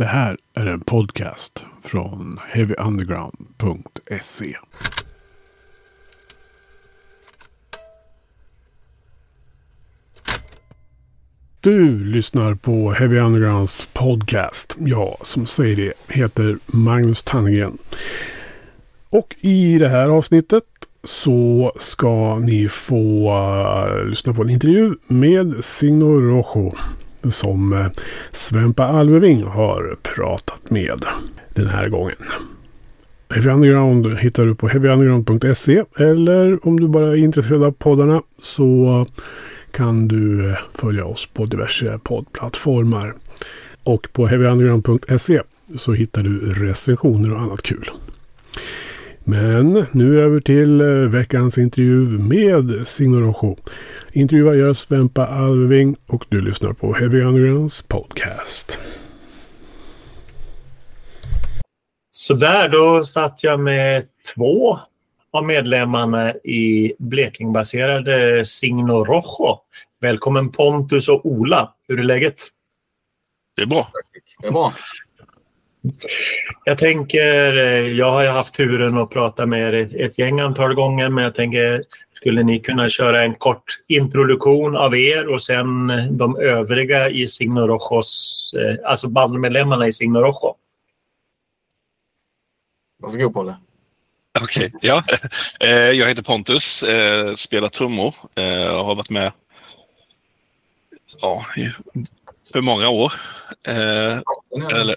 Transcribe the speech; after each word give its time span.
Det 0.00 0.06
här 0.06 0.36
är 0.54 0.66
en 0.66 0.80
podcast 0.80 1.64
från 1.82 2.38
heavyunderground.se. 2.48 4.56
Du 11.60 12.04
lyssnar 12.04 12.54
på 12.54 12.92
Heavy 12.92 13.18
Undergrounds 13.18 13.88
podcast. 13.92 14.76
Jag 14.78 15.16
som 15.22 15.46
säger 15.46 15.76
det 15.76 15.92
heter 16.08 16.58
Magnus 16.66 17.22
Tannegren. 17.22 17.78
Och 19.10 19.36
i 19.40 19.78
det 19.78 19.88
här 19.88 20.08
avsnittet 20.08 20.64
så 21.04 21.72
ska 21.78 22.38
ni 22.38 22.68
få 22.68 23.30
uh, 23.30 24.04
lyssna 24.06 24.34
på 24.34 24.42
en 24.42 24.50
intervju 24.50 24.94
med 25.06 25.64
Signor 25.64 26.20
Rojo 26.20 26.74
som 27.30 27.72
eh, 27.72 27.86
Svempa 28.32 28.84
Alveving 28.84 29.42
har 29.42 29.96
pratat 30.02 30.70
med 30.70 31.04
den 31.54 31.66
här 31.66 31.88
gången. 31.88 32.16
Heavy 33.30 33.50
Underground 33.50 34.18
hittar 34.18 34.46
du 34.46 34.54
på 34.54 34.68
heavyunderground.se 34.68 35.84
eller 35.96 36.66
om 36.66 36.80
du 36.80 36.88
bara 36.88 37.12
är 37.12 37.16
intresserad 37.16 37.62
av 37.62 37.72
poddarna 37.72 38.22
så 38.42 39.06
kan 39.70 40.08
du 40.08 40.50
eh, 40.50 40.56
följa 40.74 41.04
oss 41.04 41.26
på 41.26 41.46
diverse 41.46 41.98
poddplattformar. 42.02 43.14
Och 43.82 44.08
på 44.12 44.26
heavyunderground.se 44.26 45.42
så 45.76 45.92
hittar 45.92 46.22
du 46.22 46.52
recensioner 46.52 47.32
och 47.32 47.40
annat 47.40 47.62
kul. 47.62 47.90
Men 49.24 49.86
nu 49.92 50.20
över 50.20 50.40
till 50.40 50.82
veckans 51.08 51.58
intervju 51.58 52.18
med 52.18 52.88
Signe 52.88 53.20
Rojo. 53.20 53.56
Intervjuar 54.12 54.54
gör 54.54 54.74
Svempa 54.74 55.26
Alving 55.26 55.96
och 56.06 56.24
du 56.28 56.40
lyssnar 56.40 56.72
på 56.72 56.94
Heavy 56.94 57.20
Undergrounds 57.20 57.82
podcast. 57.82 58.78
Så 62.10 62.34
där, 62.34 62.68
då 62.68 63.04
satt 63.04 63.44
jag 63.44 63.60
med 63.60 64.04
två 64.34 64.78
av 65.30 65.44
medlemmarna 65.46 66.34
i 66.34 66.94
Blekingbaserade 66.98 68.44
Signo 68.46 69.04
Rojo. 69.04 69.60
Välkommen 70.00 70.52
Pontus 70.52 71.08
och 71.08 71.26
Ola. 71.26 71.74
Hur 71.88 71.98
är 71.98 72.04
läget? 72.04 72.42
Det 73.56 73.62
är 73.62 73.66
bra. 73.66 73.88
Det 74.40 74.46
är 74.46 74.52
bra. 74.52 74.74
Jag 76.64 76.78
tänker, 76.78 77.52
jag 77.88 78.10
har 78.10 78.22
ju 78.22 78.28
haft 78.28 78.54
turen 78.54 78.98
att 78.98 79.10
prata 79.10 79.46
med 79.46 79.74
er 79.74 79.96
ett 80.04 80.18
gäng 80.18 80.40
antal 80.40 80.74
gånger 80.74 81.08
men 81.08 81.24
jag 81.24 81.34
tänker, 81.34 81.80
skulle 82.10 82.42
ni 82.42 82.60
kunna 82.60 82.88
köra 82.88 83.24
en 83.24 83.34
kort 83.34 83.64
introduktion 83.88 84.76
av 84.76 84.96
er 84.96 85.28
och 85.28 85.42
sen 85.42 85.92
de 86.10 86.36
övriga 86.36 87.10
i 87.10 87.28
Signo 87.28 87.66
Rojos, 87.66 88.54
alltså 88.84 89.08
bandmedlemmarna 89.08 89.86
i 89.86 89.92
Signo 89.92 90.18
Rojo? 90.20 90.56
Varsågod 92.98 93.34
Polle. 93.34 93.56
Okej, 94.40 94.66
okay, 94.74 94.78
ja. 94.90 95.04
Jag 95.92 96.08
heter 96.08 96.22
Pontus, 96.22 96.84
spelar 97.36 97.68
trummor 97.68 98.14
och 98.78 98.84
har 98.84 98.94
varit 98.94 99.10
med 99.10 99.32
ja, 101.20 101.44
för 102.52 102.60
många 102.60 102.88
år. 102.88 103.12
Eller, 104.72 104.96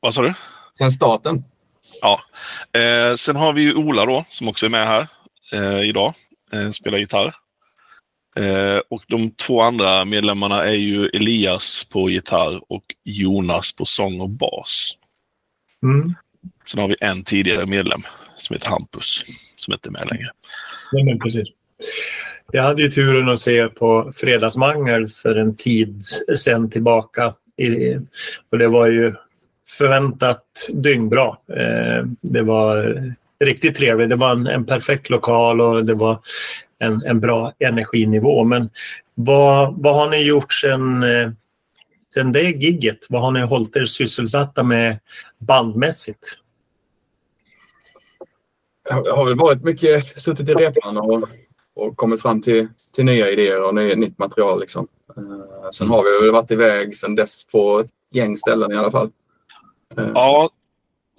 vad 0.00 0.14
sa 0.14 0.22
du? 0.22 0.34
Sen 0.78 0.90
starten. 0.90 1.44
Ja. 2.00 2.20
Sen 3.16 3.36
har 3.36 3.52
vi 3.52 3.62
ju 3.62 3.74
Ola 3.74 4.06
då 4.06 4.24
som 4.28 4.48
också 4.48 4.66
är 4.66 4.70
med 4.70 4.86
här 4.86 5.08
idag. 5.84 6.14
Spelar 6.72 6.98
gitarr. 6.98 7.34
Och 8.88 9.02
de 9.06 9.30
två 9.30 9.62
andra 9.62 10.04
medlemmarna 10.04 10.64
är 10.64 10.76
ju 10.76 11.06
Elias 11.06 11.84
på 11.84 12.10
gitarr 12.10 12.60
och 12.68 12.84
Jonas 13.04 13.72
på 13.76 13.84
sång 13.84 14.20
och 14.20 14.30
bas. 14.30 14.96
Mm. 15.82 16.14
Sen 16.64 16.80
har 16.80 16.88
vi 16.88 16.96
en 17.00 17.24
tidigare 17.24 17.66
medlem 17.66 18.02
som 18.36 18.54
heter 18.54 18.70
Hampus 18.70 19.22
som 19.56 19.72
inte 19.72 19.88
är 19.88 19.90
med 19.90 20.08
längre. 20.10 20.28
Nej, 20.92 21.04
men 21.04 21.18
precis. 21.18 21.48
Jag 22.52 22.62
hade 22.62 22.82
ju 22.82 22.90
turen 22.90 23.28
att 23.28 23.40
se 23.40 23.68
på 23.68 24.12
Fredagsmangel 24.16 25.08
för 25.08 25.36
en 25.36 25.56
tid 25.56 26.04
sedan 26.36 26.70
tillbaka. 26.70 27.34
Och 28.50 28.58
det 28.58 28.68
var 28.68 28.86
ju 28.86 29.14
förväntat 29.78 30.44
dyngbra. 30.68 31.36
Eh, 31.48 32.04
det 32.20 32.42
var 32.42 33.02
riktigt 33.44 33.76
trevligt. 33.76 34.08
Det 34.08 34.16
var 34.16 34.30
en, 34.30 34.46
en 34.46 34.66
perfekt 34.66 35.10
lokal 35.10 35.60
och 35.60 35.84
det 35.84 35.94
var 35.94 36.18
en, 36.78 37.02
en 37.02 37.20
bra 37.20 37.52
energinivå. 37.58 38.44
Men 38.44 38.70
vad, 39.14 39.82
vad 39.82 39.94
har 39.94 40.10
ni 40.10 40.22
gjort 40.22 40.52
sen, 40.52 41.02
eh, 41.02 41.30
sen 42.14 42.32
det 42.32 42.42
gigget? 42.42 42.98
Vad 43.08 43.22
har 43.22 43.30
ni 43.30 43.40
hållit 43.40 43.76
er 43.76 43.84
sysselsatta 43.84 44.62
med 44.62 44.98
bandmässigt? 45.38 46.36
Jag 48.88 49.16
har 49.16 49.24
väl 49.24 49.38
varit 49.38 49.64
mycket 49.64 50.20
suttit 50.20 50.48
i 50.48 50.54
repan 50.54 50.96
och, 50.96 51.28
och 51.74 51.96
kommit 51.96 52.22
fram 52.22 52.42
till, 52.42 52.68
till 52.94 53.04
nya 53.04 53.30
idéer 53.30 53.68
och 53.68 53.74
ny, 53.74 53.94
nytt 53.94 54.18
material. 54.18 54.60
Liksom. 54.60 54.88
Eh, 55.16 55.70
sen 55.72 55.88
har 55.88 56.04
vi 56.04 56.24
väl 56.24 56.32
varit 56.32 56.50
iväg 56.50 56.96
sen 56.96 57.14
dess 57.14 57.44
på 57.44 57.80
ett 57.80 57.90
gäng 58.10 58.36
ställen 58.36 58.72
i 58.72 58.76
alla 58.76 58.90
fall. 58.90 59.10
Uh. 59.98 60.10
Ja, 60.14 60.50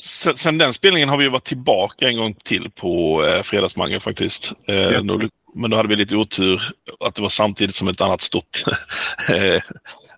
sen, 0.03 0.37
sen, 0.37 0.57
den 0.57 0.73
spelningen 0.73 1.09
har 1.09 1.17
vi 1.17 1.29
varit 1.29 1.43
tillbaka 1.43 2.07
en 2.07 2.17
gång 2.17 2.33
till 2.33 2.71
på 2.71 3.23
eh, 3.25 3.41
Fredagsmangel 3.43 3.99
faktiskt. 3.99 4.53
Eh, 4.67 4.75
yes. 4.75 5.07
då, 5.07 5.29
men 5.55 5.71
då 5.71 5.77
hade 5.77 5.89
vi 5.89 5.95
lite 5.95 6.15
otur 6.15 6.61
att 6.99 7.15
det 7.15 7.21
var 7.21 7.29
samtidigt 7.29 7.75
som 7.75 7.87
ett 7.87 8.01
annat 8.01 8.21
stort 8.21 8.63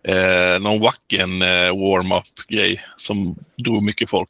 eh, 0.03 0.59
någon 0.59 0.79
wacken 0.79 1.41
eh, 1.41 1.75
warm-up 1.75 2.47
grej 2.47 2.81
som 2.97 3.35
drog 3.57 3.83
mycket 3.83 4.09
folk. 4.09 4.29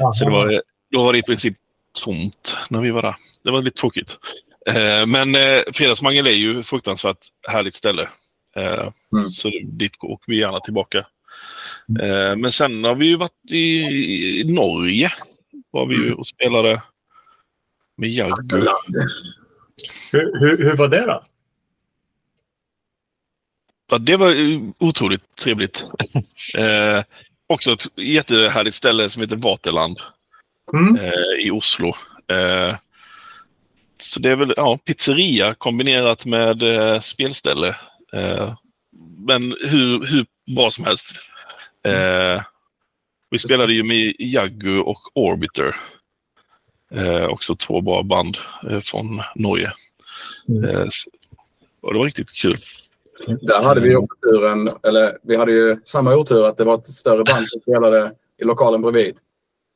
Aha. 0.00 0.12
Så 0.12 0.24
det 0.24 0.30
var, 0.30 0.62
då 0.92 1.04
var 1.04 1.12
det 1.12 1.18
i 1.18 1.22
princip 1.22 1.56
tomt 2.04 2.56
när 2.70 2.80
vi 2.80 2.90
var 2.90 3.02
där. 3.02 3.14
Det 3.44 3.50
var 3.50 3.62
lite 3.62 3.80
tråkigt. 3.80 4.18
Eh, 4.66 5.06
men 5.06 5.34
eh, 5.34 5.62
Fredagsmangel 5.72 6.26
är 6.26 6.30
ju 6.30 6.62
fruktansvärt 6.62 7.26
härligt 7.48 7.74
ställe. 7.74 8.08
Eh, 8.56 8.88
mm. 9.12 9.30
Så 9.30 9.50
dit 9.64 9.92
åker 10.02 10.32
vi 10.32 10.38
gärna 10.38 10.60
tillbaka. 10.60 11.06
Eh, 12.02 12.36
men 12.36 12.52
sen 12.52 12.84
har 12.84 12.94
vi 12.94 13.06
ju 13.06 13.16
varit 13.16 13.50
i, 13.50 13.80
i 14.40 14.44
Norge. 14.44 15.12
Var 15.70 15.86
vi 15.86 15.94
ju 15.94 16.12
och 16.12 16.26
spelade 16.26 16.82
med 17.96 18.10
Jaggu. 18.10 18.66
Hur, 20.12 20.40
hur, 20.40 20.64
hur 20.64 20.76
var 20.76 20.88
det 20.88 21.06
då? 21.06 21.24
Ja, 23.90 23.98
det 23.98 24.16
var 24.16 24.34
otroligt 24.78 25.36
trevligt. 25.36 25.90
eh, 26.54 27.02
också 27.46 27.72
ett 27.72 27.86
jättehärligt 27.96 28.76
ställe 28.76 29.10
som 29.10 29.22
heter 29.22 29.36
Vaterland 29.36 29.98
mm. 30.72 30.96
eh, 30.96 31.46
i 31.46 31.50
Oslo. 31.50 31.88
Eh, 32.28 32.76
så 33.98 34.20
det 34.20 34.30
är 34.30 34.36
väl 34.36 34.54
ja, 34.56 34.78
pizzeria 34.84 35.54
kombinerat 35.54 36.26
med 36.26 36.62
eh, 36.62 37.00
spelställe. 37.00 37.76
Eh, 38.12 38.54
men 39.26 39.42
hur, 39.42 40.06
hur 40.06 40.26
bra 40.56 40.70
som 40.70 40.84
helst. 40.84 41.06
Eh, 41.86 42.42
vi 43.30 43.38
spelade 43.38 43.72
ju 43.72 43.82
med 43.82 44.14
Jaggu 44.18 44.80
och 44.80 45.00
Orbiter. 45.14 45.76
Eh, 46.90 47.26
också 47.26 47.56
två 47.56 47.80
bra 47.80 48.02
band 48.02 48.36
från 48.82 49.22
Norge. 49.34 49.72
Mm. 50.48 50.88
och 51.80 51.92
det 51.92 51.98
var 51.98 52.04
riktigt 52.04 52.32
kul. 52.32 52.56
Där 53.40 53.62
hade 53.62 53.80
vi 53.80 53.96
oturen, 53.96 54.70
eller 54.82 55.18
vi 55.22 55.36
hade 55.36 55.52
ju 55.52 55.76
samma 55.84 56.14
otur 56.14 56.46
att 56.46 56.56
det 56.56 56.64
var 56.64 56.74
ett 56.74 56.86
större 56.86 57.24
band 57.24 57.48
som 57.48 57.60
spelade 57.60 58.12
i 58.38 58.44
lokalen 58.44 58.82
bredvid. 58.82 59.16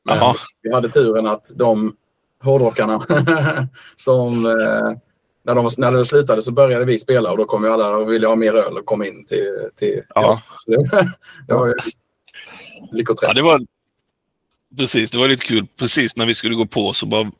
Men 0.05 0.35
vi 0.61 0.73
hade 0.73 0.89
turen 0.89 1.27
att 1.27 1.51
de 1.55 1.95
hårdrockarna 2.43 3.05
som 3.95 4.45
eh, 4.45 4.97
när, 5.43 5.55
de, 5.55 5.69
när 5.77 5.91
det 5.91 6.05
slutade 6.05 6.41
så 6.41 6.51
började 6.51 6.85
vi 6.85 6.99
spela 6.99 7.31
och 7.31 7.37
då 7.37 7.45
kom 7.45 7.63
ju 7.63 7.69
alla 7.69 7.97
och 7.97 8.11
ville 8.11 8.27
ha 8.27 8.35
mer 8.35 8.53
öl 8.53 8.77
och 8.77 8.85
kom 8.85 9.03
in 9.03 9.25
till, 9.25 9.69
till, 9.75 10.01
ja. 10.15 10.39
till 10.65 10.77
oss. 10.77 10.91
det 11.47 11.53
var 11.53 11.75
lyckoträff. 12.91 13.27
Ja, 13.27 13.33
det 13.33 13.41
var, 13.41 13.61
precis, 14.77 15.11
det 15.11 15.19
var 15.19 15.27
lite 15.27 15.45
kul. 15.45 15.67
Precis 15.79 16.15
när 16.15 16.25
vi 16.25 16.35
skulle 16.35 16.55
gå 16.55 16.65
på 16.65 16.93
så 16.93 17.05
bara 17.05 17.31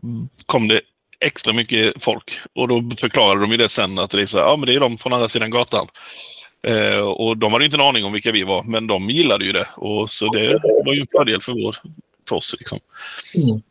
kom 0.46 0.68
det 0.68 0.82
extra 1.20 1.54
mycket 1.54 2.04
folk 2.04 2.40
och 2.56 2.68
då 2.68 2.90
förklarade 3.00 3.42
de 3.42 3.52
ju 3.52 3.58
det 3.58 3.70
sen 3.70 4.00
att 4.00 4.12
det 4.12 4.22
är 4.22 4.26
så 4.26 4.38
ja 4.38 4.56
men 4.58 4.68
det 4.68 4.76
är 4.76 4.80
de 4.80 4.98
från 4.98 5.14
andra 5.14 5.30
sidan 5.30 5.50
gatan. 5.50 5.88
Eh, 6.68 6.98
och 6.98 7.38
de 7.38 7.54
hade 7.54 7.66
inte 7.66 7.78
en 7.78 7.82
aning 7.82 8.06
om 8.06 8.14
vilka 8.14 8.32
vi 8.32 8.44
var 8.44 8.64
men 8.64 8.88
de 8.88 9.10
gillade 9.10 9.46
ju 9.46 9.52
det 9.52 9.68
och 9.76 10.10
så 10.10 10.34
det 10.34 10.60
var 10.86 10.94
ju 10.94 11.02
en 11.02 11.08
fördel 11.12 11.42
för 11.42 11.52
vår 11.52 11.76
för 12.30 12.36
oss. 12.36 12.56
Liksom. 12.60 12.80
Mm. 13.36 13.62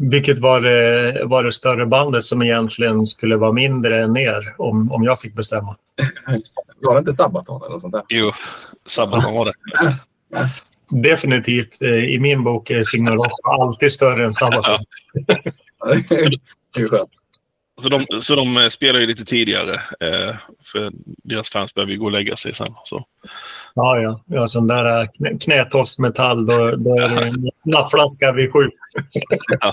Vilket 0.00 0.38
var 0.38 0.60
det, 0.60 1.24
var 1.24 1.44
det 1.44 1.52
större 1.52 1.86
bandet 1.86 2.24
som 2.24 2.42
egentligen 2.42 3.06
skulle 3.06 3.36
vara 3.36 3.52
mindre 3.52 4.04
än 4.04 4.16
er 4.16 4.54
om, 4.58 4.92
om 4.92 5.04
jag 5.04 5.20
fick 5.20 5.34
bestämma? 5.34 5.76
Var 6.80 6.94
det 6.94 6.98
inte 6.98 7.12
Sabaton 7.12 7.62
eller 7.68 7.78
sånt 7.78 7.92
där? 7.92 8.02
Jo, 8.08 8.32
Sabaton 8.86 9.34
var 9.34 9.44
det. 9.44 9.52
Definitivt. 10.90 11.82
Eh, 11.82 12.04
I 12.04 12.18
min 12.18 12.44
bok 12.44 12.70
är 12.70 12.82
Signal 12.82 13.18
alltid 13.42 13.92
större 13.92 14.24
än 14.24 14.32
Sabaton. 14.32 14.84
det 16.74 16.80
är 16.80 16.88
skönt. 16.88 17.10
Så 17.82 17.88
de, 17.88 18.22
så 18.22 18.34
de 18.34 18.70
spelar 18.70 19.00
ju 19.00 19.06
lite 19.06 19.24
tidigare. 19.24 19.74
Eh, 19.74 20.36
för 20.64 20.92
deras 21.24 21.50
fans 21.50 21.74
behöver 21.74 21.92
ju 21.92 21.98
gå 21.98 22.04
och 22.04 22.12
lägga 22.12 22.36
sig 22.36 22.54
sen. 22.54 22.74
Så. 22.84 23.04
Ja, 23.74 23.98
ja. 23.98 24.20
ja 24.26 24.48
sån 24.48 24.66
där 24.66 25.06
knä, 25.06 25.38
knätofsmetall, 25.38 26.46
då, 26.46 26.76
då 26.76 26.98
är 27.00 27.08
det 27.08 27.32
nattflaska 27.64 28.32
vid 28.32 28.52
sju. 28.52 28.60
ja. 29.60 29.72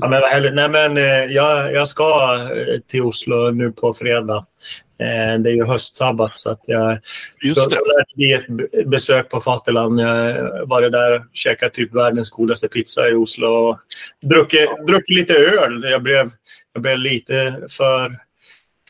ja, 0.00 0.08
men 0.08 0.20
vad. 0.20 0.54
Nej, 0.54 0.68
men, 0.68 0.96
jag, 1.32 1.72
jag 1.72 1.88
ska 1.88 2.38
till 2.86 3.02
Oslo 3.02 3.50
nu 3.50 3.72
på 3.72 3.94
fredag. 3.94 4.46
Eh, 4.98 5.40
det 5.40 5.50
är 5.50 5.54
ju 5.54 5.64
höstsabbat 5.64 6.36
så 6.36 6.50
att 6.50 6.60
jag... 6.66 6.98
Just 7.42 7.70
det. 7.70 7.78
det 8.14 8.32
ett 8.32 8.88
besök 8.88 9.30
på 9.30 9.40
Fattigland. 9.40 10.00
Jag 10.00 10.66
var 10.66 10.82
där 10.82 11.18
och 11.18 11.24
käkade 11.32 11.70
typ 11.70 11.94
världens 11.94 12.30
godaste 12.30 12.68
pizza 12.68 13.08
i 13.08 13.14
Oslo. 13.14 13.46
Och 13.46 13.78
druckit, 14.22 14.68
druckit 14.86 15.16
lite 15.16 15.34
öl. 15.34 15.84
Jag 15.90 16.02
blev, 16.02 16.30
jag 16.72 16.82
blev 16.82 16.98
lite 16.98 17.60
för 17.68 18.06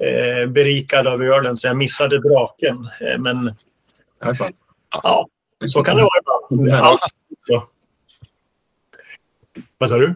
eh, 0.00 0.48
berikad 0.48 1.06
av 1.06 1.22
ölen 1.22 1.58
så 1.58 1.66
jag 1.66 1.76
missade 1.76 2.18
draken. 2.18 2.88
Eh, 3.00 3.18
men 3.18 3.54
ja, 4.90 5.24
så 5.66 5.82
kan 5.82 5.96
det 5.96 6.02
vara 6.02 6.20
ibland. 6.20 6.68
Ja. 7.46 7.68
Vad 9.78 9.88
sa 9.88 9.98
du? 9.98 10.14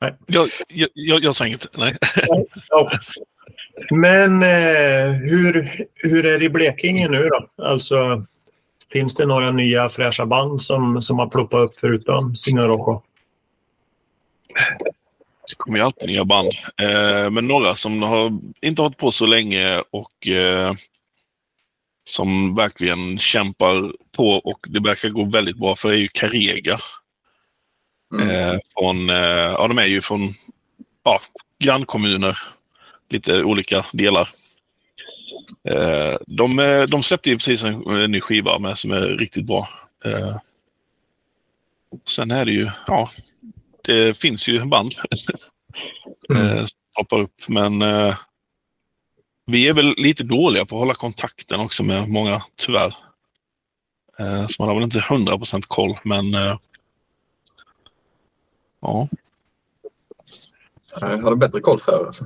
Nej. 0.00 0.14
Jag, 0.26 0.48
jag, 0.94 1.24
jag 1.24 1.36
sa 1.36 1.46
inget. 1.46 1.76
Nej. 1.78 1.96
Ja. 2.68 2.90
Men 3.90 4.42
eh, 4.42 5.12
hur, 5.12 5.84
hur 5.94 6.26
är 6.26 6.38
det 6.38 6.44
i 6.44 6.48
Blekinge 6.48 7.08
nu 7.08 7.28
då? 7.28 7.64
Alltså, 7.64 8.26
finns 8.92 9.14
det 9.14 9.26
några 9.26 9.50
nya 9.50 9.88
fräscha 9.88 10.26
band 10.26 10.62
som, 10.62 11.02
som 11.02 11.18
har 11.18 11.26
ploppat 11.26 11.60
upp 11.60 11.76
förutom 11.80 12.36
Signor 12.36 13.02
Det 15.48 15.54
kommer 15.56 15.78
ju 15.78 15.84
alltid 15.84 16.08
nya 16.08 16.24
band. 16.24 16.52
Eh, 16.80 17.30
men 17.30 17.46
några 17.46 17.74
som 17.74 18.02
har 18.02 18.38
inte 18.60 18.82
hållit 18.82 18.96
på 18.96 19.12
så 19.12 19.26
länge 19.26 19.82
och 19.90 20.28
eh, 20.28 20.72
som 22.04 22.54
verkligen 22.54 23.18
kämpar 23.18 23.92
på 24.16 24.28
och 24.28 24.66
det 24.68 24.80
verkar 24.80 25.08
gå 25.08 25.24
väldigt 25.24 25.56
bra 25.56 25.76
för 25.76 25.92
är 25.92 25.96
ju 25.96 26.08
Carega. 26.08 26.78
Mm. 28.14 28.30
Eh, 28.30 28.58
från, 28.78 29.10
eh, 29.10 29.16
ja, 29.52 29.68
de 29.68 29.78
är 29.78 29.86
ju 29.86 30.00
från 30.00 30.32
ja, 31.02 31.20
grannkommuner, 31.58 32.38
lite 33.08 33.42
olika 33.42 33.86
delar. 33.92 34.28
Eh, 35.68 36.16
de, 36.26 36.56
de 36.88 37.02
släppte 37.02 37.30
ju 37.30 37.36
precis 37.36 37.64
en, 37.64 37.86
en 37.86 38.12
ny 38.12 38.20
skiva 38.20 38.58
med 38.58 38.78
som 38.78 38.90
är 38.90 39.00
riktigt 39.00 39.44
bra. 39.44 39.68
Sen 42.08 42.30
är 42.30 42.44
det 42.44 42.52
ju, 42.52 42.70
ja, 42.86 43.10
det 43.84 44.18
finns 44.18 44.48
ju 44.48 44.64
band 44.64 44.94
mm. 46.28 46.58
Som 46.66 46.78
poppar 46.96 47.18
upp 47.18 47.48
men 47.48 47.84
vi 49.46 49.68
är 49.68 49.72
väl 49.72 49.94
lite 49.96 50.24
dåliga 50.24 50.64
på 50.64 50.76
att 50.76 50.80
hålla 50.80 50.94
kontakten 50.94 51.60
också 51.60 51.82
med 51.82 52.08
många, 52.08 52.42
tyvärr. 52.56 52.94
Så 54.48 54.62
man 54.62 54.68
har 54.68 54.74
väl 54.74 54.84
inte 54.84 54.98
100% 54.98 55.62
koll, 55.68 55.98
men 56.04 56.34
Ja. 58.80 59.08
Jag 61.00 61.22
hade 61.22 61.36
bättre 61.36 61.60
koll 61.60 61.80
för 61.80 62.06
alltså. 62.06 62.24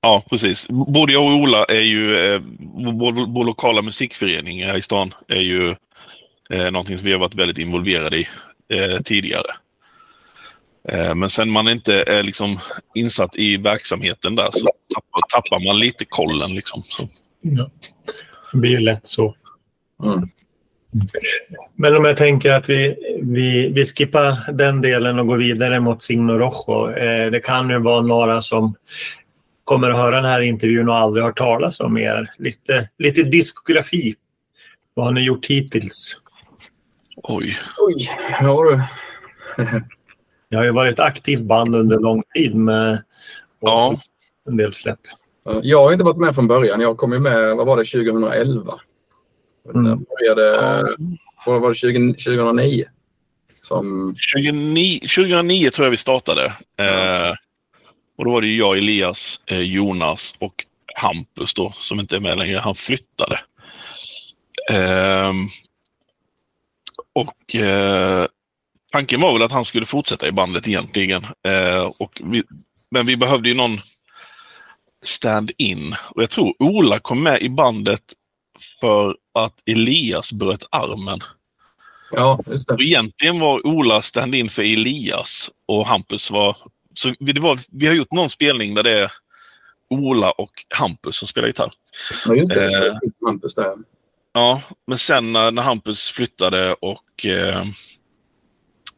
Ja, 0.00 0.22
precis. 0.30 0.68
Både 0.68 1.12
jag 1.12 1.24
och 1.24 1.40
Ola 1.40 1.64
är 1.64 1.80
ju, 1.80 2.16
eh, 2.16 2.40
vår, 2.74 3.34
vår, 3.34 3.44
lokala 3.44 3.82
musikförening 3.82 4.64
här 4.64 4.76
i 4.76 4.82
stan 4.82 5.14
är 5.28 5.40
ju 5.40 5.74
eh, 6.50 6.70
någonting 6.70 6.98
som 6.98 7.06
vi 7.06 7.12
har 7.12 7.18
varit 7.18 7.34
väldigt 7.34 7.58
involverade 7.58 8.18
i 8.18 8.28
eh, 8.68 9.00
tidigare. 9.00 9.50
Eh, 10.88 11.14
men 11.14 11.30
sen 11.30 11.50
man 11.50 11.68
inte 11.68 12.02
är 12.02 12.22
liksom 12.22 12.58
insatt 12.94 13.36
i 13.36 13.56
verksamheten 13.56 14.36
där 14.36 14.50
så 14.52 14.68
tappar, 14.94 15.20
tappar 15.28 15.64
man 15.66 15.78
lite 15.78 16.04
kollen. 16.04 16.54
Liksom, 16.54 16.82
så. 16.82 17.08
Ja. 17.40 17.70
Det 18.52 18.58
blir 18.58 18.70
ju 18.70 18.80
lätt 18.80 19.06
så. 19.06 19.36
Mm. 20.02 20.28
Men 21.76 21.96
om 21.96 22.04
jag 22.04 22.16
tänker 22.16 22.52
att 22.52 22.68
vi, 22.68 22.96
vi, 23.22 23.68
vi 23.68 23.84
skippar 23.84 24.52
den 24.52 24.80
delen 24.80 25.18
och 25.18 25.26
går 25.26 25.36
vidare 25.36 25.80
mot 25.80 26.02
Signo 26.02 26.32
Rojo. 26.32 26.96
Eh, 26.96 27.30
det 27.30 27.40
kan 27.40 27.70
ju 27.70 27.78
vara 27.78 28.02
några 28.02 28.42
som 28.42 28.74
kommer 29.64 29.90
att 29.90 29.96
höra 29.96 30.16
den 30.16 30.30
här 30.30 30.40
intervjun 30.40 30.88
och 30.88 30.96
aldrig 30.96 31.24
har 31.24 31.32
talat 31.32 31.80
om 31.80 31.98
er. 31.98 32.30
Lite, 32.38 32.88
lite 32.98 33.22
diskografi. 33.22 34.14
Vad 34.94 35.06
har 35.06 35.12
ni 35.12 35.20
gjort 35.20 35.46
hittills? 35.46 36.20
Oj. 37.16 37.58
Oj, 37.78 38.10
ja 38.42 38.62
du. 38.62 38.82
Jag 40.48 40.58
har 40.58 40.64
ju 40.64 40.72
varit 40.72 40.92
ett 40.92 41.00
aktivt 41.00 41.40
band 41.40 41.76
under 41.76 41.98
lång 41.98 42.22
tid 42.34 42.54
med 42.54 43.02
ja. 43.60 43.94
en 44.46 44.56
del 44.56 44.72
släpp. 44.72 45.00
Jag 45.62 45.84
har 45.84 45.92
inte 45.92 46.04
varit 46.04 46.16
med 46.16 46.34
från 46.34 46.48
början. 46.48 46.80
Jag 46.80 46.96
kom 46.96 47.12
ju 47.12 47.18
med, 47.18 47.56
vad 47.56 47.66
var 47.66 47.76
det, 47.76 47.84
2011? 47.84 48.72
Mm. 49.74 50.04
började, 50.04 50.82
vad 51.46 51.60
var 51.60 51.68
det, 51.68 51.74
20, 51.74 52.12
2009? 52.12 52.84
Som... 53.54 54.14
2009, 54.34 55.00
2009 55.00 55.70
tror 55.70 55.86
jag 55.86 55.90
vi 55.90 55.96
startade. 55.96 56.44
Eh, 56.76 57.34
och 58.18 58.24
då 58.24 58.32
var 58.32 58.40
det 58.40 58.56
jag, 58.56 58.78
Elias, 58.78 59.40
eh, 59.46 59.60
Jonas 59.60 60.34
och 60.38 60.64
Hampus 60.94 61.54
då, 61.54 61.72
som 61.76 62.00
inte 62.00 62.16
är 62.16 62.20
med 62.20 62.38
längre. 62.38 62.58
Han 62.58 62.74
flyttade. 62.74 63.40
Eh, 64.70 65.32
och 67.12 67.54
eh, 67.54 68.26
tanken 68.92 69.20
var 69.20 69.32
väl 69.32 69.42
att 69.42 69.52
han 69.52 69.64
skulle 69.64 69.86
fortsätta 69.86 70.28
i 70.28 70.32
bandet 70.32 70.68
egentligen. 70.68 71.26
Eh, 71.46 71.92
och 71.98 72.22
vi, 72.24 72.42
men 72.90 73.06
vi 73.06 73.16
behövde 73.16 73.48
ju 73.48 73.54
någon 73.54 73.80
stand-in. 75.02 75.96
Och 76.10 76.22
jag 76.22 76.30
tror 76.30 76.54
Ola 76.58 76.98
kom 76.98 77.22
med 77.22 77.42
i 77.42 77.48
bandet 77.48 78.02
för 78.80 79.16
att 79.34 79.68
Elias 79.68 80.32
bröt 80.32 80.64
armen. 80.70 81.20
Ja, 82.10 82.40
just 82.46 82.68
det. 82.68 82.74
Och 82.74 82.82
egentligen 82.82 83.40
var 83.40 83.66
Ola 83.66 84.02
stand-in 84.02 84.48
för 84.48 84.62
Elias 84.62 85.50
och 85.66 85.86
Hampus 85.86 86.30
var... 86.30 86.56
Så 86.94 87.14
det 87.18 87.40
var, 87.40 87.60
vi 87.72 87.86
har 87.86 87.94
gjort 87.94 88.12
någon 88.12 88.30
spelning 88.30 88.74
där 88.74 88.82
det 88.82 88.90
är 88.90 89.12
Ola 89.90 90.30
och 90.30 90.64
Hampus 90.74 91.16
som 91.16 91.28
spelar 91.28 91.48
gitarr. 91.48 91.72
Ja, 92.26 92.34
just 92.34 92.54
det. 92.54 92.86
Eh, 92.86 92.94
Hampus 93.26 93.54
där. 93.54 93.74
Ja, 94.32 94.62
men 94.86 94.98
sen 94.98 95.32
när, 95.32 95.50
när 95.50 95.62
Hampus 95.62 96.10
flyttade 96.10 96.74
och 96.74 97.26
eh, 97.26 97.64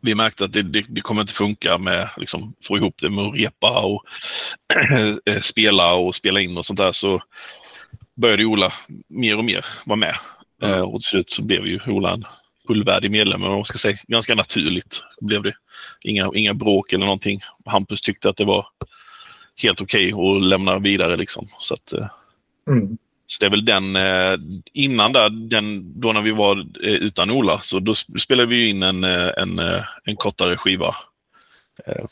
vi 0.00 0.14
märkte 0.14 0.44
att 0.44 0.52
det, 0.52 0.62
det, 0.62 0.84
det, 0.88 1.00
kommer 1.00 1.20
inte 1.20 1.32
funka 1.32 1.78
med 1.78 2.08
liksom 2.16 2.54
få 2.64 2.76
ihop 2.76 2.94
det 3.00 3.10
med 3.10 3.24
att 3.24 3.34
repa 3.34 3.80
och 3.80 4.04
eh, 5.26 5.40
spela 5.40 5.94
och 5.94 6.14
spela 6.14 6.40
in 6.40 6.58
och 6.58 6.66
sånt 6.66 6.78
där 6.78 6.92
så 6.92 7.22
började 8.14 8.44
Ola 8.44 8.72
mer 9.08 9.38
och 9.38 9.44
mer 9.44 9.64
vara 9.86 9.96
med. 9.96 10.14
Mm. 10.62 10.82
Och 10.82 11.00
till 11.00 11.08
slut 11.08 11.30
så 11.30 11.42
blev 11.42 11.66
ju 11.66 11.80
Ola 11.86 12.12
en 12.12 12.24
fullvärdig 12.66 13.10
medlem. 13.10 13.42
Och 13.42 13.66
ska 13.66 13.78
säga, 13.78 13.96
ganska 14.08 14.34
naturligt 14.34 15.04
blev 15.20 15.42
det. 15.42 15.54
Inga, 16.02 16.30
inga 16.34 16.54
bråk 16.54 16.92
eller 16.92 17.04
någonting. 17.04 17.40
Hampus 17.66 18.02
tyckte 18.02 18.28
att 18.28 18.36
det 18.36 18.44
var 18.44 18.66
helt 19.56 19.80
okej 19.80 20.14
okay 20.14 20.36
att 20.36 20.42
lämna 20.42 20.78
vidare. 20.78 21.16
Liksom. 21.16 21.46
Så, 21.60 21.74
att, 21.74 21.92
eh, 21.92 22.06
mm. 22.68 22.98
så 23.26 23.40
det 23.40 23.46
är 23.46 23.50
väl 23.50 23.64
den, 23.64 23.96
eh, 23.96 24.38
innan 24.72 25.12
där, 25.12 25.30
den, 25.30 26.00
då 26.00 26.12
när 26.12 26.22
vi 26.22 26.30
var 26.30 26.66
utan 26.82 27.30
Ola, 27.30 27.58
så 27.58 27.78
då 27.78 27.94
spelade 27.94 28.48
vi 28.48 28.68
in 28.68 28.82
en, 28.82 29.04
en, 29.04 29.58
en 30.04 30.16
kortare 30.16 30.56
skiva 30.56 30.94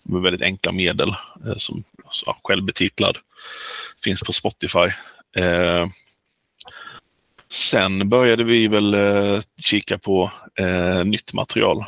med 0.02 0.22
väldigt 0.22 0.42
enkla 0.42 0.72
medel 0.72 1.14
som 1.56 1.84
ja, 2.26 2.36
självbetitlad. 2.44 3.18
Finns 4.04 4.22
på 4.22 4.32
Spotify. 4.32 4.90
Eh, 5.37 5.87
sen 7.52 8.08
började 8.08 8.44
vi 8.44 8.68
väl 8.68 8.94
eh, 8.94 9.40
kika 9.62 9.99
på 9.99 10.30
eh, 10.58 11.04
nytt 11.04 11.32
material 11.32 11.84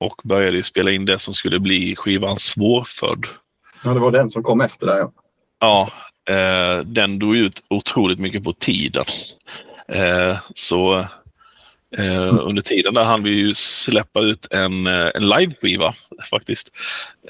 och 0.00 0.20
började 0.24 0.62
spela 0.62 0.90
in 0.90 1.04
det 1.04 1.18
som 1.18 1.34
skulle 1.34 1.60
bli 1.60 1.96
skivan 1.96 2.38
Svårfödd. 2.38 3.26
Ja, 3.84 3.94
det 3.94 4.00
var 4.00 4.10
den 4.10 4.30
som 4.30 4.42
kom 4.42 4.60
efter 4.60 4.86
där. 4.86 4.98
Ja, 4.98 5.12
ja 5.60 5.90
eh, 6.34 6.84
den 6.84 7.18
drog 7.18 7.36
ut 7.36 7.64
otroligt 7.70 8.18
mycket 8.18 8.44
på 8.44 8.52
tiden. 8.52 9.04
Eh, 9.88 10.38
så 10.54 11.06
Eh, 11.98 12.38
under 12.40 12.62
tiden 12.62 12.94
där 12.94 13.04
hann 13.04 13.22
vi 13.22 13.30
ju 13.30 13.54
släppa 13.54 14.20
ut 14.20 14.46
en, 14.50 14.86
eh, 14.86 15.10
en 15.14 15.28
liveskiva 15.28 15.92
faktiskt. 16.30 16.70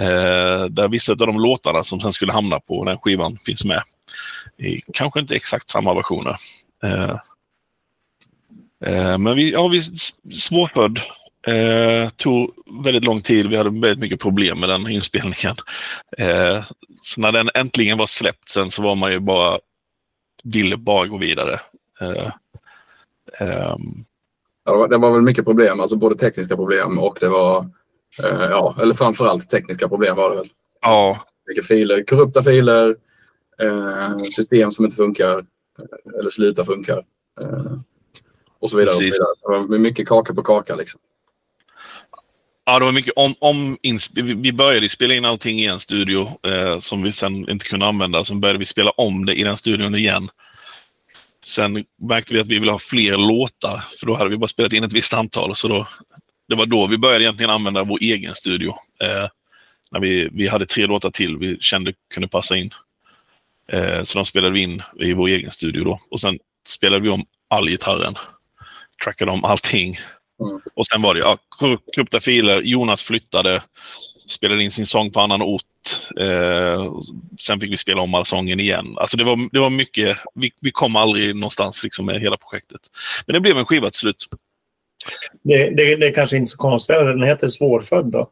Eh, 0.01 0.65
där 0.65 0.89
vissa 0.89 1.13
av 1.13 1.19
de 1.19 1.41
låtarna 1.41 1.85
som 1.85 2.01
sen 2.01 2.13
skulle 2.13 2.33
hamna 2.33 2.61
på 2.61 2.85
den 2.85 2.99
skivan 2.99 3.37
finns 3.37 3.65
med. 3.65 3.83
I 4.59 4.81
kanske 4.93 5.21
inte 5.21 5.35
exakt 5.35 5.71
samma 5.71 5.95
versioner. 5.95 6.37
Eh, 6.85 7.17
eh 8.87 9.19
men 9.19 9.37
vi, 9.37 9.53
ja, 9.53 9.69
vi 9.69 9.83
svårfödd. 10.33 11.01
Eh, 11.47 12.09
tog 12.09 12.55
väldigt 12.85 13.05
lång 13.05 13.21
tid. 13.21 13.47
Vi 13.47 13.57
hade 13.57 13.71
väldigt 13.71 13.99
mycket 13.99 14.21
problem 14.21 14.61
med 14.61 14.69
den 14.69 14.89
inspelningen. 14.89 15.57
Eh, 16.19 16.65
så 17.03 17.21
när 17.21 17.33
den 17.33 17.51
äntligen 17.55 17.99
var 17.99 18.07
släppt 18.07 18.49
sen 18.49 18.71
så 18.71 18.83
var 18.83 18.95
man 18.95 19.13
ju 19.13 19.19
bara, 19.19 19.59
ville 20.45 20.77
bara 20.77 21.07
gå 21.07 21.19
vidare. 21.19 21.61
Eh, 22.01 22.31
ehm, 23.41 24.05
Ja, 24.65 24.87
det 24.87 24.99
var 24.99 25.13
väl 25.13 25.23
mycket 25.23 25.45
problem, 25.45 25.81
alltså 25.81 25.97
både 25.97 26.15
tekniska 26.15 26.57
problem 26.57 26.99
och 26.99 27.17
det 27.21 27.29
var 27.29 27.67
Eh, 28.19 28.43
ja, 28.51 28.77
eller 28.83 28.95
framförallt 28.95 29.51
tekniska 29.51 29.89
problem 29.89 30.17
var 30.17 30.31
det 30.31 30.37
väl. 30.37 30.49
Ja. 30.81 31.21
Mycket 31.49 31.67
filer, 31.67 32.05
korrupta 32.07 32.43
filer, 32.43 32.97
eh, 33.63 34.17
system 34.17 34.73
som 34.73 34.85
inte 34.85 34.97
funkar 34.97 35.39
eh, 35.39 36.19
eller 36.19 36.31
slutar 36.31 36.65
funka. 36.65 36.93
Eh, 37.43 37.73
och 38.61 38.71
så 38.71 38.77
vidare. 38.77 38.91
Och 38.91 39.03
så 39.03 39.03
vidare. 39.03 39.29
Det 39.43 39.69
var 39.69 39.79
mycket 39.79 40.09
kaka 40.09 40.35
på 40.35 40.43
kaka 40.43 40.75
liksom. 40.75 41.01
Ja, 42.65 42.79
det 42.79 42.85
var 42.85 42.93
mycket 42.93 43.13
om, 43.17 43.35
om 43.39 43.77
Vi 44.15 44.53
började 44.53 44.89
spela 44.89 45.15
in 45.15 45.25
allting 45.25 45.59
i 45.59 45.67
en 45.67 45.81
studio 45.81 46.29
eh, 46.43 46.79
som 46.79 47.03
vi 47.03 47.13
sen 47.13 47.51
inte 47.51 47.65
kunde 47.65 47.87
använda. 47.87 48.25
Sen 48.25 48.41
började 48.41 48.59
vi 48.59 48.65
spela 48.65 48.91
om 48.91 49.27
det 49.27 49.35
i 49.35 49.43
den 49.43 49.57
studion 49.57 49.95
igen. 49.95 50.29
Sen 51.45 51.85
märkte 52.03 52.35
vi 52.35 52.41
att 52.41 52.47
vi 52.47 52.59
ville 52.59 52.73
ha 52.73 52.79
fler 52.79 53.17
låtar, 53.17 53.85
för 54.01 54.07
då 54.07 54.15
hade 54.15 54.31
vi 54.31 54.37
bara 54.37 54.49
spelat 54.49 54.73
in 54.73 54.85
ett 54.85 54.93
visst 54.93 55.15
antal. 55.15 55.57
Så 55.57 55.69
då, 55.69 55.87
det 56.49 56.55
var 56.55 56.67
då 56.67 56.87
vi 56.87 56.99
började 56.99 57.25
egentligen 57.25 57.51
använda 57.51 57.85
vår 57.85 57.99
egen 58.01 58.35
studio. 58.35 58.75
Eh, 59.03 59.29
när 59.91 60.01
vi, 60.01 60.29
vi 60.33 60.49
hade 60.49 60.67
tre 60.67 60.87
låtar 60.87 61.11
till 61.11 61.37
vi 61.37 61.59
kände 61.61 61.93
kunde 62.15 62.29
passa 62.29 62.57
in. 62.57 62.71
Eh, 63.73 64.03
så 64.03 64.19
de 64.19 64.27
spelade 64.27 64.55
vi 64.55 64.61
in 64.61 64.83
i 65.01 65.13
vår 65.13 65.29
egen 65.29 65.51
studio 65.51 65.85
då. 65.85 65.99
Och 66.11 66.21
sen 66.21 66.39
spelade 66.67 67.03
vi 67.03 67.09
om 67.09 67.25
all 67.49 67.69
gitarren. 67.69 68.15
Trackade 69.05 69.31
om 69.31 69.45
allting. 69.45 69.97
Mm. 70.41 70.61
Och 70.75 70.87
sen 70.87 71.03
var 71.03 71.15
det 71.15 71.21
ja, 71.21 71.39
korrupta 71.49 72.21
filer. 72.21 72.63
Jonas 72.63 73.03
flyttade, 73.03 73.63
spelade 74.33 74.63
in 74.63 74.71
sin 74.71 74.87
sång 74.87 75.11
på 75.11 75.21
annan 75.21 75.43
ort. 75.43 75.63
Eh, 76.21 76.93
sen 77.41 77.61
fick 77.61 77.73
vi 77.73 77.77
spela 77.77 78.01
om 78.01 78.15
all 78.15 78.27
sången 78.27 78.61
igen. 78.61 78.95
Alltså 78.97 79.17
det 79.17 79.25
var, 79.25 79.53
det 79.53 79.59
var 79.59 79.71
mycket. 79.71 80.17
Vi, 80.35 80.51
vi 80.61 80.71
kom 80.71 80.97
aldrig 80.97 81.35
någonstans 81.37 81.85
liksom 81.85 82.07
med 82.07 82.21
hela 82.21 82.37
projektet. 82.37 82.81
Men 83.27 83.35
det 83.35 83.41
blev 83.41 83.59
en 83.59 83.67
skiva 83.67 83.91
till 83.91 83.99
slut. 83.99 84.29
Det, 85.43 85.71
det, 85.71 85.97
det 85.97 86.07
är 86.07 86.15
kanske 86.15 86.37
inte 86.37 86.51
så 86.51 86.57
konstigt 86.57 86.97
att 86.97 87.07
den 87.07 87.23
heter 87.23 87.49
Svårfödd 87.49 88.07
då? 88.07 88.31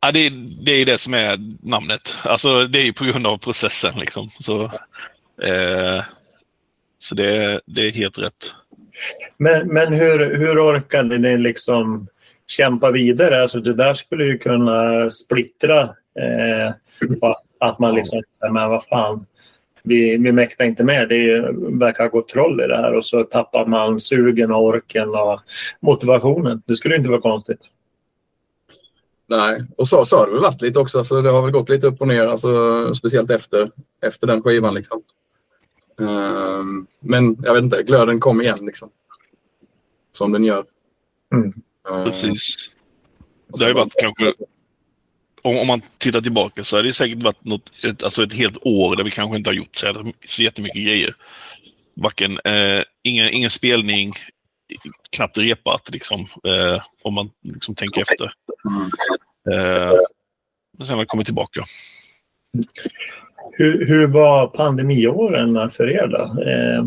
Ja, 0.00 0.12
det, 0.12 0.30
det 0.64 0.72
är 0.72 0.86
det 0.86 0.98
som 0.98 1.14
är 1.14 1.38
namnet. 1.62 2.14
Alltså 2.24 2.66
det 2.66 2.88
är 2.88 2.92
på 2.92 3.04
grund 3.04 3.26
av 3.26 3.38
processen 3.38 3.98
liksom. 3.98 4.28
Så, 4.28 4.62
eh, 5.42 6.04
så 6.98 7.14
det, 7.14 7.60
det 7.66 7.86
är 7.86 7.90
helt 7.90 8.18
rätt. 8.18 8.52
Men, 9.36 9.68
men 9.68 9.92
hur, 9.92 10.36
hur 10.36 10.60
orkade 10.60 11.18
ni 11.18 11.38
liksom 11.38 12.08
kämpa 12.48 12.90
vidare? 12.90 13.42
Alltså 13.42 13.60
det 13.60 13.74
där 13.74 13.94
skulle 13.94 14.24
ju 14.24 14.38
kunna 14.38 15.10
splittra. 15.10 15.80
Eh, 16.20 16.72
att 17.60 17.78
man 17.78 17.94
liksom, 17.94 18.22
men 18.40 18.70
vad 18.70 18.84
fan, 18.84 19.26
vi, 19.82 20.16
vi 20.16 20.32
mäktar 20.32 20.64
inte 20.64 20.84
med. 20.84 21.08
Det 21.08 21.40
verkar 21.78 22.08
gått 22.08 22.28
troll 22.28 22.60
i 22.60 22.66
det 22.66 22.76
här 22.76 22.94
och 22.94 23.04
så 23.04 23.24
tappar 23.24 23.66
man 23.66 24.00
sugen 24.00 24.52
och 24.52 24.64
orken 24.64 25.08
och 25.08 25.40
motivationen. 25.80 26.62
Det 26.66 26.74
skulle 26.74 26.96
inte 26.96 27.08
vara 27.08 27.20
konstigt. 27.20 27.60
Nej, 29.26 29.62
och 29.76 29.88
så, 29.88 30.04
så 30.04 30.16
har 30.16 30.26
det 30.26 30.32
väl 30.32 30.42
varit 30.42 30.62
lite 30.62 30.78
också. 30.78 30.98
Alltså, 30.98 31.22
det 31.22 31.30
har 31.30 31.42
väl 31.42 31.50
gått 31.50 31.68
lite 31.68 31.86
upp 31.86 32.00
och 32.00 32.08
ner, 32.08 32.26
alltså, 32.26 32.94
speciellt 32.94 33.30
efter, 33.30 33.70
efter 34.02 34.26
den 34.26 34.42
skivan. 34.42 34.74
Liksom. 34.74 35.02
Um, 35.96 36.86
men 37.00 37.36
jag 37.42 37.54
vet 37.54 37.62
inte, 37.62 37.82
glöden 37.82 38.20
kom 38.20 38.40
igen 38.40 38.58
liksom. 38.60 38.90
Som 40.12 40.32
den 40.32 40.44
gör. 40.44 40.64
Mm. 41.34 41.52
Precis. 41.88 42.70
Det 43.48 43.64
har 43.64 43.68
ju 43.68 43.74
varit 43.74 43.94
kanske 44.00 44.32
om, 45.42 45.58
om, 45.58 45.66
man 45.66 45.82
tittar 45.98 46.20
tillbaka 46.20 46.64
så 46.64 46.76
har 46.76 46.82
det 46.82 46.94
säkert 46.94 47.22
varit 47.22 47.44
något, 47.44 47.72
ett, 47.84 48.02
alltså 48.02 48.22
ett 48.22 48.32
helt 48.32 48.58
år 48.62 48.96
där 48.96 49.04
vi 49.04 49.10
kanske 49.10 49.36
inte 49.36 49.50
har 49.50 49.54
gjort 49.54 49.76
så, 49.76 50.12
så 50.26 50.42
jättemycket 50.42 50.82
grejer. 50.82 51.14
Varken, 51.94 52.38
eh, 52.44 52.82
ingen, 53.02 53.28
ingen 53.28 53.50
spelning, 53.50 54.12
knappt 55.10 55.38
repat 55.38 55.90
liksom, 55.90 56.20
eh, 56.20 56.82
om 57.02 57.14
man 57.14 57.30
liksom 57.42 57.74
tänker 57.74 58.02
efter. 58.02 58.32
Mm. 58.68 58.90
Eh, 59.50 59.92
men 60.78 60.86
sen 60.86 60.94
har 60.94 61.02
vi 61.02 61.06
kommit 61.06 61.26
tillbaka. 61.26 61.64
Hur, 63.52 63.86
hur 63.86 64.06
var 64.06 64.46
pandemiåren 64.46 65.70
för 65.70 65.90
er 65.90 66.06
då? 66.06 66.42
Eh... 66.42 66.84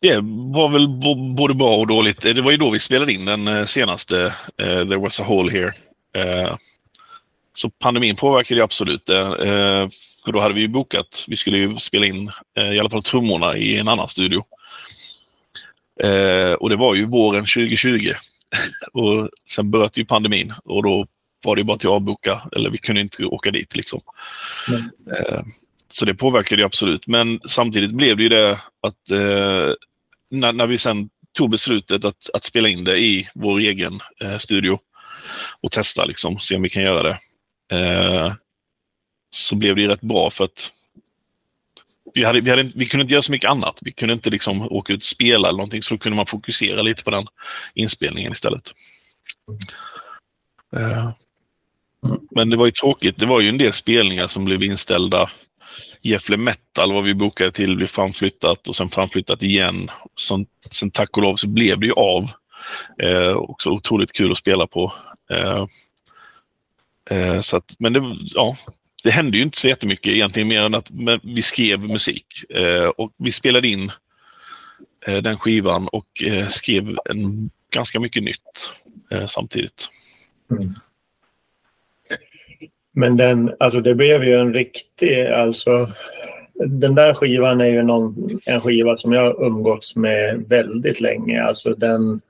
Det 0.00 0.20
var 0.52 0.68
väl 0.68 0.88
både 1.36 1.54
bra 1.54 1.76
och 1.76 1.86
dåligt. 1.86 2.20
Det 2.20 2.40
var 2.40 2.50
ju 2.50 2.56
då 2.56 2.70
vi 2.70 2.78
spelade 2.78 3.12
in 3.12 3.24
den 3.24 3.48
eh, 3.48 3.64
senaste 3.64 4.24
uh, 4.62 4.88
There 4.88 4.96
was 4.96 5.20
a 5.20 5.24
hole 5.24 5.52
here. 5.52 5.72
Uh, 6.16 6.56
så 7.54 7.70
pandemin 7.70 8.16
påverkade 8.16 8.64
absolut 8.64 9.06
det. 9.06 9.22
Uh, 9.22 9.88
för 10.24 10.32
då 10.32 10.40
hade 10.40 10.54
vi 10.54 10.68
bokat, 10.68 11.24
vi 11.28 11.36
skulle 11.36 11.58
ju 11.58 11.76
spela 11.76 12.06
in 12.06 12.30
i 12.72 12.78
alla 12.78 12.90
fall 12.90 13.02
trummorna 13.02 13.56
i 13.56 13.78
en 13.78 13.88
annan 13.88 14.08
studio. 14.08 14.42
och 16.58 16.70
det 16.70 16.76
var 16.76 16.94
ju 16.94 17.06
våren 17.06 17.40
2020. 17.40 18.12
och 18.92 19.28
sen 19.46 19.70
bröt 19.70 19.98
ju 19.98 20.04
pandemin 20.04 20.54
och 20.64 20.82
då 20.82 21.06
var 21.44 21.56
det 21.56 21.64
bara 21.64 21.76
till 21.76 21.88
att 21.88 21.94
avboka 21.94 22.42
eller 22.56 22.70
vi 22.70 22.78
kunde 22.78 23.00
inte 23.00 23.24
åka 23.24 23.50
dit 23.50 23.76
liksom. 23.76 24.00
Mm. 24.68 24.90
Så 25.90 26.04
det 26.04 26.14
påverkade 26.14 26.64
absolut. 26.64 27.06
Men 27.06 27.40
samtidigt 27.48 27.92
blev 27.92 28.16
det 28.16 28.22
ju 28.22 28.28
det 28.28 28.52
att 28.80 29.10
eh, 29.10 29.72
när, 30.30 30.52
när, 30.52 30.66
vi 30.66 30.78
sen 30.78 31.08
tog 31.32 31.50
beslutet 31.50 32.04
att, 32.04 32.30
att 32.34 32.44
spela 32.44 32.68
in 32.68 32.84
det 32.84 32.98
i 32.98 33.28
vår 33.34 33.58
egen 33.58 34.00
eh, 34.20 34.38
studio 34.38 34.78
och 35.60 35.72
testa 35.72 36.04
liksom, 36.04 36.38
se 36.38 36.56
om 36.56 36.62
vi 36.62 36.68
kan 36.68 36.82
göra 36.82 37.02
det. 37.02 37.18
Eh, 37.76 38.32
så 39.30 39.56
blev 39.56 39.76
det 39.76 39.88
rätt 39.88 40.00
bra 40.00 40.30
för 40.30 40.44
att 40.44 40.70
vi, 42.14 42.24
hade, 42.24 42.40
vi, 42.40 42.50
hade, 42.50 42.70
vi 42.74 42.86
kunde 42.86 43.02
inte 43.02 43.12
göra 43.12 43.22
så 43.22 43.32
mycket 43.32 43.50
annat. 43.50 43.78
Vi 43.82 43.92
kunde 43.92 44.14
inte 44.14 44.30
liksom 44.30 44.62
åka 44.62 44.92
ut 44.92 44.98
och 44.98 45.02
spela 45.02 45.48
eller 45.48 45.56
någonting 45.56 45.82
så 45.82 45.94
då 45.94 45.98
kunde 45.98 46.16
man 46.16 46.26
fokusera 46.26 46.82
lite 46.82 47.04
på 47.04 47.10
den 47.10 47.26
inspelningen 47.74 48.32
istället. 48.32 48.72
Eh, 50.76 51.10
men 52.30 52.50
det 52.50 52.56
var 52.56 52.66
ju 52.66 52.72
tråkigt. 52.72 53.16
Det 53.16 53.26
var 53.26 53.40
ju 53.40 53.48
en 53.48 53.58
del 53.58 53.72
spelningar 53.72 54.28
som 54.28 54.44
blev 54.44 54.62
inställda 54.62 55.30
Gefle 56.02 56.36
Metal 56.36 56.92
var 56.92 57.02
vi 57.02 57.14
bokade 57.14 57.52
till, 57.52 57.76
blev 57.76 57.86
framflyttat 57.86 58.68
och 58.68 58.76
sen 58.76 58.88
framflyttat 58.88 59.42
igen. 59.42 59.90
Sen, 60.20 60.46
sen 60.70 60.90
tack 60.90 61.16
och 61.16 61.22
lov 61.22 61.36
så 61.36 61.48
blev 61.48 61.80
det 61.80 61.86
ju 61.86 61.92
av. 61.92 62.30
Eh, 63.02 63.32
också 63.32 63.70
otroligt 63.70 64.12
kul 64.12 64.30
att 64.30 64.38
spela 64.38 64.66
på. 64.66 64.92
Eh, 65.30 65.66
eh, 67.10 67.40
så 67.40 67.56
att, 67.56 67.76
men 67.78 67.92
det, 67.92 68.16
ja, 68.20 68.56
det 69.02 69.10
hände 69.10 69.36
ju 69.36 69.42
inte 69.42 69.58
så 69.58 69.68
jättemycket 69.68 70.12
egentligen 70.12 70.48
mer 70.48 70.62
än 70.62 70.74
att 70.74 70.90
vi 71.22 71.42
skrev 71.42 71.80
musik 71.80 72.50
eh, 72.50 72.86
och 72.86 73.12
vi 73.16 73.32
spelade 73.32 73.68
in 73.68 73.92
eh, 75.06 75.22
den 75.22 75.38
skivan 75.38 75.88
och 75.88 76.22
eh, 76.24 76.48
skrev 76.48 76.98
en, 77.04 77.50
ganska 77.70 78.00
mycket 78.00 78.22
nytt 78.22 78.70
eh, 79.10 79.26
samtidigt. 79.26 79.88
Mm. 80.50 80.74
Men 82.98 83.16
den, 83.16 83.54
alltså 83.58 83.80
det 83.80 83.94
blev 83.94 84.24
ju 84.24 84.34
en 84.34 84.54
riktig, 84.54 85.26
alltså 85.26 85.88
den 86.54 86.94
där 86.94 87.14
skivan 87.14 87.60
är 87.60 87.66
ju 87.66 87.82
någon, 87.82 88.28
en 88.46 88.60
skiva 88.60 88.96
som 88.96 89.12
jag 89.12 89.42
umgåtts 89.42 89.96
med 89.96 90.44
väldigt 90.48 91.00
länge. 91.00 91.42
Alltså 91.42 91.74
den, 91.74 92.20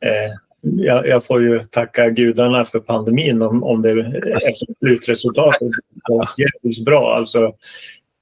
eh, 0.00 0.32
jag, 0.60 1.08
jag, 1.08 1.24
får 1.24 1.42
ju 1.42 1.58
tacka 1.58 2.10
gudarna 2.10 2.64
för 2.64 2.80
pandemin 2.80 3.42
om, 3.42 3.64
om 3.64 3.82
det 3.82 4.00
efter 4.32 4.74
slutresultatet 4.78 5.70
var 6.08 6.28
jävligt 6.38 6.84
bra. 6.84 7.16
Alltså, 7.16 7.44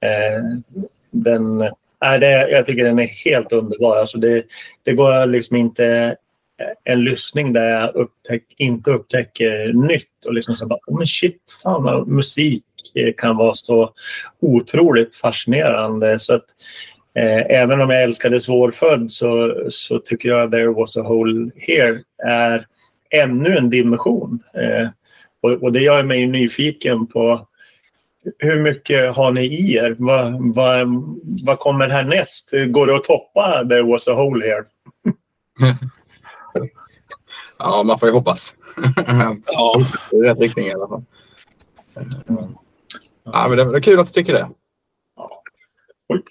eh, 0.01 0.43
den, 1.11 1.61
äh, 1.61 2.19
det, 2.19 2.49
jag 2.49 2.65
tycker 2.65 2.85
den 2.85 2.99
är 2.99 3.25
helt 3.25 3.51
underbar. 3.51 3.97
Alltså 3.97 4.17
det, 4.17 4.43
det 4.83 4.93
går 4.93 5.25
liksom 5.25 5.55
inte 5.55 6.15
en 6.83 7.03
lyssning 7.03 7.53
där 7.53 7.69
jag 7.69 7.95
upptäck, 7.95 8.43
inte 8.57 8.91
upptäcker 8.91 9.73
nytt 9.73 10.25
och 10.25 10.33
liksom 10.33 10.55
så 10.55 10.65
bara, 10.65 10.79
oh, 10.87 10.97
men 10.97 11.07
shit, 11.07 11.41
fan 11.63 12.09
musik 12.15 12.63
eh, 12.95 13.13
kan 13.17 13.37
vara 13.37 13.53
så 13.53 13.93
otroligt 14.39 15.15
fascinerande. 15.15 16.19
Så 16.19 16.33
att, 16.33 16.45
eh, 17.15 17.59
även 17.61 17.81
om 17.81 17.89
jag 17.89 18.03
älskade 18.03 18.39
Svårfödd 18.39 19.11
så, 19.11 19.63
så 19.69 19.99
tycker 19.99 20.29
jag 20.29 20.51
There 20.51 20.67
was 20.67 20.97
a 20.97 21.01
hole 21.01 21.51
here 21.55 21.99
är 22.25 22.67
ännu 23.09 23.57
en 23.57 23.69
dimension. 23.69 24.39
Eh, 24.53 24.89
och, 25.41 25.63
och, 25.63 25.71
det 25.71 25.81
gör 25.81 26.03
mig 26.03 26.27
nyfiken 26.27 27.07
på 27.07 27.47
hur 28.39 28.61
mycket 28.61 29.15
har 29.15 29.31
ni 29.31 29.45
i 29.45 29.75
er? 29.75 29.95
Vad, 29.99 30.55
vad, 30.55 30.87
vad 31.47 31.59
kommer 31.59 31.89
härnäst? 31.89 32.51
Går 32.67 32.87
det 32.87 32.95
att 32.95 33.03
toppa 33.03 33.65
There 33.69 33.83
was 33.83 34.07
a 34.07 34.13
hole 34.13 34.45
here? 34.45 34.63
Ja, 37.57 37.83
man 37.83 37.99
får 37.99 38.07
ju 38.07 38.13
hoppas. 38.13 38.55
ja. 39.45 39.81
I 40.11 40.15
rätt 40.15 40.39
riktning 40.39 40.65
i 40.65 40.73
alla 40.73 40.87
fall. 40.87 41.03
Ja, 43.23 43.47
men 43.47 43.57
det, 43.57 43.77
är 43.77 43.79
kul 43.79 43.99
att 43.99 44.07
du 44.07 44.13
tycker 44.13 44.33
det. 44.33 44.49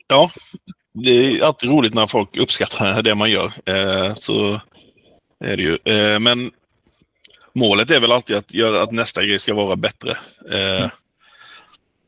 Ja, 0.07 0.31
det 0.93 1.11
är 1.11 1.45
alltid 1.45 1.71
roligt 1.71 1.95
när 1.95 2.07
folk 2.07 2.37
uppskattar 2.37 3.03
det 3.03 3.15
man 3.15 3.31
gör. 3.31 3.53
Eh, 3.65 4.15
så 4.15 4.61
är 5.41 5.57
det 5.57 5.63
ju. 5.63 5.79
Eh, 5.85 6.21
men 6.21 6.51
målet 7.53 7.91
är 7.91 8.01
väl 8.01 8.13
alltid 8.13 8.37
att 8.37 8.55
göra 8.55 8.83
att 8.83 8.93
nästa 8.93 9.25
grej 9.25 9.39
ska 9.39 9.55
vara 9.55 9.77
bättre. 9.77 10.11
Eh, 10.51 10.91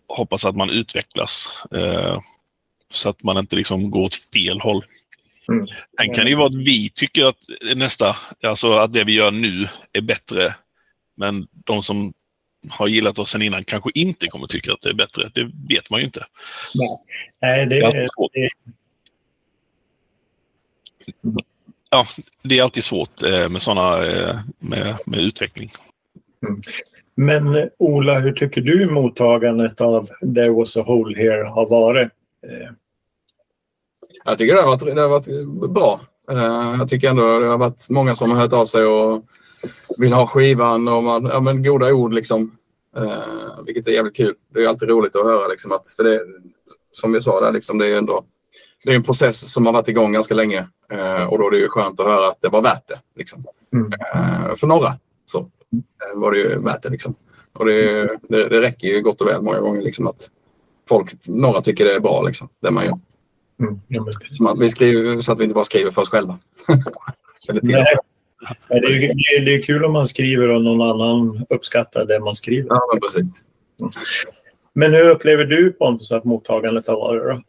hoppas 0.08 0.44
att 0.44 0.56
man 0.56 0.70
utvecklas. 0.70 1.64
Så 2.92 3.08
att 3.08 3.22
man 3.22 3.38
inte 3.38 3.56
liksom 3.56 3.90
går 3.90 4.04
åt 4.04 4.14
fel 4.14 4.60
håll. 4.60 4.84
Mm. 5.48 5.66
Sen 5.96 6.14
kan 6.14 6.24
det 6.24 6.30
ju 6.30 6.36
vara 6.36 6.46
att 6.46 6.54
vi 6.54 6.90
tycker 6.90 7.24
att 7.24 7.38
nästa, 7.76 8.16
alltså 8.42 8.72
att 8.72 8.92
det 8.92 9.04
vi 9.04 9.12
gör 9.12 9.30
nu 9.30 9.68
är 9.92 10.00
bättre. 10.00 10.54
Men 11.14 11.46
de 11.52 11.82
som 11.82 12.12
har 12.68 12.88
gillat 12.88 13.18
oss 13.18 13.30
sen 13.30 13.42
innan 13.42 13.64
kanske 13.64 13.90
inte 13.94 14.26
kommer 14.26 14.46
tycka 14.46 14.72
att 14.72 14.82
det 14.82 14.88
är 14.88 14.94
bättre. 14.94 15.30
Det 15.34 15.50
vet 15.68 15.90
man 15.90 16.00
ju 16.00 16.06
inte. 16.06 16.24
Nej, 17.40 17.66
det, 17.66 17.78
är, 17.78 18.08
ja, 21.90 22.06
det 22.42 22.58
är 22.58 22.62
alltid 22.62 22.84
svårt 22.84 23.22
eh, 23.22 23.48
med 23.48 23.62
sådana 23.62 24.04
eh, 24.04 24.40
med, 24.58 24.98
med 25.06 25.20
utveckling. 25.20 25.70
Mm. 26.46 26.62
Men 27.14 27.70
Ola, 27.78 28.18
hur 28.18 28.32
tycker 28.32 28.60
du 28.60 28.90
mottagandet 28.90 29.80
av 29.80 30.08
There 30.34 30.50
was 30.50 30.76
a 30.76 30.82
hole 30.82 31.18
here 31.18 31.44
har 31.44 31.68
varit? 31.68 32.12
Eh, 34.26 34.30
jag 34.30 34.38
tycker 34.38 34.54
det 34.54 34.60
har 34.60 34.68
varit, 34.68 34.94
det 34.94 35.02
har 35.02 35.08
varit 35.08 35.70
bra. 35.70 36.00
Jag 36.78 36.88
tycker 36.88 37.10
ändå 37.10 37.38
det 37.38 37.48
har 37.48 37.58
varit 37.58 37.86
många 37.88 38.14
som 38.14 38.30
har 38.30 38.38
hört 38.38 38.52
av 38.52 38.66
sig 38.66 38.84
och 38.84 39.24
vill 39.98 40.12
ha 40.12 40.26
skivan 40.26 40.88
och 40.88 41.02
man, 41.02 41.24
ja, 41.24 41.40
men 41.40 41.62
goda 41.62 41.92
ord 41.92 42.12
liksom. 42.12 42.56
vilket 43.66 43.86
är 43.86 43.92
jävligt 43.92 44.16
kul. 44.16 44.34
Det 44.54 44.64
är 44.64 44.68
alltid 44.68 44.88
roligt 44.88 45.16
att 45.16 45.24
höra 45.24 45.48
liksom 45.48 45.72
att, 45.72 45.88
för 45.88 46.04
det, 46.04 46.20
som 46.92 47.12
vi 47.12 47.20
sa 47.20 47.40
där, 47.40 47.52
liksom, 47.52 47.78
det 47.78 47.86
är 47.86 47.98
ändå 47.98 48.24
det 48.86 48.92
är 48.92 48.96
en 48.96 49.02
process 49.02 49.52
som 49.52 49.66
har 49.66 49.72
varit 49.72 49.88
igång 49.88 50.12
ganska 50.12 50.34
länge 50.34 50.68
eh, 50.90 51.24
och 51.26 51.38
då 51.38 51.46
är 51.46 51.50
det 51.50 51.58
ju 51.58 51.68
skönt 51.68 52.00
att 52.00 52.06
höra 52.06 52.28
att 52.28 52.42
det 52.42 52.48
var 52.48 52.62
värt 52.62 52.88
det. 52.88 53.00
Liksom. 53.16 53.44
Mm. 53.72 53.92
Eh, 53.92 54.54
för 54.56 54.66
några 54.66 54.94
så 55.26 55.38
eh, 55.38 56.20
var 56.20 56.32
det 56.32 56.38
ju 56.38 56.58
värt 56.58 56.82
det. 56.82 56.88
Liksom. 56.88 57.14
Och 57.52 57.66
det, 57.66 58.02
det, 58.28 58.48
det, 58.48 58.60
räcker 58.60 58.88
ju 58.88 59.02
gott 59.02 59.20
och 59.20 59.28
väl 59.28 59.42
många 59.42 59.60
gånger 59.60 59.82
liksom, 59.82 60.06
att 60.06 60.30
folk, 60.88 61.12
några 61.26 61.62
tycker 61.62 61.84
det 61.84 61.94
är 61.94 62.00
bra, 62.00 62.22
liksom, 62.22 62.48
det 62.62 62.70
man 62.70 62.84
gör. 62.84 62.98
Mm. 63.60 63.80
Så, 64.30 64.42
man, 64.42 64.58
vi 64.58 64.70
skriver, 64.70 65.20
så 65.20 65.32
att 65.32 65.38
vi 65.38 65.44
inte 65.44 65.54
bara 65.54 65.64
skriver 65.64 65.90
för 65.90 66.02
oss 66.02 66.08
själva. 66.08 66.38
det, 67.48 67.60
det, 67.62 67.72
är, 67.72 69.44
det 69.44 69.54
är 69.54 69.62
kul 69.62 69.84
om 69.84 69.92
man 69.92 70.06
skriver 70.06 70.48
och 70.48 70.62
någon 70.62 70.82
annan 70.82 71.46
uppskattar 71.50 72.04
det 72.04 72.20
man 72.20 72.34
skriver. 72.34 72.68
Ja, 72.68 72.80
men 72.92 73.00
precis. 73.00 73.42
Men 74.72 74.94
hur 74.94 75.10
upplever 75.10 75.44
du 75.44 75.72
Pontus 75.72 76.12
att 76.12 76.24
mottagandet 76.24 76.86
har 76.86 76.94
varit? 76.94 77.22
Då? 77.22 77.42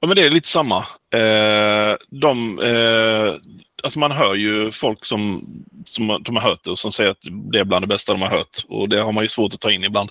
Ja, 0.00 0.08
men 0.08 0.16
det 0.16 0.22
är 0.22 0.30
lite 0.30 0.48
samma. 0.48 0.78
Eh, 1.14 1.96
de, 2.08 2.58
eh, 2.58 3.34
alltså 3.82 3.98
man 3.98 4.10
hör 4.10 4.34
ju 4.34 4.70
folk 4.70 5.04
som, 5.04 5.46
som 5.84 6.22
de 6.22 6.36
har 6.36 6.42
hört 6.42 6.64
det 6.64 6.70
och 6.70 6.78
som 6.78 6.92
säger 6.92 7.10
att 7.10 7.26
det 7.52 7.58
är 7.58 7.64
bland 7.64 7.82
det 7.82 7.88
bästa 7.88 8.12
de 8.12 8.22
har 8.22 8.28
hört. 8.28 8.64
Och 8.68 8.88
det 8.88 9.00
har 9.00 9.12
man 9.12 9.24
ju 9.24 9.28
svårt 9.28 9.54
att 9.54 9.60
ta 9.60 9.70
in 9.70 9.84
ibland. 9.84 10.10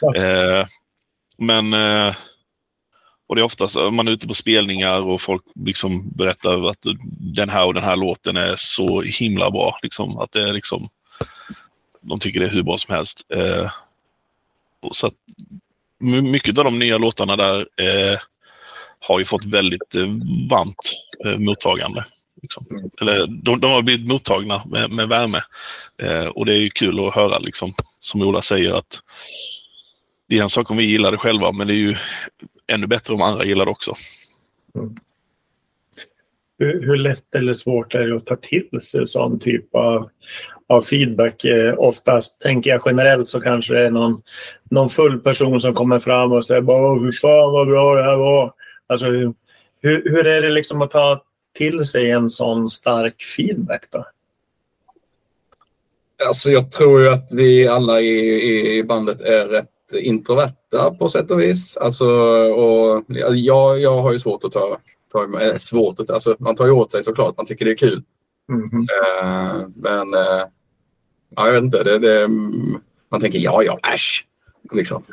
Ja. 0.00 0.16
Eh, 0.16 0.66
men 1.38 1.72
eh, 1.72 2.14
och 3.26 3.36
det 3.36 3.40
är 3.40 3.44
oftast 3.44 3.76
man 3.92 4.08
är 4.08 4.12
ute 4.12 4.28
på 4.28 4.34
spelningar 4.34 5.02
och 5.02 5.20
folk 5.20 5.42
liksom 5.54 6.10
berättar 6.10 6.68
att 6.68 6.86
den 7.34 7.48
här 7.48 7.66
och 7.66 7.74
den 7.74 7.84
här 7.84 7.96
låten 7.96 8.36
är 8.36 8.54
så 8.56 9.00
himla 9.02 9.50
bra. 9.50 9.78
Liksom, 9.82 10.18
att 10.18 10.32
det 10.32 10.48
är 10.48 10.52
liksom, 10.52 10.88
de 12.00 12.20
tycker 12.20 12.40
det 12.40 12.46
är 12.46 12.50
hur 12.50 12.62
bra 12.62 12.78
som 12.78 12.94
helst. 12.94 13.26
Eh, 13.28 13.70
så 14.92 15.06
att, 15.06 15.14
mycket 16.22 16.58
av 16.58 16.64
de 16.64 16.78
nya 16.78 16.98
låtarna 16.98 17.36
där 17.36 17.58
eh, 17.60 18.18
har 19.00 19.18
ju 19.18 19.24
fått 19.24 19.44
väldigt 19.44 19.94
eh, 19.94 20.06
varmt 20.50 20.92
eh, 21.24 21.38
mottagande. 21.38 22.04
Liksom. 22.42 22.90
Eller 23.00 23.26
de, 23.26 23.60
de, 23.60 23.70
har 23.70 23.82
blivit 23.82 24.08
mottagna 24.08 24.62
med, 24.66 24.90
med 24.90 25.08
värme. 25.08 25.42
Eh, 26.02 26.26
och 26.26 26.46
det 26.46 26.54
är 26.54 26.58
ju 26.58 26.70
kul 26.70 27.06
att 27.06 27.14
höra, 27.14 27.38
liksom, 27.38 27.74
som 28.00 28.22
Ola 28.22 28.42
säger, 28.42 28.72
att 28.72 29.02
det 30.28 30.38
är 30.38 30.42
en 30.42 30.50
sak 30.50 30.70
om 30.70 30.76
vi 30.76 30.84
gillar 30.84 31.12
det 31.12 31.18
själva, 31.18 31.52
men 31.52 31.66
det 31.66 31.72
är 31.72 31.76
ju 31.76 31.96
ännu 32.66 32.86
bättre 32.86 33.14
om 33.14 33.22
andra 33.22 33.44
gillar 33.44 33.64
det 33.64 33.70
också. 33.70 33.94
Mm. 34.74 34.94
Hur, 36.58 36.86
hur, 36.86 36.96
lätt 36.96 37.34
eller 37.34 37.52
svårt 37.52 37.94
är 37.94 38.06
det 38.06 38.16
att 38.16 38.26
ta 38.26 38.36
till 38.36 38.80
sig 38.82 39.06
sån 39.06 39.38
typ 39.38 39.74
av, 39.74 40.10
av 40.66 40.82
feedback? 40.82 41.44
Eh, 41.44 41.74
oftast 41.78 42.40
tänker 42.40 42.70
jag 42.70 42.82
generellt 42.86 43.28
så 43.28 43.40
kanske 43.40 43.74
det 43.74 43.86
är 43.86 43.90
någon, 43.90 44.22
någon 44.70 44.88
full 44.88 45.20
person 45.20 45.60
som 45.60 45.74
kommer 45.74 45.98
fram 45.98 46.32
och 46.32 46.46
säger 46.46 46.60
bara 46.60 47.00
fy 47.00 47.12
fan 47.12 47.52
vad 47.52 47.68
bra 47.68 47.94
det 47.94 48.02
här 48.02 48.16
var. 48.16 48.52
Alltså, 48.86 49.06
hur, 49.06 49.34
hur 49.82 50.26
är 50.26 50.42
det 50.42 50.50
liksom 50.50 50.82
att 50.82 50.90
ta 50.90 51.22
till 51.54 51.84
sig 51.84 52.10
en 52.10 52.30
sån 52.30 52.70
stark 52.70 53.22
feedback 53.36 53.86
då? 53.90 54.06
Alltså 56.26 56.50
jag 56.50 56.72
tror 56.72 57.00
ju 57.00 57.08
att 57.08 57.32
vi 57.32 57.68
alla 57.68 58.00
i, 58.00 58.78
i 58.78 58.84
bandet 58.84 59.20
är 59.20 59.46
rätt 59.46 59.70
introverta 59.92 60.94
på 60.98 61.08
sätt 61.08 61.30
och 61.30 61.40
vis. 61.40 61.76
Alltså, 61.76 62.06
och 62.52 63.04
jag, 63.08 63.78
jag 63.78 64.02
har 64.02 64.12
ju 64.12 64.18
svårt 64.18 64.44
att 64.44 64.52
ta, 64.52 64.78
ta 65.12 65.40
äh, 65.40 65.56
svårt 65.56 66.00
att, 66.00 66.10
alltså, 66.10 66.36
man 66.38 66.56
tar 66.56 66.66
ju 66.66 66.72
åt 66.72 66.92
sig 66.92 67.02
såklart, 67.02 67.36
man 67.36 67.46
tycker 67.46 67.64
det 67.64 67.70
är 67.70 67.76
kul. 67.76 68.02
Mm 68.48 68.68
-hmm. 68.68 68.86
uh, 69.22 69.68
men 69.76 70.14
uh, 70.14 70.44
ja, 71.36 71.46
jag 71.46 71.52
vet 71.52 71.64
inte, 71.64 71.82
det, 71.82 71.98
det, 71.98 72.28
man 73.10 73.20
tänker 73.20 73.38
ja, 73.38 73.62
ja, 73.62 73.78
äsch. 73.94 74.26
Liksom. 74.72 75.04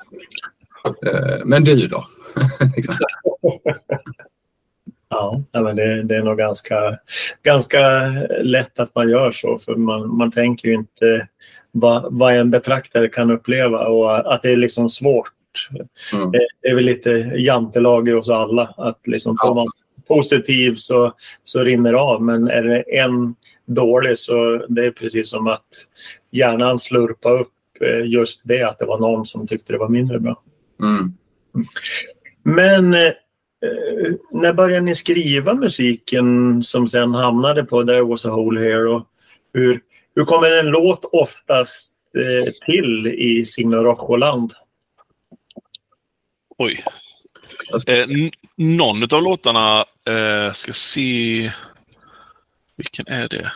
Uh, 1.06 1.46
men 1.46 1.64
du 1.64 1.88
då? 1.88 2.06
liksom. 2.76 2.98
ja, 5.10 5.44
men 5.52 5.76
det, 5.76 6.04
det, 6.04 6.16
är 6.16 6.24
nog 6.24 6.38
ganska, 6.38 6.98
ganska 7.44 8.10
lätt 8.42 8.80
att 8.80 8.96
man 8.96 9.10
gör 9.10 9.32
så 9.32 9.58
för 9.58 9.76
man, 9.76 10.18
man 10.18 10.32
tänker 10.32 10.68
ju 10.68 10.74
inte 10.74 11.28
vad, 11.72 12.14
vad 12.14 12.36
en 12.36 12.52
betraktare 12.52 13.08
kan 13.08 13.32
uppleva 13.32 13.88
och 13.88 14.34
att 14.34 14.42
det 14.42 14.52
är 14.52 14.58
liksom 14.58 14.90
svårt. 14.90 15.32
Mm. 16.14 16.32
Det, 16.32 16.70
är 16.70 16.76
väl 16.76 16.86
lite 16.86 17.10
jantelag 17.36 18.10
i 18.10 18.14
oss 18.14 18.30
alla 18.30 18.74
att 18.78 19.08
liksom 19.08 19.38
får 19.46 19.56
man 19.56 19.68
positiv 20.08 20.76
så, 20.76 21.14
så 21.44 21.64
rinner 21.64 21.94
av 21.94 22.22
men 22.22 22.48
är 22.48 22.64
det 22.64 22.82
en 22.82 23.36
dålig 23.66 24.18
så 24.18 24.66
det 24.70 24.86
är 24.86 24.92
precis 24.92 25.30
som 25.30 25.48
att 25.48 25.68
hjärnan 26.32 26.80
slurpar 26.80 27.40
upp 27.40 27.54
eh, 27.82 28.06
just 28.06 28.42
det 28.44 28.64
att 28.64 28.80
det 28.80 28.86
var 28.86 29.00
någon 29.00 29.26
som 29.26 29.48
tyckte 29.48 29.74
det 29.74 29.80
var 29.80 29.90
mindre 29.90 30.20
bra. 30.20 30.42
Mm. 30.80 31.14
Men 32.44 32.94
eh, 32.94 33.14
när 34.32 34.54
började 34.54 34.86
ni 34.86 34.96
skriva 34.96 35.54
musiken 35.54 36.64
som 36.64 36.88
sen 36.88 37.14
hamnade 37.14 37.64
på 37.64 37.84
There 37.84 38.04
was 38.04 38.26
a 38.26 38.30
hole 38.30 38.62
here? 38.62 38.90
Och 38.90 39.08
hur, 39.54 39.82
hur 40.16 40.26
kommer 40.26 40.52
en 40.52 40.66
låt 40.66 41.06
oftast 41.06 41.94
eh, 42.16 42.52
till 42.66 43.08
i 43.08 43.46
Signe 43.46 43.76
Rocholand? 43.76 44.54
Oj. 46.58 46.86
Eh, 47.88 48.06
någon 48.56 49.04
av 49.14 49.24
låtarna, 49.24 49.86
eh, 50.08 50.54
ska 50.54 50.74
se, 50.74 51.52
vilken 52.76 53.08
är 53.08 53.28
det? 53.28 53.52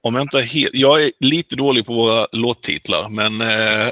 Om 0.00 0.14
jag 0.14 0.22
inte 0.22 0.38
är 0.38 0.42
helt, 0.42 0.74
jag 0.74 1.04
är 1.04 1.12
lite 1.20 1.56
dålig 1.56 1.86
på 1.86 1.94
våra 1.94 2.26
låttitlar 2.32 3.08
men 3.08 3.40
eh, 3.40 3.90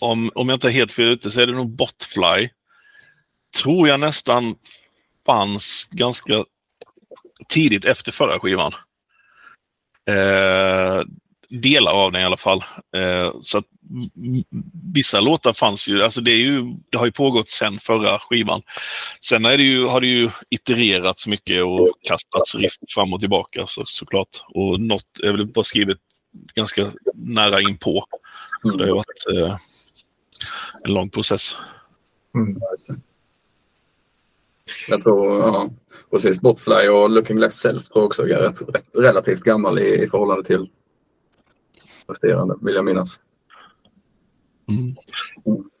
om, 0.00 0.30
om 0.34 0.48
jag 0.48 0.56
inte 0.56 0.68
är 0.68 0.72
helt 0.72 0.92
fel 0.92 1.04
ute 1.04 1.30
så 1.30 1.40
är 1.40 1.46
det 1.46 1.52
nog 1.52 1.70
Botfly. 1.70 2.48
Tror 3.62 3.88
jag 3.88 4.00
nästan 4.00 4.54
fanns 5.26 5.88
ganska 5.90 6.44
tidigt 7.48 7.84
efter 7.84 8.12
förra 8.12 8.40
skivan. 8.40 8.72
Eh, 10.06 11.02
delar 11.48 11.92
av 11.92 12.12
den 12.12 12.22
i 12.22 12.24
alla 12.24 12.36
fall. 12.36 12.64
Eh, 12.96 13.32
så 13.40 13.58
att 13.58 13.64
vissa 14.94 15.20
låtar 15.20 15.52
fanns 15.52 15.88
ju, 15.88 16.02
alltså 16.02 16.20
det, 16.20 16.30
är 16.30 16.36
ju, 16.36 16.74
det 16.90 16.98
har 16.98 17.06
ju 17.06 17.12
pågått 17.12 17.48
sedan 17.48 17.78
förra 17.78 18.18
skivan. 18.18 18.62
Sen 19.20 19.44
är 19.44 19.56
det 19.56 19.62
ju, 19.62 19.86
har 19.86 20.00
det 20.00 20.06
ju 20.06 20.30
itererats 20.50 21.26
mycket 21.26 21.64
och 21.64 21.88
kastats 22.02 22.54
riff 22.54 22.72
fram 22.94 23.14
och 23.14 23.20
tillbaka 23.20 23.66
så, 23.66 23.82
såklart. 23.86 24.44
Och 24.48 24.80
något 24.80 25.20
är 25.22 25.32
väl 25.32 25.46
bara 25.46 25.64
skrivet 25.64 25.98
ganska 26.54 26.92
nära 27.14 27.60
in 27.60 27.78
på. 27.78 28.04
Så 28.62 28.78
det 28.78 28.88
har 28.88 28.94
varit 28.94 29.38
eh, 29.38 29.56
en 30.84 30.92
lång 30.94 31.10
process. 31.10 31.58
Mm. 32.34 32.60
Jag 34.88 35.02
tror, 35.02 35.40
ja, 35.40 35.70
precis. 36.10 36.40
Botfly 36.40 36.88
och 36.88 37.10
Looking 37.10 37.38
Less 37.38 37.54
Self 37.54 37.88
tror 37.88 38.02
jag 38.02 38.06
också 38.06 38.22
är 38.22 38.38
rätt, 38.38 38.62
rätt, 38.74 38.90
relativt 38.94 39.40
gammal 39.40 39.78
i, 39.78 40.02
i 40.02 40.06
förhållande 40.06 40.44
till 40.44 40.68
resterande, 42.08 42.54
vill 42.60 42.74
jag 42.74 42.84
minnas. 42.84 43.20
Mm. 44.68 44.96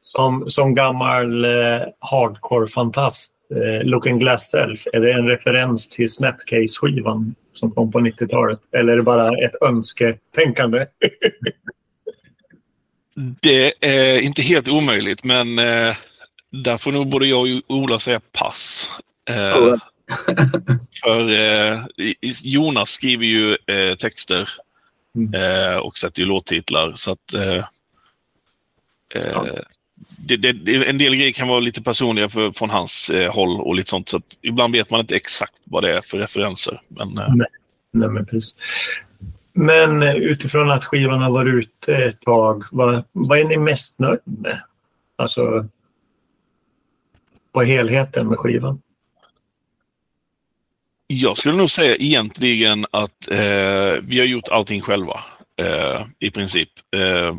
Som, 0.02 0.50
som 0.50 0.74
gammal 0.74 1.44
eh, 1.44 1.82
hardcore-fantast, 1.98 3.32
eh, 3.54 3.86
Looking 3.86 4.18
Glass 4.18 4.50
Self, 4.50 4.86
är 4.92 5.00
det 5.00 5.12
en 5.12 5.28
referens 5.28 5.88
till 5.88 6.08
Snapcase-skivan 6.08 7.34
som 7.52 7.70
kom 7.70 7.92
på 7.92 7.98
90-talet? 7.98 8.60
Eller 8.72 8.92
är 8.92 8.96
det 8.96 9.02
bara 9.02 9.28
ett 9.28 9.62
önsketänkande? 9.62 10.86
Det 13.42 13.86
är 13.86 14.20
inte 14.20 14.42
helt 14.42 14.68
omöjligt, 14.68 15.24
men 15.24 15.58
eh, 15.58 15.96
där 16.62 16.78
får 16.78 16.92
nog 16.92 17.08
både 17.08 17.26
jag 17.26 17.62
och 17.66 17.76
Ola 17.76 17.98
säga 17.98 18.20
pass. 18.32 18.90
Eh, 19.30 19.76
för 21.02 21.30
eh, 21.30 21.80
Jonas 22.42 22.90
skriver 22.90 23.26
ju 23.26 23.56
eh, 23.66 23.94
texter 23.94 24.48
mm. 25.16 25.34
Eh, 25.34 25.76
och 25.76 25.98
sätter 25.98 26.20
ju 26.20 26.26
låttitlar. 26.26 26.92
Så 26.94 27.12
att, 27.12 27.34
eh, 27.34 27.64
ja. 29.14 29.46
det, 30.18 30.36
det, 30.36 30.88
en 30.88 30.98
del 30.98 31.16
grejer 31.16 31.32
kan 31.32 31.48
vara 31.48 31.60
lite 31.60 31.82
personliga 31.82 32.28
för, 32.28 32.50
från 32.50 32.70
hans 32.70 33.10
eh, 33.10 33.32
håll 33.32 33.60
och 33.60 33.74
lite 33.74 33.90
sånt. 33.90 34.08
Så 34.08 34.22
ibland 34.42 34.72
vet 34.72 34.90
man 34.90 35.00
inte 35.00 35.16
exakt 35.16 35.54
vad 35.64 35.82
det 35.82 35.92
är 35.92 36.00
för 36.00 36.18
referenser. 36.18 36.80
Men, 36.88 37.18
eh. 37.18 37.34
Nej. 37.34 37.46
Nej, 37.96 38.08
men, 38.08 38.26
precis. 38.26 38.54
men 39.52 40.02
utifrån 40.02 40.70
att 40.70 40.84
skivan 40.84 41.22
har 41.22 41.30
varit 41.30 41.54
ute 41.54 41.96
ett 41.96 42.20
tag, 42.20 42.64
vad, 42.72 43.04
vad 43.12 43.38
är 43.38 43.44
ni 43.44 43.56
mest 43.56 43.98
nöjda 43.98 44.22
med? 44.24 44.60
Alltså 45.16 45.68
på 47.54 47.62
helheten 47.62 48.28
med 48.28 48.38
skivan? 48.38 48.82
Jag 51.06 51.36
skulle 51.36 51.56
nog 51.56 51.70
säga 51.70 51.96
egentligen 51.96 52.86
att 52.90 53.28
eh, 53.28 53.92
vi 54.02 54.18
har 54.18 54.26
gjort 54.26 54.48
allting 54.48 54.80
själva 54.80 55.20
eh, 55.56 56.06
i 56.18 56.30
princip. 56.30 56.68
Eh, 56.96 57.36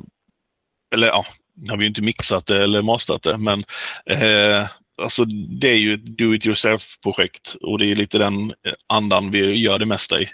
eller 0.94 1.08
ja, 1.08 1.26
har 1.70 1.78
vi 1.78 1.86
inte 1.86 2.02
mixat 2.02 2.46
det 2.46 2.64
eller 2.64 2.82
masterat 2.82 3.24
det, 3.24 3.38
men 3.38 3.64
eh, 4.06 4.68
alltså 5.02 5.26
det 5.26 5.70
är 5.70 5.78
ju 5.78 5.94
ett 5.94 6.06
do 6.06 6.34
it 6.34 6.46
yourself 6.46 7.00
projekt 7.04 7.56
och 7.62 7.80
det 7.80 7.92
är 7.92 7.96
lite 7.96 8.18
den 8.18 8.54
andan 8.88 9.32
vi 9.32 9.56
gör 9.56 9.80
det 9.80 9.86
mesta 9.86 10.22
i. 10.22 10.28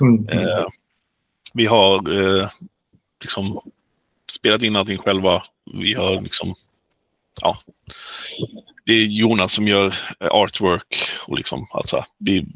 Mm. 0.00 0.28
Eh, 0.28 0.66
vi 1.54 1.66
har 1.66 2.20
eh, 2.20 2.48
liksom 3.20 3.60
spelat 4.32 4.62
in 4.62 4.76
allting 4.76 4.98
själva. 4.98 5.42
Vi 5.72 5.94
har 5.94 6.20
liksom, 6.20 6.54
ja, 7.40 7.58
det 8.84 8.92
är 8.92 9.06
Jonas 9.06 9.52
som 9.52 9.68
gör 9.68 9.94
artwork 10.20 11.08
och 11.26 11.36
liksom, 11.36 11.66
alltså, 11.70 12.04
vi, 12.18 12.46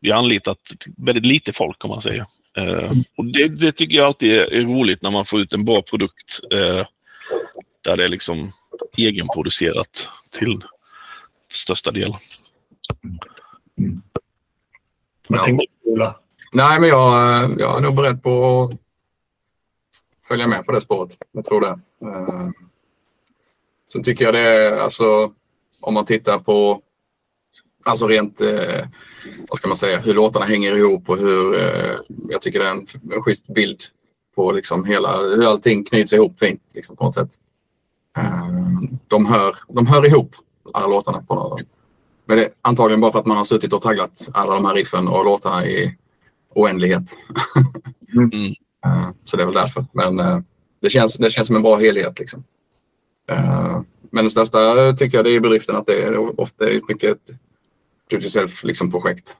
vi 0.00 0.10
har 0.10 0.18
anlitat 0.18 0.58
väldigt 0.96 1.26
lite 1.26 1.52
folk 1.52 1.84
om 1.84 1.90
man 1.90 2.02
säger. 2.02 2.26
Eh, 2.56 2.92
och 3.16 3.24
det, 3.24 3.48
det, 3.48 3.72
tycker 3.72 3.96
jag 3.96 4.06
alltid 4.06 4.34
är 4.34 4.62
roligt 4.62 5.02
när 5.02 5.10
man 5.10 5.26
får 5.26 5.40
ut 5.40 5.52
en 5.52 5.64
bra 5.64 5.82
produkt 5.82 6.40
eh, 6.52 6.86
där 7.84 7.96
det 7.96 8.04
är 8.04 8.08
liksom 8.08 8.52
egenproducerat 8.96 10.08
till 10.30 10.64
största 11.52 11.90
del. 11.90 12.16
Mm. 13.78 14.02
Vad 15.28 15.44
tänkte 15.44 15.66
du 15.84 15.90
Ola? 15.90 16.16
Nej, 16.52 16.80
men 16.80 16.88
jag, 16.88 17.60
jag 17.60 17.76
är 17.76 17.80
nog 17.80 17.94
beredd 17.94 18.22
på 18.22 18.62
att 18.62 18.78
följa 20.28 20.46
med 20.46 20.64
på 20.64 20.72
det 20.72 20.80
spåret. 20.80 21.16
Jag 21.32 21.44
tror 21.44 21.60
det. 21.60 21.78
Uh, 22.06 22.50
sen 23.92 24.02
tycker 24.02 24.24
jag 24.24 24.34
det 24.34 24.40
är, 24.40 24.76
alltså, 24.76 25.32
om 25.80 25.94
man 25.94 26.04
tittar 26.04 26.38
på 26.38 26.82
Alltså 27.86 28.06
rent, 28.06 28.40
eh, 28.40 28.86
vad 29.48 29.58
ska 29.58 29.68
man 29.68 29.76
säga, 29.76 30.00
hur 30.00 30.14
låtarna 30.14 30.46
hänger 30.46 30.76
ihop 30.76 31.08
och 31.10 31.16
hur 31.16 31.54
eh, 31.54 31.96
jag 32.28 32.42
tycker 32.42 32.58
det 32.58 32.66
är 32.66 32.70
en, 32.70 32.86
en 33.12 33.22
schysst 33.22 33.46
bild 33.46 33.80
på 34.34 34.52
liksom 34.52 34.84
hela, 34.84 35.16
hur 35.16 35.46
allting 35.46 35.84
knyts 35.84 36.12
ihop 36.12 36.38
fint 36.38 36.62
liksom, 36.74 36.96
på 36.96 37.04
något 37.04 37.14
sätt. 37.14 37.30
Eh, 38.18 38.48
de, 39.08 39.26
hör, 39.26 39.56
de 39.68 39.86
hör 39.86 40.06
ihop, 40.06 40.36
alla 40.74 40.86
låtarna. 40.86 41.22
På 41.22 41.34
något, 41.34 41.60
men 42.24 42.36
det 42.36 42.44
är 42.44 42.50
antagligen 42.62 43.00
bara 43.00 43.12
för 43.12 43.18
att 43.18 43.26
man 43.26 43.36
har 43.36 43.44
suttit 43.44 43.72
och 43.72 43.82
tagglat 43.82 44.28
alla 44.32 44.54
de 44.54 44.64
här 44.64 44.74
riffen 44.74 45.08
och 45.08 45.24
låtarna 45.24 45.66
i 45.66 45.96
oändlighet. 46.54 47.18
mm. 48.14 48.30
uh, 48.86 49.10
så 49.24 49.36
det 49.36 49.42
är 49.42 49.46
väl 49.46 49.54
därför. 49.54 49.86
Men 49.92 50.20
uh, 50.20 50.40
det, 50.80 50.90
känns, 50.90 51.16
det 51.16 51.30
känns 51.30 51.46
som 51.46 51.56
en 51.56 51.62
bra 51.62 51.76
helhet. 51.76 52.18
Liksom. 52.18 52.44
Men 54.12 54.24
det 54.24 54.30
största 54.30 54.92
tycker 54.92 55.18
jag 55.18 55.24
det 55.24 55.30
är 55.30 55.40
bedriften 55.40 55.76
att 55.76 55.86
det 55.86 56.02
är 56.02 56.40
ofta 56.40 56.70
är 56.70 56.80
mycket 56.88 57.10
ett 57.10 57.26
do 58.10 58.16
yourself 58.16 58.64
liksom, 58.64 58.90
projekt. 58.90 59.36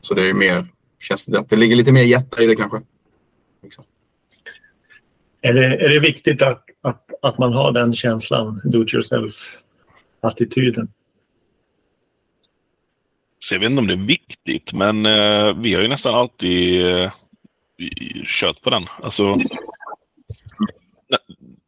så 0.00 0.14
det 0.14 0.28
är 0.30 0.34
mer, 0.34 0.66
känns 1.00 1.26
det 1.26 1.38
att 1.38 1.48
det 1.48 1.56
ligger 1.56 1.76
lite 1.76 1.92
mer 1.92 2.02
hjärta 2.02 2.42
i 2.42 2.46
det 2.46 2.56
kanske. 2.56 2.80
Liksom. 3.62 3.84
Är, 5.40 5.54
det, 5.54 5.64
är 5.64 5.88
det 5.88 6.00
viktigt 6.00 6.42
att, 6.42 6.64
att, 6.82 7.10
att 7.22 7.38
man 7.38 7.52
har 7.52 7.72
den 7.72 7.94
känslan, 7.94 8.60
do 8.64 8.82
it 8.82 8.94
yourself-attityden? 8.94 10.88
Så 13.38 13.54
jag 13.54 13.60
vet 13.60 13.70
inte 13.70 13.80
om 13.80 13.86
det 13.86 13.94
är 13.94 14.06
viktigt, 14.06 14.72
men 14.72 15.06
eh, 15.06 15.54
vi 15.56 15.74
har 15.74 15.82
ju 15.82 15.88
nästan 15.88 16.14
alltid 16.14 16.86
eh, 16.86 17.12
kört 18.26 18.62
på 18.62 18.70
den. 18.70 18.82
Alltså, 19.02 19.38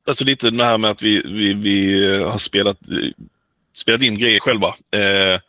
alltså 0.08 0.24
lite 0.24 0.50
det 0.50 0.64
här 0.64 0.78
med 0.78 0.90
att 0.90 1.02
vi, 1.02 1.22
vi, 1.24 1.54
vi 1.54 2.14
har 2.24 2.38
spelat, 2.38 2.78
spelat 3.72 4.02
in 4.02 4.18
grejer 4.18 4.40
själva. 4.40 4.68
Eh, 4.68 5.40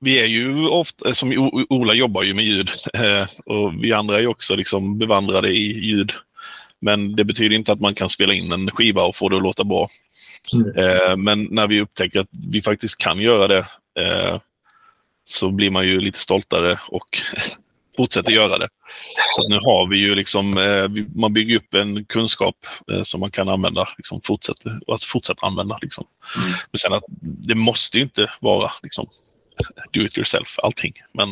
vi 0.00 0.18
är 0.18 0.26
ju 0.26 0.66
ofta, 0.68 1.14
som 1.14 1.50
Ola 1.68 1.94
jobbar 1.94 2.22
ju 2.22 2.34
med 2.34 2.44
ljud 2.44 2.70
eh, 2.94 3.26
och 3.46 3.84
vi 3.84 3.92
andra 3.92 4.16
är 4.16 4.20
ju 4.20 4.26
också 4.26 4.54
liksom 4.54 4.98
bevandrade 4.98 5.50
i 5.50 5.86
ljud. 5.86 6.12
Men 6.80 7.16
det 7.16 7.24
betyder 7.24 7.56
inte 7.56 7.72
att 7.72 7.80
man 7.80 7.94
kan 7.94 8.08
spela 8.08 8.34
in 8.34 8.52
en 8.52 8.70
skiva 8.70 9.02
och 9.02 9.16
få 9.16 9.28
det 9.28 9.36
att 9.36 9.42
låta 9.42 9.64
bra. 9.64 9.88
Mm. 10.54 10.76
Eh, 10.76 11.16
men 11.16 11.48
när 11.50 11.66
vi 11.66 11.80
upptäcker 11.80 12.20
att 12.20 12.28
vi 12.52 12.62
faktiskt 12.62 12.98
kan 12.98 13.18
göra 13.18 13.48
det 13.48 13.66
eh, 14.00 14.40
så 15.24 15.50
blir 15.50 15.70
man 15.70 15.86
ju 15.86 16.00
lite 16.00 16.18
stoltare 16.18 16.78
och 16.88 17.18
fortsätter 17.96 18.32
göra 18.32 18.58
det. 18.58 18.68
Så 19.36 19.48
nu 19.48 19.54
har 19.54 19.90
vi 19.90 19.96
ju 19.96 20.14
liksom, 20.14 20.58
eh, 20.58 20.88
man 21.14 21.32
bygger 21.32 21.56
upp 21.56 21.74
en 21.74 22.04
kunskap 22.04 22.56
eh, 22.92 23.02
som 23.02 23.20
man 23.20 23.30
kan 23.30 23.48
använda, 23.48 23.88
liksom 23.96 24.20
fortsätter, 24.24 24.72
alltså 24.86 25.08
fortsätta 25.08 25.46
använda. 25.46 25.78
Liksom. 25.82 26.06
Mm. 26.36 26.48
Men 26.72 26.78
sen 26.78 26.92
att 26.92 27.04
det 27.20 27.54
måste 27.54 27.96
ju 27.96 28.02
inte 28.02 28.30
vara 28.40 28.72
liksom, 28.82 29.06
do 29.92 30.00
it 30.00 30.18
yourself 30.18 30.58
allting. 30.58 30.92
Men, 31.14 31.28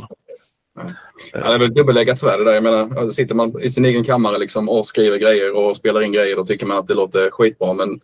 Ja, 1.33 1.49
det 1.49 1.55
är 1.55 1.59
väl 1.59 1.75
dubbelläggat 1.75 2.21
svärd 2.21 2.47
där. 2.47 2.55
Jag 2.55 2.63
menar, 2.63 3.11
sitter 3.11 3.35
man 3.35 3.63
i 3.63 3.71
sin 3.71 3.85
egen 3.85 4.05
kammare 4.05 4.39
liksom 4.39 4.69
och 4.69 4.87
skriver 4.87 5.19
grejer 5.19 5.57
och 5.57 5.77
spelar 5.77 6.03
in 6.03 6.13
grejer 6.13 6.37
då 6.37 6.45
tycker 6.45 6.67
man 6.67 6.79
att 6.79 6.87
det 6.87 6.95
låter 6.95 7.31
skitbra. 7.31 7.73
Men 7.73 8.01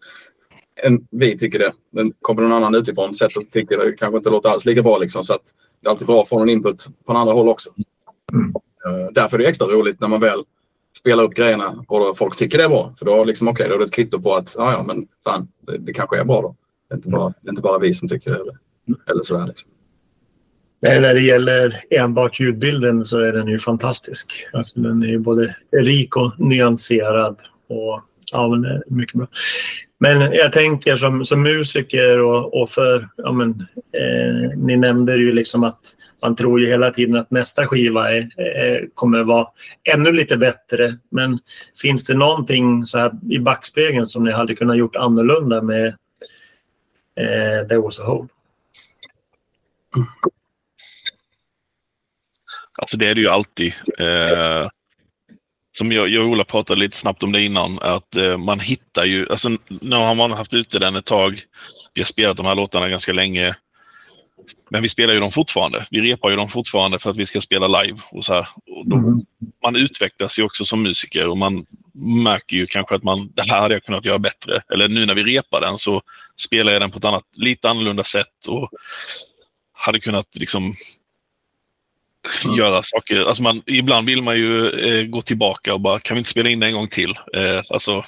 en, 0.83 1.07
vi 1.11 1.39
tycker 1.39 1.59
det. 1.59 1.73
Men 1.93 2.13
kommer 2.21 2.43
någon 2.43 2.53
annan 2.53 2.75
utifrån 2.75 3.15
sett 3.15 3.37
och 3.37 3.51
tycker 3.51 3.79
det 3.79 3.93
kanske 3.93 4.17
inte 4.17 4.31
låter 4.31 4.49
alls 4.49 4.65
lika 4.65 4.83
bra. 4.83 4.99
Liksom, 4.99 5.25
så 5.25 5.35
att 5.35 5.43
det 5.83 5.89
är 5.89 5.91
alltid 5.91 6.07
bra 6.07 6.23
att 6.23 6.29
få 6.29 6.39
någon 6.39 6.49
input 6.49 6.87
på 7.07 7.13
andra 7.13 7.35
håll 7.35 7.49
också. 7.49 7.71
Mm. 8.33 8.49
Uh, 8.87 9.13
därför 9.13 9.39
är 9.39 9.43
det 9.43 9.49
extra 9.49 9.67
roligt 9.67 10.01
när 10.01 10.09
man 10.09 10.21
väl 10.21 10.45
spelar 10.99 11.25
upp 11.25 11.35
grejerna 11.35 11.85
och 11.89 12.19
folk 12.19 12.37
tycker 12.37 12.59
det 12.59 12.65
är 12.65 12.69
bra. 12.69 12.95
För 12.99 13.07
då, 13.07 13.25
liksom, 13.25 13.49
okay, 13.49 13.69
då 13.69 13.75
är 13.75 13.79
det 13.79 13.85
ett 13.85 13.93
kvitto 13.93 14.21
på 14.21 14.35
att 14.35 14.55
ja, 14.59 14.73
ja, 14.73 14.83
men 14.83 15.09
fan, 15.25 15.49
det, 15.61 15.79
det 15.79 15.93
kanske 15.93 16.21
är 16.21 16.25
bra 16.25 16.43
då. 16.43 16.57
Det 16.89 16.95
är 16.95 16.97
inte 16.97 17.09
bara, 17.09 17.33
är 17.45 17.51
inte 17.51 17.63
bara 17.63 17.79
vi 17.79 17.95
som 17.95 18.09
tycker 18.09 18.31
det. 18.31 18.37
Eller, 18.37 18.57
eller 19.11 19.23
sådär. 19.23 19.47
Liksom. 19.47 19.71
Men 20.81 21.03
när 21.03 21.15
det 21.15 21.21
gäller 21.21 21.75
enbart 21.91 22.41
ljudbilden 22.41 23.05
så 23.05 23.19
är 23.19 23.33
den 23.33 23.49
ju 23.49 23.59
fantastisk. 23.59 24.47
Alltså, 24.53 24.81
den 24.81 25.03
är 25.03 25.07
ju 25.07 25.19
både 25.19 25.57
rik 25.73 26.17
och 26.17 26.33
nyanserad. 26.39 27.37
Och, 27.69 28.03
ja, 28.33 28.49
men 28.49 28.63
det 28.63 28.69
är 28.69 28.83
mycket 28.87 29.15
bra. 29.15 29.27
Men 29.99 30.21
jag 30.21 30.53
tänker 30.53 30.97
som, 30.97 31.25
som 31.25 31.43
musiker 31.43 32.19
och, 32.19 32.63
och 32.63 32.71
för, 32.71 33.09
ja 33.17 33.33
men, 33.33 33.51
eh, 33.77 34.57
ni 34.57 34.77
nämnde 34.77 35.17
ju 35.17 35.33
liksom 35.33 35.65
att 35.65 35.81
man 36.23 36.37
tror 36.37 36.61
ju 36.61 36.67
hela 36.67 36.91
tiden 36.91 37.17
att 37.17 37.31
nästa 37.31 37.67
skiva 37.67 38.13
är, 38.13 38.21
eh, 38.21 38.81
kommer 38.95 39.23
vara 39.23 39.49
ännu 39.85 40.13
lite 40.13 40.37
bättre. 40.37 40.99
Men 41.11 41.39
finns 41.83 42.05
det 42.05 42.15
någonting 42.15 42.87
så 42.87 42.99
här 42.99 43.13
i 43.31 43.39
backspegeln 43.39 44.07
som 44.07 44.23
ni 44.23 44.33
hade 44.33 44.55
kunnat 44.55 44.77
gjort 44.77 44.97
annorlunda 44.97 45.63
med 45.63 45.87
eh, 47.17 47.69
There 47.69 47.79
was 47.79 48.01
a 48.01 48.05
hole? 48.05 48.29
Alltså 52.79 52.97
det 52.97 53.09
är 53.09 53.15
det 53.15 53.21
ju 53.21 53.29
alltid. 53.29 53.73
Eh, 53.99 54.69
som 55.79 55.93
jag, 55.93 56.09
jag 56.09 56.25
och 56.25 56.31
Ola 56.31 56.45
pratade 56.45 56.81
lite 56.81 56.97
snabbt 56.97 57.23
om 57.23 57.33
det 57.33 57.43
innan, 57.43 57.79
att 57.83 58.17
eh, 58.17 58.39
man 58.39 58.61
hittar 58.61 59.05
ju, 59.05 59.27
alltså 59.31 59.49
nu 59.69 59.97
har 59.97 60.15
man 60.15 60.31
haft 60.31 60.55
ute 60.55 60.79
den 60.79 60.97
ett 60.97 61.05
tag. 61.05 61.41
Vi 61.95 62.01
har 62.01 62.07
spelat 62.07 62.37
de 62.37 62.47
här 62.47 62.55
låtarna 62.55 62.89
ganska 62.89 63.13
länge. 63.13 63.57
Men 64.71 64.83
vi 64.83 64.89
spelar 64.89 65.15
ju 65.15 65.21
dem 65.21 65.33
fortfarande. 65.33 65.87
Vi 65.91 66.01
repar 66.01 66.31
ju 66.31 66.37
dem 66.37 66.49
fortfarande 66.49 66.99
för 66.99 67.11
att 67.11 67.17
vi 67.17 67.27
ska 67.27 67.41
spela 67.41 67.83
live. 67.83 67.99
Och 68.11 68.25
så 68.25 68.35
här. 68.35 68.49
Och 68.71 68.89
då, 68.89 68.97
mm. 68.97 69.21
Man 69.63 69.77
utvecklas 69.77 70.39
ju 70.39 70.43
också 70.43 70.65
som 70.65 70.83
musiker 70.83 71.29
och 71.29 71.39
man 71.39 71.67
märker 72.23 72.57
ju 72.57 72.67
kanske 72.67 72.95
att 72.95 73.03
man, 73.03 73.33
det 73.35 73.43
här 73.43 73.61
hade 73.61 73.75
jag 73.75 73.85
kunnat 73.85 74.05
göra 74.05 74.19
bättre. 74.19 74.61
Eller 74.73 74.89
nu 74.89 75.07
när 75.07 75.15
vi 75.15 75.23
repar 75.23 75.61
den 75.61 75.79
så 75.79 76.03
spelar 76.37 76.73
jag 76.73 76.83
den 76.83 76.91
på 76.91 76.99
ett 76.99 77.05
annat, 77.05 77.25
lite 77.33 77.71
annorlunda 77.71 78.05
sätt 78.05 78.47
och 78.49 78.71
hade 79.73 80.01
kunnat 80.01 80.37
liksom 80.37 80.75
mm. 82.45 82.57
göra 82.57 82.83
saker. 82.83 83.25
Alltså 83.25 83.43
man, 83.43 83.63
ibland 83.67 84.07
vill 84.07 84.23
man 84.23 84.37
ju 84.37 84.69
eh, 84.71 85.07
gå 85.07 85.23
tillbaka 85.23 85.75
och 85.75 85.81
bara, 85.81 85.99
kan 85.99 86.15
vi 86.15 86.19
inte 86.19 86.31
spela 86.31 86.51
in 86.51 86.61
det 86.61 86.67
en 86.67 86.75
gång 86.75 86.89
till? 86.89 87.11
Eh, 87.11 87.63
alltså, 87.71 88.05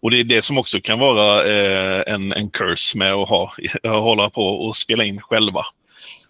och 0.00 0.10
det 0.10 0.20
är 0.20 0.24
det 0.24 0.42
som 0.42 0.58
också 0.58 0.80
kan 0.80 0.98
vara 0.98 1.46
eh, 1.46 2.14
en, 2.14 2.32
en 2.32 2.50
curse 2.50 2.98
med 2.98 3.12
att 3.12 3.28
ha, 3.28 3.52
hålla 3.84 4.30
på 4.30 4.42
och 4.42 4.76
spela 4.76 5.04
in 5.04 5.20
själva. 5.20 5.64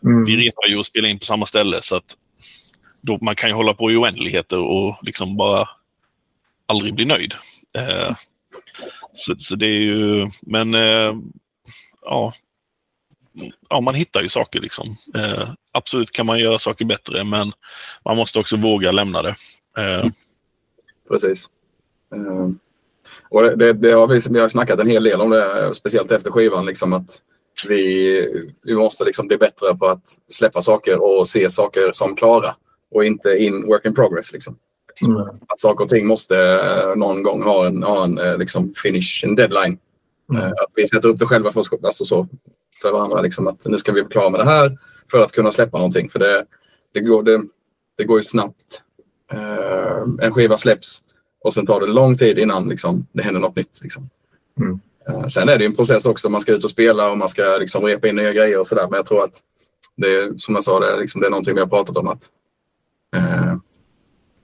Mm. 0.05 0.25
Vi 0.25 0.37
repar 0.37 0.69
ju 0.69 0.77
och 0.77 0.87
spelar 0.87 1.09
in 1.09 1.19
på 1.19 1.25
samma 1.25 1.47
ställe 1.47 1.79
så 1.83 1.97
att 1.97 2.17
då, 3.01 3.19
man 3.21 3.37
kan 3.37 3.51
ju 3.51 3.55
hålla 3.55 3.75
på 3.75 3.91
i 3.91 3.97
oändligheter 3.97 4.59
och 4.59 4.99
liksom 5.03 5.37
bara 5.37 5.69
aldrig 6.67 6.95
bli 6.95 7.05
nöjd. 7.05 7.35
Eh, 7.79 8.15
så, 9.15 9.35
så, 9.39 9.57
det 9.57 9.67
är 9.67 9.81
ju, 9.81 10.27
men 10.43 10.75
eh, 10.75 11.15
ja, 12.03 12.33
ja, 13.69 13.81
man 13.81 13.95
hittar 13.95 14.21
ju 14.23 14.29
saker 14.29 14.61
liksom. 14.61 14.97
Eh, 15.15 15.49
absolut 15.73 16.11
kan 16.11 16.27
man 16.27 16.39
göra 16.39 16.59
saker 16.59 16.85
bättre 16.85 17.25
men 17.25 17.53
man 18.05 18.17
måste 18.17 18.39
också 18.39 18.57
våga 18.57 18.93
lämna 18.93 19.23
det. 19.23 19.35
Eh. 19.79 20.07
Precis. 21.09 21.49
Eh, 22.15 22.49
Och 23.31 23.43
det, 23.43 23.57
det, 23.57 23.73
det 23.73 23.93
har 23.93 24.09
vi, 24.09 24.21
vi 24.31 24.41
har 24.41 24.49
snackat 24.49 24.81
en 24.81 24.91
hel 24.91 25.05
del 25.05 25.21
om 25.21 25.31
det, 25.31 25.75
speciellt 25.75 26.13
efter 26.13 26.31
skivan. 26.31 26.67
Liksom 26.67 26.93
att 26.93 27.23
vi, 27.69 28.45
vi 28.63 28.75
måste 28.75 29.05
liksom 29.05 29.27
bli 29.29 29.37
bättre 29.37 29.77
på 29.77 29.87
att 29.87 30.19
släppa 30.29 30.63
saker 30.63 31.03
och 31.03 31.29
se 31.29 31.51
saker 31.51 31.93
som 31.93 32.17
klara 32.17 32.55
och 32.91 33.05
inte 33.05 33.39
in 33.39 33.67
work 33.67 33.85
in 33.85 33.95
progress. 33.95 34.33
Liksom. 34.33 34.57
Mm. 35.03 35.17
Att 35.49 35.61
saker 35.61 35.85
och 35.85 35.91
ting 35.91 36.07
måste 36.07 36.37
eh, 36.39 36.97
någon 36.97 37.23
gång 37.23 37.43
ha 37.43 37.67
en, 37.67 37.83
ha 37.83 38.05
en 38.05 38.19
eh, 38.19 38.39
liksom 38.39 38.73
finish, 38.83 39.25
en 39.25 39.35
deadline. 39.35 39.79
Mm. 40.33 40.45
Att 40.45 40.73
vi 40.77 40.87
sätter 40.87 41.09
upp 41.09 41.19
det 41.19 41.27
själva 41.27 41.53
för, 41.53 41.65
alltså 41.85 42.05
så, 42.05 42.29
för 42.83 42.93
varandra. 42.93 43.21
Liksom, 43.21 43.49
att 43.49 43.67
nu 43.67 43.79
ska 43.79 43.93
vi 43.93 44.01
vara 44.01 44.11
klara 44.11 44.31
med 44.31 44.41
det 44.41 44.45
här 44.45 44.79
för 45.11 45.23
att 45.23 45.33
kunna 45.33 45.53
släppa 45.53 45.79
någonting. 45.79 46.09
För 46.09 46.19
det, 46.19 46.45
det, 46.93 47.01
går, 47.01 47.23
det, 47.23 47.43
det 47.97 48.05
går 48.05 48.19
ju 48.19 48.25
snabbt. 48.25 48.83
Uh, 49.35 50.27
en 50.27 50.35
skiva 50.35 50.57
släpps 50.57 51.03
och 51.45 51.55
sen 51.55 51.67
tar 51.67 51.81
det 51.81 51.87
lång 51.87 52.19
tid 52.19 52.39
innan 52.39 52.69
liksom, 52.69 53.07
det 53.13 53.23
händer 53.23 53.41
något 53.41 53.57
nytt. 53.57 53.81
Liksom. 53.83 54.11
Mm. 54.61 54.81
Uh, 55.09 55.27
sen 55.27 55.49
är 55.49 55.59
det 55.59 55.65
en 55.65 55.77
process 55.77 56.07
också. 56.07 56.29
Man 56.29 56.41
ska 56.41 56.53
ut 56.53 56.65
och 56.65 56.71
spela 56.71 57.11
och 57.11 57.19
man 57.19 57.29
ska 57.29 57.43
liksom, 57.61 57.85
repa 57.85 58.09
in 58.09 58.17
nya 58.17 58.33
grejer 58.33 58.59
och 58.59 58.67
sådär. 58.67 58.87
Men 58.91 58.97
jag 58.97 59.07
tror 59.07 59.25
att 59.25 59.41
det 59.97 60.41
som 60.41 60.55
jag 60.55 60.65
sa, 60.65 60.81
det 60.81 60.93
är, 60.93 60.99
liksom, 60.99 61.21
det 61.21 61.27
är 61.27 61.31
någonting 61.31 61.55
vi 61.55 61.61
har 61.61 61.67
pratat 61.67 61.97
om. 61.97 62.09
att 62.09 62.31
uh, 63.17 63.57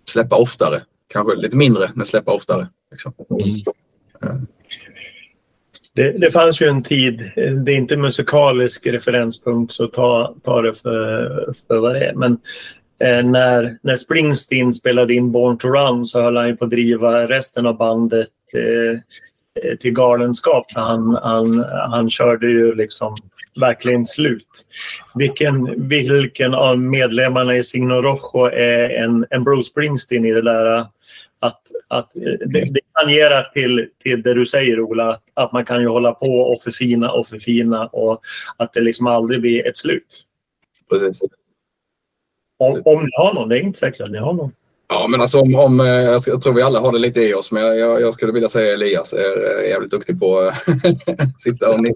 Släppa 0.08 0.36
oftare. 0.36 0.82
Kanske 1.08 1.34
lite 1.36 1.56
mindre, 1.56 1.90
men 1.94 2.06
släppa 2.06 2.32
oftare. 2.32 2.68
Liksom. 2.90 3.12
Mm. 4.22 4.46
Det, 5.96 6.12
det, 6.12 6.30
fanns 6.30 6.60
ju 6.60 6.66
en 6.66 6.82
tid, 6.82 7.30
det 7.64 7.72
är 7.72 7.76
inte 7.76 7.96
musikalisk 7.96 8.86
referenspunkt 8.86 9.72
så 9.72 9.86
ta, 9.86 10.34
ta 10.44 10.62
det 10.62 10.74
för, 10.74 11.28
för 11.68 11.78
vad 11.78 11.94
det 11.94 12.06
är. 12.06 12.14
Men 12.14 12.32
eh, 13.00 13.26
när, 13.26 13.78
när 13.82 13.96
Springsteen 13.96 14.72
spelade 14.72 15.14
in 15.14 15.32
Born 15.32 15.58
to 15.58 15.68
Run 15.68 16.06
så 16.06 16.22
höll 16.22 16.36
han 16.36 16.48
ju 16.48 16.56
på 16.56 16.64
att 16.64 16.70
driva 16.70 17.26
resten 17.26 17.66
av 17.66 17.76
bandet 17.76 18.28
eh, 18.54 18.98
eh, 19.70 19.76
till 19.76 19.92
galenskap. 19.92 20.64
Han, 20.74 21.18
han, 21.22 21.64
han 21.90 22.10
körde 22.10 22.46
ju 22.46 22.74
liksom 22.74 23.16
verkligen 23.60 24.04
slut. 24.04 24.66
Vilken, 25.14 25.88
vilken 25.88 26.54
av 26.54 26.78
medlemmarna 26.78 27.56
i 27.56 27.62
Signo 27.62 27.94
Rojo 27.94 28.46
är 28.46 28.90
en, 28.90 29.26
en 29.30 29.44
Bruce 29.44 29.70
Springsteen 29.70 30.24
i 30.24 30.32
det 30.32 30.42
där 30.42 30.86
att, 31.88 32.04
att 32.04 32.12
det, 32.14 32.72
det 32.74 32.80
tangerar 32.92 33.50
till, 33.54 33.88
till 34.02 34.22
det 34.22 34.34
du 34.34 34.46
säger 34.46 34.80
Ola, 34.80 35.10
att, 35.10 35.22
att 35.34 35.52
man 35.52 35.64
kan 35.64 35.80
ju 35.80 35.88
hålla 35.88 36.12
på 36.12 36.40
och 36.40 36.60
förfina 36.60 37.12
och 37.12 37.26
förfina 37.26 37.86
och 37.86 38.20
att 38.56 38.72
det 38.72 38.80
liksom 38.80 39.06
aldrig 39.06 39.40
blir 39.40 39.66
ett 39.66 39.76
slut. 39.76 40.24
Precis. 40.90 41.20
Om, 42.58 42.82
om 42.84 43.04
ni 43.04 43.10
har 43.12 43.34
någon, 43.34 43.48
det 43.48 43.58
är 43.58 43.62
inte 43.62 43.78
säkert 43.78 44.00
att 44.00 44.10
ni 44.10 44.18
har 44.18 44.32
någon. 44.32 44.52
Ja, 44.88 45.06
men 45.08 45.20
alltså 45.20 45.40
om, 45.40 45.54
om 45.54 45.80
eh, 45.80 45.86
jag 45.86 46.42
tror 46.42 46.52
vi 46.52 46.62
alla 46.62 46.80
har 46.80 46.92
det 46.92 46.98
lite 46.98 47.20
i 47.20 47.34
oss, 47.34 47.52
men 47.52 47.62
jag, 47.62 48.00
jag 48.00 48.14
skulle 48.14 48.32
vilja 48.32 48.48
säga 48.48 48.74
Elias 48.74 49.12
är 49.12 49.62
jävligt 49.62 49.90
duktig 49.90 50.20
på 50.20 50.38
att 50.38 50.54
sitta 51.40 51.70
och. 51.70 51.86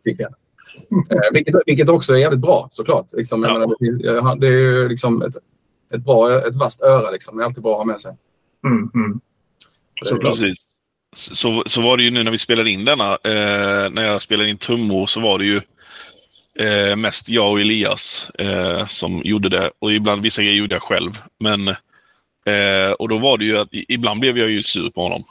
Eh, 0.90 1.32
vilket, 1.32 1.54
vilket 1.66 1.88
också 1.88 2.12
är 2.12 2.16
jävligt 2.16 2.40
bra 2.40 2.68
såklart. 2.72 3.06
Liksom, 3.12 3.42
ja. 3.42 3.52
menar, 3.52 4.36
det, 4.36 4.46
är 4.46 4.52
ju 4.52 4.88
liksom 4.88 5.22
ett, 5.22 5.36
ett, 5.94 6.04
bra, 6.04 6.38
ett 6.38 6.56
vasst 6.56 6.82
öra. 6.82 7.10
Liksom. 7.10 7.36
Det 7.36 7.42
är 7.42 7.44
alltid 7.44 7.62
bra 7.62 7.72
att 7.72 7.78
ha 7.78 7.84
med 7.84 8.00
sig. 8.00 8.16
Mm, 8.64 8.90
mm. 8.94 9.20
Eh, 10.12 10.18
precis. 10.18 10.58
Så, 11.16 11.64
så 11.66 11.82
var 11.82 11.96
det 11.96 12.02
ju 12.02 12.10
nu 12.10 12.22
när 12.22 12.30
vi 12.30 12.38
spelade 12.38 12.70
in 12.70 12.84
denna. 12.84 13.12
Eh, 13.12 13.90
när 13.90 14.02
jag 14.02 14.22
spelade 14.22 14.50
in 14.50 14.58
trummor 14.58 15.06
så 15.06 15.20
var 15.20 15.38
det 15.38 15.44
ju 15.44 15.60
eh, 16.58 16.96
mest 16.96 17.28
jag 17.28 17.50
och 17.50 17.60
Elias 17.60 18.30
eh, 18.38 18.86
som 18.86 19.22
gjorde 19.24 19.48
det. 19.48 19.70
Och 19.78 19.92
ibland 19.92 20.22
vissa 20.22 20.42
grejer 20.42 20.56
gjorde 20.56 20.74
jag 20.74 20.82
själv. 20.82 21.12
Men, 21.40 21.68
eh, 21.68 22.92
och 22.98 23.08
då 23.08 23.18
var 23.18 23.38
det 23.38 23.44
ju 23.44 23.58
att 23.58 23.68
ibland 23.72 24.20
blev 24.20 24.38
jag 24.38 24.50
ju 24.50 24.62
sur 24.62 24.90
på 24.90 25.02
honom. 25.02 25.24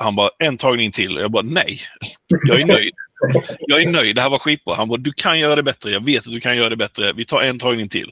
Han 0.00 0.16
bara, 0.16 0.30
en 0.38 0.56
tagning 0.56 0.92
till. 0.92 1.16
Och 1.16 1.22
jag 1.22 1.30
bara, 1.30 1.42
nej. 1.42 1.80
Jag 2.48 2.60
är 2.60 2.66
nöjd. 2.66 2.92
Jag 3.58 3.82
är 3.82 3.90
nöjd, 3.90 4.16
det 4.16 4.22
här 4.22 4.28
var 4.28 4.38
skitbra. 4.38 4.74
Han 4.74 4.88
bara, 4.88 4.98
du 4.98 5.12
kan 5.12 5.38
göra 5.38 5.56
det 5.56 5.62
bättre. 5.62 5.90
Jag 5.90 6.04
vet 6.04 6.26
att 6.26 6.32
du 6.32 6.40
kan 6.40 6.56
göra 6.56 6.68
det 6.68 6.76
bättre. 6.76 7.12
Vi 7.12 7.24
tar 7.24 7.40
en 7.40 7.58
tagning 7.58 7.88
till. 7.88 8.10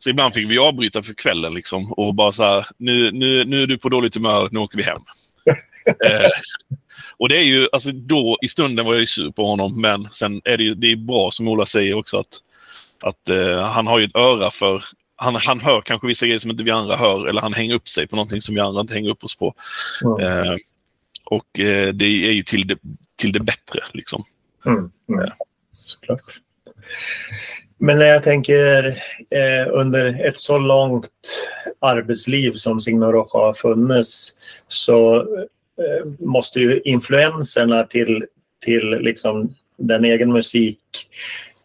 Så 0.00 0.10
ibland 0.10 0.34
fick 0.34 0.50
vi 0.50 0.58
avbryta 0.58 1.02
för 1.02 1.14
kvällen 1.14 1.54
liksom 1.54 1.92
och 1.92 2.14
bara 2.14 2.32
så 2.32 2.42
här, 2.42 2.66
nu, 2.78 3.10
nu, 3.10 3.44
nu 3.44 3.62
är 3.62 3.66
du 3.66 3.78
på 3.78 3.88
dåligt 3.88 4.14
humör, 4.14 4.48
nu 4.52 4.58
åker 4.58 4.76
vi 4.76 4.82
hem. 4.82 5.02
eh, 6.04 6.30
och 7.16 7.28
det 7.28 7.36
är 7.38 7.42
ju, 7.42 7.68
alltså 7.72 7.92
då 7.92 8.38
i 8.42 8.48
stunden 8.48 8.86
var 8.86 8.92
jag 8.92 9.00
ju 9.00 9.06
sur 9.06 9.30
på 9.30 9.46
honom, 9.46 9.80
men 9.80 10.10
sen 10.10 10.40
är 10.44 10.56
det 10.56 10.64
ju 10.64 10.74
det 10.74 10.92
är 10.92 10.96
bra 10.96 11.30
som 11.30 11.48
Ola 11.48 11.66
säger 11.66 11.94
också 11.94 12.18
att, 12.18 12.42
att 13.02 13.28
eh, 13.28 13.62
han 13.62 13.86
har 13.86 13.98
ju 13.98 14.04
ett 14.04 14.16
öra 14.16 14.50
för 14.50 14.84
han, 15.16 15.34
han 15.34 15.60
hör 15.60 15.80
kanske 15.80 16.06
vissa 16.06 16.26
grejer 16.26 16.38
som 16.38 16.50
inte 16.50 16.64
vi 16.64 16.70
andra 16.70 16.96
hör 16.96 17.26
eller 17.26 17.40
han 17.40 17.54
hänger 17.54 17.74
upp 17.74 17.88
sig 17.88 18.06
på 18.06 18.16
någonting 18.16 18.42
som 18.42 18.54
vi 18.54 18.60
andra 18.60 18.80
inte 18.80 18.94
hänger 18.94 19.10
upp 19.10 19.24
oss 19.24 19.36
på. 19.36 19.54
Mm. 20.04 20.46
Eh, 20.46 20.56
och 21.24 21.60
eh, 21.60 21.92
det 21.92 22.04
är 22.04 22.32
ju 22.32 22.42
till 22.42 22.66
det, 22.66 22.78
till 23.16 23.32
det 23.32 23.40
bättre 23.40 23.80
liksom. 23.92 24.24
Mm, 24.66 24.90
mm. 25.08 25.30
Såklart. 25.70 26.20
Men 27.84 27.98
när 27.98 28.06
jag 28.06 28.22
tänker 28.22 28.86
eh, 29.30 29.68
under 29.72 30.26
ett 30.26 30.38
så 30.38 30.58
långt 30.58 31.10
arbetsliv 31.78 32.52
som 32.52 32.80
Signor 32.80 33.12
Roja 33.12 33.26
har 33.32 33.52
funnits 33.52 34.32
så 34.68 35.20
eh, 35.78 36.06
måste 36.18 36.60
ju 36.60 36.80
influenserna 36.80 37.84
till, 37.84 38.26
till 38.64 38.90
liksom 38.90 39.54
den 39.76 40.04
egen 40.04 40.32
musik 40.32 40.78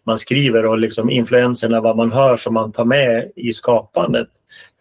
man 0.03 0.17
skriver 0.17 0.65
och 0.65 0.77
liksom 0.77 1.09
influenserna 1.09 1.81
vad 1.81 1.97
man 1.97 2.11
hör 2.11 2.37
som 2.37 2.53
man 2.53 2.71
tar 2.71 2.85
med 2.85 3.31
i 3.35 3.53
skapandet. 3.53 4.29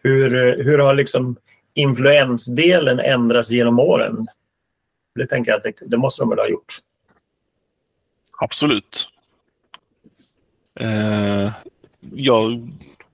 Hur, 0.03 0.35
eh, 0.35 0.65
hur 0.65 0.77
har 0.77 0.93
liksom 0.93 1.35
influensdelen 1.73 2.99
ändrats 2.99 3.49
genom 3.49 3.79
åren? 3.79 4.27
Det 5.15 5.27
tänker 5.27 5.51
jag 5.51 5.57
att 5.57 5.63
det, 5.63 5.85
det 5.85 5.97
måste 5.97 6.21
de 6.21 6.29
väl 6.29 6.39
ha 6.39 6.47
gjort. 6.47 6.77
Absolut. 8.39 9.09
Eh, 10.79 11.51
jag, 12.15 12.69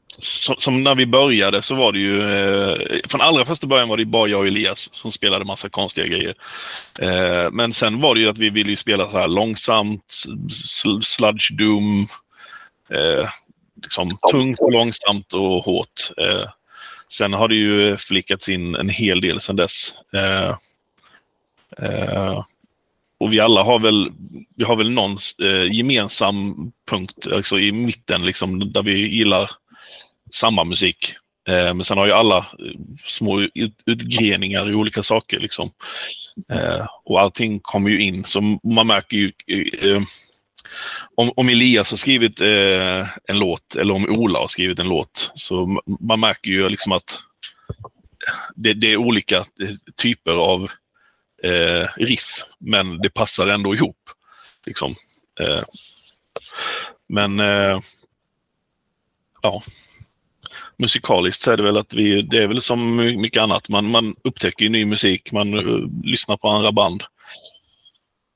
som, 0.08 0.56
som, 0.58 0.84
när 0.84 0.96
vi 0.96 1.06
började 1.06 1.62
så 1.62 1.76
var 1.76 1.92
det 1.92 2.00
ju, 2.00 2.22
eh, 2.22 3.00
från 3.08 3.22
allra 3.22 3.46
första 3.46 3.68
början 3.68 3.90
var 3.90 3.98
det 3.98 4.06
bara 4.06 4.28
jag 4.28 4.40
och 4.40 4.48
Elias 4.48 4.90
som 4.94 5.12
spelade 5.12 5.46
massa 5.46 5.70
konstiga 5.70 6.08
grejer. 6.08 6.34
Eh, 7.00 7.52
men 7.52 7.74
sen 7.74 8.02
var 8.02 8.16
det 8.16 8.22
ju 8.22 8.30
att 8.30 8.38
vi 8.38 8.50
ville 8.50 8.78
spela 8.78 9.10
så 9.10 9.18
här 9.18 9.28
långsamt, 9.28 10.24
sludge 11.02 11.52
doom, 11.52 12.08
eh, 12.90 13.30
liksom 13.84 14.18
tungt 14.32 14.60
och 14.60 14.72
långsamt 14.72 15.34
och 15.34 15.64
hårt. 15.64 16.12
Eh, 16.18 16.48
sen 17.10 17.34
har 17.34 17.48
det 17.48 17.56
ju 17.56 17.98
flickats 17.98 18.50
in 18.50 18.76
en 18.76 18.90
hel 18.90 19.22
del 19.22 19.40
sen 19.40 19.56
dess. 19.56 19.96
Eh, 20.14 20.56
eh, 21.78 22.44
och 23.24 23.34
vi 23.34 23.40
alla 23.40 23.64
har 23.64 23.80
väl, 23.80 24.12
vi 24.58 24.64
har 24.64 24.76
väl 24.76 24.92
någon 24.92 25.18
eh, 25.44 25.76
gemensam 25.76 26.56
punkt 26.90 27.28
alltså 27.34 27.60
i 27.60 27.72
mitten 27.72 28.26
liksom, 28.26 28.72
där 28.72 28.84
vi 28.84 29.08
gillar 29.08 29.52
samma 30.32 30.64
musik. 30.64 31.16
Eh, 31.50 31.74
men 31.74 31.84
sen 31.84 31.98
har 31.98 32.06
ju 32.06 32.12
alla 32.12 32.38
eh, 32.38 32.44
små 33.06 33.42
ut, 33.42 33.84
utgreningar 33.86 34.72
i 34.72 34.76
olika 34.76 35.04
saker. 35.04 35.40
Liksom. 35.40 35.72
Eh, 36.54 36.86
och 37.06 37.22
allting 37.22 37.60
kommer 37.60 37.90
ju 37.90 38.02
in, 38.02 38.24
så 38.24 38.42
man 38.64 38.88
märker 38.88 39.18
ju 39.18 39.32
eh, 39.82 40.02
om, 41.16 41.32
om 41.36 41.50
Elias 41.50 41.92
har 41.92 41.98
skrivit 41.98 42.42
eh, 42.42 43.08
en 43.28 43.40
låt 43.40 43.76
eller 43.76 43.94
om 43.94 44.06
Ola 44.06 44.40
har 44.40 44.48
skrivit 44.48 44.80
en 44.80 44.88
låt 44.88 45.32
så 45.34 45.82
man 46.00 46.20
märker 46.20 46.52
ju 46.52 46.70
liksom 46.70 46.92
att 46.92 47.20
det, 48.56 48.74
det 48.74 48.92
är 48.94 48.98
olika 48.98 49.38
eh, 49.38 49.76
typer 49.96 50.32
av 50.32 50.72
eh, 51.44 51.88
riff, 51.96 52.44
men 52.60 52.98
det 52.98 53.10
passar 53.10 53.48
ändå 53.48 53.76
ihop. 53.76 54.10
Liksom. 54.66 54.96
Eh, 55.40 55.64
men 57.08 57.40
eh, 57.40 57.80
ja, 59.42 59.64
musikaliskt 60.78 61.44
så 61.44 61.52
är 61.52 61.58
det 61.58 61.64
väl 61.64 61.78
att 61.78 61.94
vi, 61.94 62.22
det 62.22 62.44
är 62.44 62.48
väl 62.48 62.62
som 62.62 62.96
mycket 62.96 63.42
annat, 63.42 63.70
man, 63.70 63.92
man 63.92 64.16
upptäcker 64.24 64.70
ny 64.70 64.86
musik, 64.86 65.32
man 65.32 65.54
uh, 65.54 65.88
lyssnar 66.04 66.38
på 66.38 66.50
andra 66.50 66.72
band. 66.72 67.04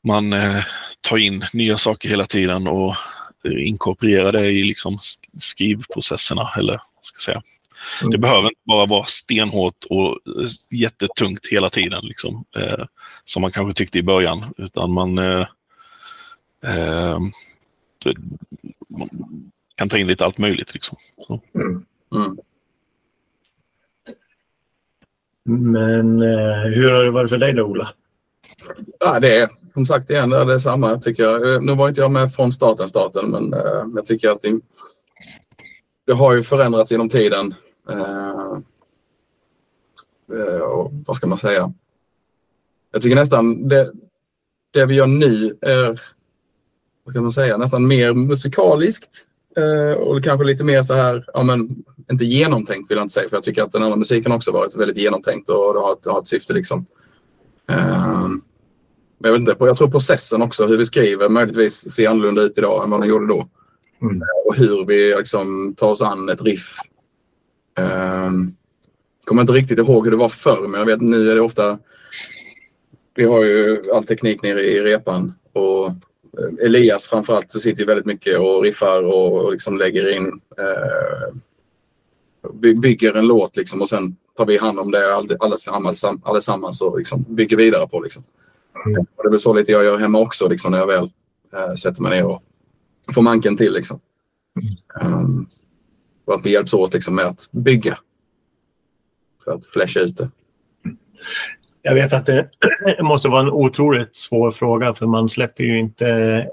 Man 0.04 0.34
uh, 0.34 0.64
tar 1.02 1.18
in 1.18 1.46
nya 1.54 1.78
saker 1.78 2.10
hela 2.10 2.26
tiden 2.26 2.68
och 2.68 2.96
uh, 3.48 3.68
inkorporerar 3.68 4.32
det 4.32 4.46
i 4.46 4.64
liksom 4.64 5.00
skrivprocesserna 5.40 6.50
eller 6.58 6.82
ska 7.02 7.16
jag 7.18 7.22
säga. 7.22 7.42
Mm. 8.02 8.12
Det 8.12 8.18
behöver 8.18 8.44
inte 8.44 8.62
bara 8.64 8.86
vara 8.86 9.06
stenhårt 9.06 9.86
och 9.90 10.20
jättetungt 10.72 11.48
hela 11.48 11.70
tiden 11.70 12.06
liksom, 12.06 12.46
eh, 12.58 12.86
som 13.26 13.42
man 13.42 13.52
kanske 13.52 13.78
tyckte 13.78 14.00
i 14.00 14.04
början. 14.04 14.54
Utan 14.58 14.92
man, 14.92 15.18
eh, 15.18 15.48
eh, 16.64 17.20
kan 19.76 19.90
ta 19.90 19.98
in 19.98 20.08
lite 20.08 20.26
allt 20.26 20.38
möjligt. 20.38 20.74
Liksom. 20.74 20.98
Mm. 21.56 21.86
Mm. 22.16 22.38
Men 25.50 26.22
eh, 26.22 26.72
hur 26.76 26.92
har 26.92 27.04
det 27.04 27.12
varit 27.12 27.30
för 27.30 27.38
dig 27.38 27.54
då, 27.54 27.64
Ola? 27.64 27.90
Ja, 29.00 29.20
det 29.20 29.36
är 29.36 29.50
som 29.74 29.86
sagt 29.86 30.10
igen, 30.10 30.30
det 30.30 30.38
är 30.38 30.46
detsamma 30.46 31.00
tycker 31.00 31.24
jag. 31.24 31.54
Eh, 31.54 31.62
nu 31.62 31.76
var 31.76 31.90
inte 31.90 32.02
jag 32.02 32.12
med 32.12 32.34
från 32.34 32.52
starten, 32.52 32.88
starten 32.88 33.32
men 33.32 33.54
eh, 33.54 33.86
jag 33.96 34.06
tycker 34.06 34.30
att 34.30 34.42
det, 34.42 34.60
det 36.06 36.14
har 36.14 36.34
ju 36.34 36.44
förändrats 36.44 36.92
genom 36.92 37.10
tiden. 37.10 37.56
Eh, 37.90 38.58
eh, 40.38 40.62
och 40.62 40.92
vad 41.06 41.16
ska 41.16 41.28
man 41.28 41.38
säga? 41.38 41.74
Jag 42.92 43.02
tycker 43.02 43.16
nästan 43.16 43.68
det, 43.68 43.92
det 44.72 44.86
vi 44.86 44.96
gör 44.96 45.08
nu 45.08 45.58
är, 45.62 46.02
vad 47.04 47.14
kan 47.14 47.24
man 47.24 47.32
säga, 47.32 47.58
nästan 47.58 47.88
mer 47.88 48.14
musikaliskt. 48.14 49.28
Eh, 49.58 49.98
och 49.98 50.24
kanske 50.24 50.46
lite 50.46 50.64
mer 50.64 50.84
så 50.84 50.94
här, 50.94 51.26
ja 51.34 51.44
men 51.44 51.84
inte 52.12 52.26
genomtänkt 52.26 52.92
vill 52.92 52.98
jag 52.98 53.06
inte 53.06 53.14
säga, 53.14 53.30
för 53.30 53.38
jag 53.38 53.44
tycker 53.44 53.64
att 53.64 53.72
den 53.72 53.84
andra 53.84 53.96
musiken 53.96 54.32
också 54.32 54.52
varit 54.52 54.76
väldigt 54.76 54.98
genomtänkt 54.98 55.50
och 55.50 55.74
det 55.74 55.80
har 55.80 55.94
ett, 55.94 56.06
har 56.06 56.20
ett 56.20 56.28
syfte 56.28 56.54
liksom. 56.54 56.86
Men 59.20 59.32
jag, 59.32 59.32
vet 59.32 59.40
inte, 59.40 59.56
jag 59.60 59.78
tror 59.78 59.92
processen 59.92 60.42
också, 60.42 60.68
hur 60.68 60.78
vi 60.78 60.86
skriver, 60.86 61.30
möjligtvis 61.30 61.92
ser 61.92 62.10
annorlunda 62.10 62.42
ut 62.42 62.58
idag 62.58 62.84
än 62.84 62.90
vad 62.90 63.02
den 63.02 63.10
gjorde 63.10 63.28
då. 63.28 63.48
Mm. 64.02 64.22
Och 64.46 64.56
hur 64.56 64.86
vi 64.86 65.16
liksom 65.18 65.76
tar 65.78 65.88
oss 65.88 66.02
an 66.02 66.30
ett 66.30 66.42
riff. 66.42 66.76
Um, 67.78 68.56
kommer 69.26 69.42
inte 69.42 69.54
riktigt 69.54 69.80
ihåg 69.80 70.06
hur 70.06 70.12
det 70.12 70.18
var 70.18 70.30
förr, 70.30 70.68
men 70.68 70.80
jag 70.80 70.86
vet 70.86 71.02
nu 71.02 71.32
är 71.32 71.36
det 71.36 71.42
ofta... 71.42 71.80
Vi 73.16 73.26
har 73.26 73.44
ju 73.44 73.84
all 73.94 74.04
teknik 74.04 74.42
nere 74.42 74.62
i 74.62 74.82
repan 74.82 75.34
och 75.54 75.88
eh, 75.88 76.66
Elias 76.66 77.08
framförallt 77.08 77.52
så 77.52 77.60
sitter 77.60 77.82
ju 77.82 77.86
väldigt 77.86 78.06
mycket 78.06 78.40
och 78.40 78.64
riffar 78.64 79.04
och, 79.04 79.34
och 79.34 79.52
liksom 79.52 79.78
lägger 79.78 80.16
in... 80.16 80.26
Uh, 80.60 81.38
bygger 82.82 83.14
en 83.14 83.28
låt 83.28 83.58
liksom 83.58 83.82
och 83.82 83.90
sen 83.90 84.16
tar 84.38 84.46
vi 84.46 84.58
hand 84.58 84.80
om 84.80 84.92
det 84.92 85.16
allesammans, 85.40 86.04
allesammans 86.24 86.82
och 86.82 86.98
liksom 86.98 87.26
bygger 87.30 87.58
vidare 87.58 87.88
på. 87.88 88.00
Liksom. 88.00 88.24
Mm. 88.86 89.06
Och 89.16 89.24
det 89.24 89.28
är 89.28 89.32
väl 89.32 89.40
så 89.40 89.54
lite 89.54 89.72
jag 89.72 89.84
gör 89.84 89.98
hemma 89.98 90.20
också 90.20 90.48
liksom, 90.48 90.72
när 90.72 90.78
jag 90.78 90.88
väl 90.88 91.04
uh, 91.56 91.76
sätter 91.76 92.02
mig 92.02 92.12
ner 92.12 92.26
och 92.26 92.44
får 93.14 93.22
manken 93.22 93.58
till. 93.58 93.74
Liksom. 93.74 94.00
Um, 95.02 95.48
och 96.28 96.36
att 96.36 96.46
vi 96.46 96.52
hjälps 96.52 96.74
åt 96.74 96.94
liksom, 96.94 97.16
med 97.16 97.26
att 97.26 97.50
bygga 97.52 97.98
för 99.44 99.52
att 99.52 99.66
flasha 99.66 100.00
ut 100.00 100.18
det. 100.18 100.30
Jag 101.82 101.94
vet 101.94 102.14
att 102.14 102.26
det 102.26 102.50
måste 103.02 103.28
vara 103.30 103.42
en 103.42 103.50
otroligt 103.50 104.16
svår 104.16 104.52
fråga 104.52 104.94
för 104.94 105.06
man 105.06 105.30
släpper 105.30 105.64
ju 105.64 105.80
inte 105.80 106.08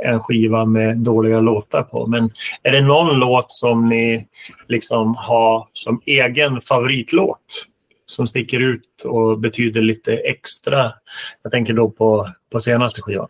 en 0.05 0.21
skiva 0.21 0.65
med 0.65 0.99
dåliga 0.99 1.41
låtar 1.41 1.83
på. 1.83 2.07
Men 2.07 2.31
är 2.63 2.73
det 2.73 2.81
någon 2.81 3.19
låt 3.19 3.47
som 3.49 3.89
ni 3.89 4.29
liksom 4.69 5.15
har 5.17 5.69
som 5.73 6.01
egen 6.07 6.61
favoritlåt? 6.61 7.67
Som 8.07 8.27
sticker 8.27 8.61
ut 8.61 9.05
och 9.05 9.39
betyder 9.39 9.83
lite 9.83 10.13
extra? 10.17 10.93
Jag 11.43 11.53
tänker 11.53 11.73
då 11.75 11.91
på, 11.91 12.31
på 12.53 12.61
senaste 12.61 13.03
skivan. 13.03 13.29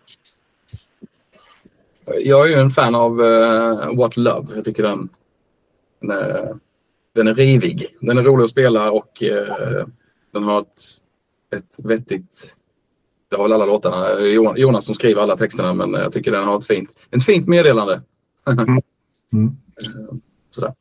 Jag 2.24 2.46
är 2.46 2.50
ju 2.50 2.54
en 2.54 2.70
fan 2.70 2.94
av 2.94 3.20
uh, 3.20 3.96
What 3.96 4.16
Love. 4.16 4.46
Jag 4.54 4.64
tycker 4.64 4.82
den, 4.82 5.08
den, 6.06 6.18
är, 6.18 6.58
den 7.14 7.28
är 7.28 7.34
rivig. 7.34 7.86
Den 8.00 8.18
är 8.18 8.22
rolig 8.22 8.44
att 8.44 8.50
spela 8.50 8.90
och 8.90 9.22
uh, 9.22 9.86
den 10.32 10.44
har 10.44 10.60
ett, 10.60 10.80
ett 11.56 11.78
vettigt... 11.84 12.54
Det 13.30 13.36
har 13.36 13.44
väl 13.44 13.52
alla 13.52 13.66
låtarna. 13.66 14.20
Jonas 14.56 14.84
som 14.84 14.94
skriver 14.94 15.22
alla 15.22 15.36
texterna 15.36 15.74
men 15.74 15.92
jag 15.92 16.12
tycker 16.12 16.32
den 16.32 16.44
har 16.44 16.58
ett 16.58 16.66
fint, 16.66 16.90
ett 17.10 17.24
fint 17.24 17.48
meddelande. 17.48 18.02
mm. 18.46 18.82
Mm. 19.32 19.56
Sådär. 20.50 20.74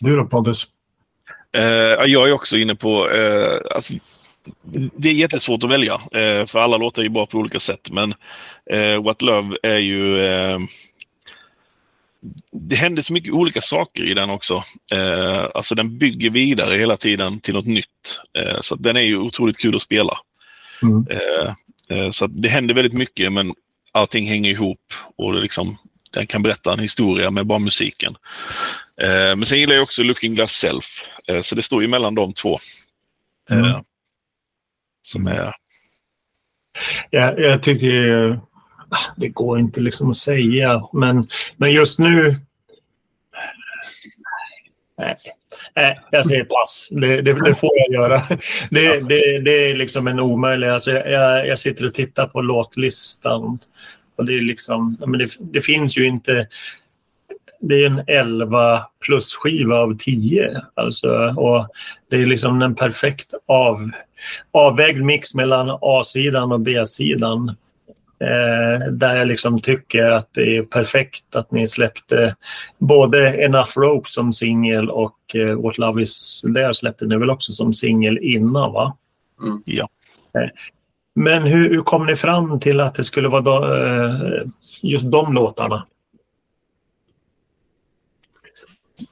Du 0.00 0.16
då 0.16 0.24
Pontus? 0.24 0.66
Uh, 1.56 1.62
jag 2.06 2.28
är 2.28 2.32
också 2.32 2.56
inne 2.56 2.74
på, 2.74 3.08
uh, 3.08 3.60
alltså, 3.74 3.94
det 4.96 5.08
är 5.08 5.12
jättesvårt 5.12 5.64
att 5.64 5.70
välja, 5.70 5.94
uh, 5.94 6.46
för 6.46 6.58
alla 6.58 6.76
låtar 6.76 7.02
är 7.02 7.04
ju 7.04 7.10
bra 7.10 7.26
på 7.26 7.38
olika 7.38 7.60
sätt. 7.60 7.90
Men 7.92 8.14
What 9.04 9.22
Love 9.22 9.56
är 9.62 9.78
ju 9.78 10.18
det 12.52 12.76
händer 12.76 13.02
så 13.02 13.12
mycket 13.12 13.32
olika 13.32 13.60
saker 13.60 14.04
i 14.04 14.14
den 14.14 14.30
också. 14.30 14.62
Eh, 14.92 15.46
alltså 15.54 15.74
den 15.74 15.98
bygger 15.98 16.30
vidare 16.30 16.76
hela 16.76 16.96
tiden 16.96 17.40
till 17.40 17.54
något 17.54 17.66
nytt. 17.66 18.20
Eh, 18.38 18.60
så 18.60 18.74
den 18.74 18.96
är 18.96 19.00
ju 19.00 19.18
otroligt 19.18 19.58
kul 19.58 19.76
att 19.76 19.82
spela. 19.82 20.18
Mm. 20.82 21.06
Eh, 21.10 21.54
eh 21.90 22.10
så 22.10 22.26
det 22.26 22.48
händer 22.48 22.74
väldigt 22.74 22.92
mycket 22.92 23.32
men 23.32 23.54
allting 23.92 24.26
hänger 24.26 24.50
ihop 24.50 24.92
och 25.16 25.32
det 25.32 25.40
liksom, 25.40 25.78
den 26.10 26.26
kan 26.26 26.42
berätta 26.42 26.72
en 26.72 26.78
historia 26.78 27.30
med 27.30 27.46
bara 27.46 27.58
musiken. 27.58 28.16
Eh, 29.00 29.36
men 29.36 29.46
sen 29.46 29.58
gillar 29.58 29.74
jag 29.74 29.82
också 29.82 30.02
Looking 30.02 30.34
Glass 30.34 30.52
Self, 30.52 30.84
eh, 31.28 31.40
så 31.40 31.54
det 31.54 31.62
står 31.62 31.82
ju 31.82 31.88
mellan 31.88 32.14
de 32.14 32.32
två. 32.32 32.58
Mm. 33.50 33.80
Som 35.02 35.26
är... 35.26 35.54
Ja, 37.10 37.38
jag 37.38 37.62
tycker 37.62 38.40
Ah, 38.94 39.12
det 39.16 39.28
går 39.28 39.58
inte 39.58 39.80
liksom 39.80 40.10
att 40.10 40.16
säga. 40.16 40.88
Men, 40.92 41.28
men 41.56 41.72
just 41.72 41.98
nu... 41.98 42.36
Nej, 44.98 45.16
nej 45.74 46.00
jag 46.10 46.26
säger 46.26 46.44
pass. 46.44 46.88
Det, 46.90 47.22
det, 47.22 47.32
det, 47.44 47.54
får 47.54 47.70
jag 47.74 48.00
göra. 48.00 48.22
Det, 48.70 49.08
det, 49.08 49.40
det 49.40 49.70
är 49.70 49.74
liksom 49.74 50.08
en 50.08 50.20
omöjlig... 50.20 50.68
Alltså 50.68 50.90
jag, 50.92 51.46
jag 51.46 51.58
sitter 51.58 51.86
och 51.86 51.94
tittar 51.94 52.26
på 52.26 52.40
låtlistan. 52.40 53.58
Och 54.16 54.24
det, 54.24 54.36
är 54.36 54.40
liksom, 54.40 54.96
men 55.06 55.18
det, 55.18 55.30
det 55.40 55.60
finns 55.60 55.98
ju 55.98 56.06
inte... 56.06 56.48
Det 57.60 57.74
är 57.74 57.86
en 57.86 58.04
11 58.06 58.86
plus 59.00 59.34
skiva 59.34 59.76
av 59.76 59.98
10. 59.98 60.62
Alltså, 60.74 61.08
och 61.36 61.68
det 62.10 62.16
är 62.16 62.26
liksom 62.26 62.62
en 62.62 62.74
perfekt 62.74 63.34
av, 63.46 63.90
avvägd 64.52 65.02
mix 65.02 65.34
mellan 65.34 65.78
A-sidan 65.82 66.52
och 66.52 66.60
B-sidan. 66.60 67.56
Eh, 68.18 68.92
där 68.92 69.16
jag 69.16 69.26
liksom 69.26 69.60
tycker 69.60 70.10
att 70.10 70.28
det 70.32 70.56
är 70.56 70.62
perfekt 70.62 71.36
att 71.36 71.50
ni 71.50 71.68
släppte 71.68 72.36
både 72.78 73.44
Enough 73.44 73.70
Rope 73.76 74.10
som 74.10 74.32
singel 74.32 74.90
och 74.90 75.18
eh, 75.34 75.62
What 75.62 75.78
Love 75.78 76.02
Is 76.02 76.42
There 76.54 76.74
släppte 76.74 77.06
ni 77.06 77.16
väl 77.16 77.30
också 77.30 77.52
som 77.52 77.72
singel 77.72 78.18
innan 78.18 78.72
va? 78.72 78.96
Mm. 79.42 79.62
Ja. 79.64 79.88
Eh, 80.38 80.48
men 81.14 81.42
hur, 81.42 81.70
hur, 81.70 81.82
kom 81.82 82.06
ni 82.06 82.16
fram 82.16 82.60
till 82.60 82.80
att 82.80 82.94
det 82.94 83.04
skulle 83.04 83.28
vara 83.28 83.40
då, 83.40 83.74
eh, 83.74 84.42
just 84.82 85.10
de 85.10 85.32
låtarna? 85.32 85.86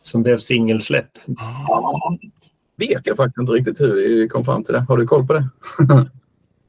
Som 0.02 0.22
blev 0.22 0.38
singelsläpp? 0.38 1.10
Vet 2.76 3.06
jag 3.06 3.16
faktiskt 3.16 3.38
inte 3.38 3.52
riktigt 3.52 3.80
hur 3.80 3.94
vi 3.94 4.28
kom 4.28 4.44
fram 4.44 4.64
till 4.64 4.74
det. 4.74 4.80
Har 4.88 4.96
du 4.96 5.06
koll 5.06 5.26
på 5.26 5.32
det? 5.32 5.48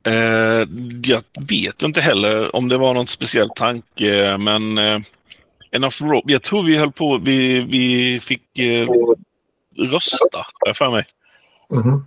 Eh, 0.07 0.67
jag 1.03 1.23
vet 1.49 1.81
inte 1.81 2.01
heller 2.01 2.55
om 2.55 2.69
det 2.69 2.77
var 2.77 2.93
någon 2.93 3.07
speciell 3.07 3.49
tanke, 3.49 4.37
men 4.37 4.77
eh, 4.77 4.99
Enough 5.71 6.03
Rope, 6.03 6.31
jag 6.31 6.43
tror 6.43 6.63
vi 6.63 6.77
höll 6.77 6.91
på, 6.91 7.17
vi, 7.17 7.59
vi 7.59 8.19
fick 8.19 8.59
eh, 8.59 8.87
rösta, 9.77 10.37
har 10.37 10.67
jag 10.67 10.77
för 10.77 10.91
mig. 10.91 11.05
Mm 11.71 11.83
-hmm. 11.83 12.03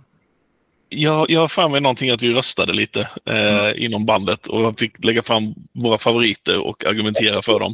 Jag, 0.89 1.29
jag 1.29 1.39
har 1.39 1.47
för 1.47 1.69
mig 1.69 1.81
någonting 1.81 2.09
att 2.09 2.21
vi 2.21 2.33
röstade 2.33 2.73
lite 2.73 3.09
eh, 3.25 3.65
mm. 3.65 3.73
inom 3.77 4.05
bandet 4.05 4.47
och 4.47 4.79
fick 4.79 5.03
lägga 5.03 5.23
fram 5.23 5.53
våra 5.71 5.97
favoriter 5.97 6.57
och 6.57 6.85
argumentera 6.85 7.41
för 7.41 7.59
dem. 7.59 7.73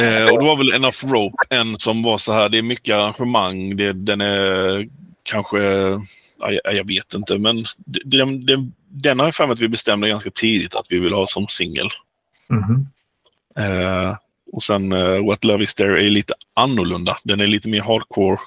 Eh, 0.00 0.24
och 0.32 0.38
det 0.38 0.44
var 0.44 0.56
väl 0.56 0.72
Enough 0.74 1.06
Rope, 1.06 1.36
en 1.48 1.76
som 1.78 2.02
var 2.02 2.18
så 2.18 2.32
här, 2.32 2.48
det 2.48 2.58
är 2.58 2.62
mycket 2.62 2.96
arrangemang, 2.96 3.76
det, 3.76 3.92
den 3.92 4.20
är 4.20 4.88
kanske 5.22 5.58
jag, 6.38 6.74
jag 6.74 6.86
vet 6.86 7.14
inte, 7.14 7.38
men 7.38 7.64
den, 8.04 8.46
den, 8.46 8.72
den 8.88 9.18
har 9.18 9.26
jag 9.26 9.34
för 9.34 9.46
mig 9.46 9.52
att 9.52 9.60
vi 9.60 9.68
bestämde 9.68 10.08
ganska 10.08 10.30
tidigt 10.30 10.74
att 10.74 10.86
vi 10.90 10.98
vill 10.98 11.12
ha 11.12 11.26
som 11.26 11.48
singel. 11.48 11.88
Mm. 12.50 12.86
Uh, 13.58 14.16
och 14.52 14.62
sen 14.62 14.92
uh, 14.92 15.26
What 15.26 15.44
Love 15.44 15.64
Is 15.64 15.74
There 15.74 16.06
är 16.06 16.10
lite 16.10 16.34
annorlunda. 16.54 17.18
Den 17.24 17.40
är 17.40 17.46
lite 17.46 17.68
mer 17.68 17.82
hardcore. 17.82 18.38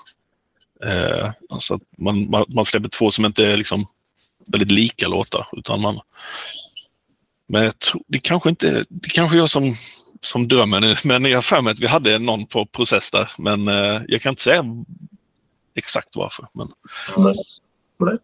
Uh, 0.86 1.32
alltså 1.50 1.74
att 1.74 1.82
man, 1.98 2.30
man, 2.30 2.46
man, 2.48 2.66
släpper 2.66 2.90
två 2.90 3.12
som 3.12 3.26
inte 3.26 3.48
är 3.48 3.58
liksom 3.58 3.86
väldigt 4.48 4.72
lika 4.72 5.08
låtar. 5.08 5.48
Utan 5.52 5.82
man, 5.82 6.00
men 7.48 7.64
jag 7.64 7.80
tror, 7.80 8.04
det 8.08 8.20
kanske 8.20 8.50
inte, 8.50 8.86
det 8.90 9.10
kanske 9.10 9.38
jag 9.38 9.50
som, 9.50 9.76
som 10.22 10.48
dömer 10.48 10.80
nu, 10.80 10.96
men 11.06 11.26
jag 11.26 11.38
har 11.38 11.42
för 11.42 11.62
mig 11.62 11.72
att 11.72 11.80
vi 11.80 11.88
hade 11.88 12.20
någon 12.20 12.46
på 12.46 12.66
process 12.66 13.12
där. 13.12 13.32
Men 13.38 13.68
uh, 13.68 14.02
jag 14.08 14.22
kan 14.22 14.30
inte 14.30 14.44
säga 14.44 14.64
exakt 15.76 16.16
varför. 16.16 16.48
Men... 16.54 16.68
Det. 18.06 18.18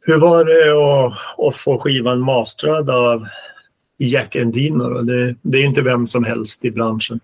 Hur 0.00 0.20
var 0.20 0.44
det 0.44 0.72
att, 0.72 1.48
att 1.48 1.56
få 1.56 1.78
skivan 1.78 2.20
mastrad 2.20 2.90
av 2.90 3.26
Jack 3.96 4.36
Endino? 4.36 5.02
Det, 5.02 5.36
det 5.42 5.58
är 5.58 5.64
inte 5.64 5.82
vem 5.82 6.06
som 6.06 6.24
helst 6.24 6.64
i 6.64 6.70
branschen. 6.70 7.20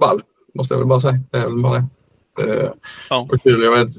Ball, 0.00 0.22
måste 0.54 0.74
jag 0.74 0.78
väl 0.78 0.88
bara 0.88 1.00
säga. 1.00 1.20
Det 1.30 1.38
är 1.38 1.44
väl 1.44 1.62
bara 1.62 1.84
det. 2.36 2.46
det 2.46 2.74
ja. 3.10 3.28
och 3.32 3.42
kul. 3.42 3.62
Jag 3.62 3.72
vet, 3.72 3.92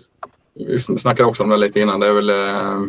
vi 0.53 0.79
snackade 0.79 1.29
också 1.29 1.43
om 1.43 1.49
det 1.49 1.57
lite 1.57 1.79
innan. 1.79 1.99
Det 1.99 2.07
är 2.07 2.13
väl, 2.13 2.29
eh, 2.29 2.81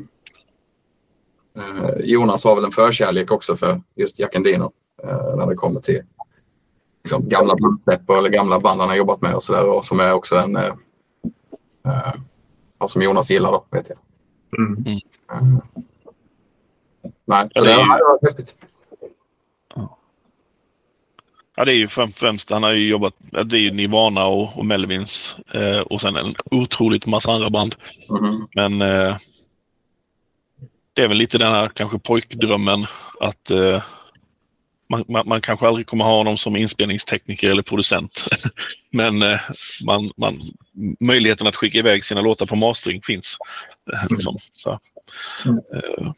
eh 1.57 1.97
Jonas 2.01 2.45
har 2.45 2.55
väl 2.55 2.64
en 2.64 2.72
förkärlek 2.72 3.30
också 3.30 3.57
för 3.57 3.82
just 3.95 4.18
Jack 4.18 4.34
Endino 4.34 4.72
eh, 5.03 5.37
när 5.37 5.47
det 5.47 5.55
kommer 5.55 5.80
till 5.80 6.03
liksom, 7.11 7.28
gamla 7.28 7.56
bandsläpp 7.56 8.11
eller 8.11 8.28
gamla 8.28 8.61
band 8.61 8.80
han 8.80 8.88
har 8.88 8.96
jobbat 8.96 9.22
med 9.22 9.34
och 9.34 9.42
sådär. 9.42 9.64
Och 9.64 9.84
som 9.84 10.00
är 10.00 10.12
också 10.12 10.36
en... 10.36 10.56
Eh, 10.56 10.74
eh, 11.86 12.14
som 12.86 13.02
Jonas 13.02 13.30
gillar 13.30 13.52
då, 13.52 13.64
vet 13.70 13.88
jag. 13.88 13.98
Mm. 14.58 14.84
Mm. 15.32 15.61
nej, 17.24 17.48
ja, 17.54 17.62
det, 17.62 17.72
är, 17.72 17.76
det 17.76 17.84
var 17.84 18.26
häftigt. 18.26 18.54
Ja, 21.56 21.64
det 21.64 21.72
är 21.72 21.76
ju 21.76 21.88
främst, 21.88 22.50
han 22.50 22.62
har 22.62 22.72
ju 22.72 22.88
jobbat, 22.88 23.14
det 23.20 23.56
är 23.56 23.61
ju 23.61 23.70
Nirvana 23.70 24.26
och, 24.26 24.58
och 24.58 24.66
Melvins 24.66 25.36
eh, 25.54 25.80
och 25.80 26.00
sen 26.00 26.16
en 26.16 26.34
otroligt 26.50 27.06
massa 27.06 27.32
andra 27.32 27.50
band. 27.50 27.76
Mm. 28.20 28.46
Men 28.54 28.82
eh, 28.82 29.16
det 30.92 31.02
är 31.02 31.08
väl 31.08 31.16
lite 31.16 31.38
den 31.38 31.52
här 31.52 31.68
kanske 31.68 31.98
pojkdrömmen 31.98 32.86
att 33.20 33.50
eh, 33.50 33.82
man, 34.91 35.05
man, 35.09 35.28
man, 35.28 35.41
kanske 35.41 35.66
aldrig 35.68 35.86
kommer 35.86 36.05
ha 36.05 36.16
honom 36.16 36.38
som 36.38 36.57
inspelningstekniker 36.57 37.51
eller 37.51 37.62
producent. 37.62 38.24
Men 38.93 39.22
eh, 39.22 39.41
man, 39.86 40.11
man, 40.16 40.34
möjligheten 41.01 41.47
att 41.47 41.57
skicka 41.57 41.78
iväg 41.78 42.05
sina 42.05 42.20
låtar 42.20 42.47
på 42.47 42.57
mastering 42.57 43.01
finns. 43.03 43.36
Eh, 43.93 44.07
liksom. 44.11 44.36
Så, 44.55 44.70
eh. 45.45 46.12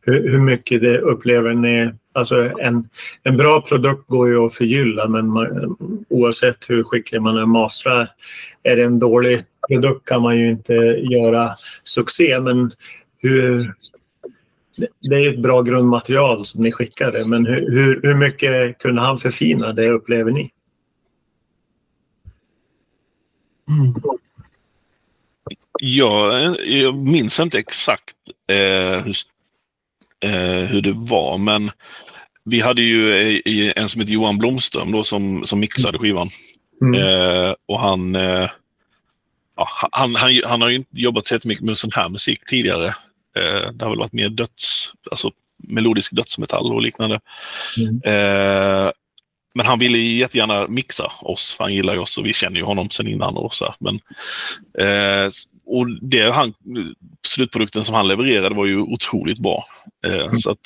hur, 0.00 0.30
hur, 0.30 0.38
mycket 0.38 0.80
det 0.80 0.98
upplever 0.98 1.54
ni? 1.54 1.90
Alltså 2.12 2.58
en, 2.60 2.88
en 3.22 3.36
bra 3.36 3.60
produkt 3.60 4.08
går 4.08 4.28
ju 4.28 4.46
att 4.46 4.54
förgylla 4.54 5.08
men 5.08 5.28
man, 5.28 5.76
oavsett 6.08 6.70
hur 6.70 6.84
skicklig 6.84 7.22
man 7.22 7.36
är 7.36 7.46
mastrar. 7.46 8.12
Är 8.62 8.76
det 8.76 8.84
en 8.84 8.98
dålig 8.98 9.44
produkt 9.68 10.08
kan 10.08 10.22
man 10.22 10.38
ju 10.38 10.50
inte 10.50 10.74
göra 11.10 11.52
succé 11.84 12.40
men 12.40 12.72
hur, 13.18 13.74
det 15.00 15.14
är 15.16 15.30
ett 15.30 15.38
bra 15.38 15.62
grundmaterial 15.62 16.46
som 16.46 16.62
ni 16.62 16.72
skickade, 16.72 17.24
men 17.24 17.46
hur, 17.46 17.70
hur, 17.70 18.00
hur 18.02 18.14
mycket 18.14 18.78
kunde 18.78 19.00
han 19.00 19.18
förfina 19.18 19.72
det 19.72 19.88
upplever 19.88 20.30
ni? 20.30 20.50
Ja, 25.80 26.40
jag 26.66 26.94
minns 26.94 27.40
inte 27.40 27.58
exakt 27.58 28.16
eh, 28.50 29.04
hur, 29.04 29.14
eh, 30.20 30.68
hur 30.68 30.80
det 30.80 30.92
var, 30.92 31.38
men 31.38 31.70
vi 32.44 32.60
hade 32.60 32.82
ju 32.82 33.12
eh, 33.38 33.72
en 33.76 33.88
som 33.88 34.00
heter 34.00 34.12
Johan 34.12 34.38
Blomström 34.38 34.92
då 34.92 35.04
som, 35.04 35.46
som 35.46 35.60
mixade 35.60 35.98
skivan. 35.98 36.28
Mm. 36.82 36.94
Eh, 36.94 37.54
och 37.66 37.80
han, 37.80 38.14
eh, 38.14 38.50
ja, 39.56 39.68
han, 39.92 40.14
han, 40.14 40.40
han 40.44 40.60
har 40.60 40.68
ju 40.68 40.76
inte 40.76 41.00
jobbat 41.00 41.26
så 41.26 41.38
mycket 41.44 41.64
med 41.64 41.78
sån 41.78 41.90
här 41.94 42.08
musik 42.08 42.44
tidigare. 42.46 42.94
Eh, 43.38 43.70
det 43.72 43.84
har 43.84 43.90
väl 43.90 43.98
varit 43.98 44.12
mer 44.12 44.28
döds, 44.28 44.92
alltså 45.10 45.30
melodisk 45.56 46.12
dödsmetall 46.12 46.72
och 46.72 46.82
liknande. 46.82 47.20
Mm. 47.78 48.00
Eh, 48.04 48.90
men 49.54 49.66
han 49.66 49.78
ville 49.78 49.98
jättegärna 49.98 50.68
mixa 50.68 51.12
oss, 51.20 51.54
för 51.54 51.64
han 51.64 51.74
gillar 51.74 51.94
ju 51.94 52.00
oss 52.00 52.18
och 52.18 52.26
vi 52.26 52.32
känner 52.32 52.56
ju 52.56 52.62
honom 52.62 52.90
sedan 52.90 53.08
innan. 53.08 53.36
Och 53.36 53.54
så 53.54 53.74
Men, 53.78 53.94
eh, 54.78 55.30
och 55.66 55.90
det 56.02 56.30
han, 56.32 56.54
slutprodukten 57.26 57.84
som 57.84 57.94
han 57.94 58.08
levererade 58.08 58.54
var 58.54 58.66
ju 58.66 58.78
otroligt 58.78 59.38
bra. 59.38 59.64
Mm. 60.06 60.36
Så 60.36 60.50
att 60.50 60.58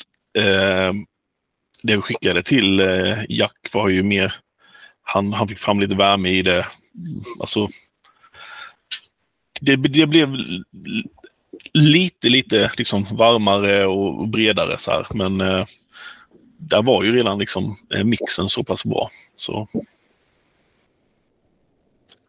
det 1.82 1.96
vi 1.96 2.02
skickade 2.02 2.42
till 2.42 2.80
Jack 3.28 3.68
var 3.72 3.88
ju 3.88 4.02
mer, 4.02 4.34
han, 5.02 5.32
han 5.32 5.48
fick 5.48 5.58
fram 5.58 5.80
lite 5.80 5.94
värme 5.94 6.28
i 6.28 6.42
det. 6.42 6.66
Alltså, 7.40 7.68
det, 9.60 9.76
det 9.76 10.06
blev 10.06 10.36
lite, 11.74 12.28
lite 12.28 12.70
liksom 12.76 13.04
varmare 13.12 13.86
och 13.86 14.28
bredare 14.28 14.78
så 14.78 14.90
här. 14.90 15.06
Men 15.14 15.40
eh, 15.40 15.64
där 16.58 16.82
var 16.82 17.04
ju 17.04 17.16
redan 17.16 17.38
liksom 17.38 17.74
eh, 17.94 18.04
mixen 18.04 18.48
så 18.48 18.64
pass 18.64 18.84
bra. 18.84 19.08
Så. 19.36 19.68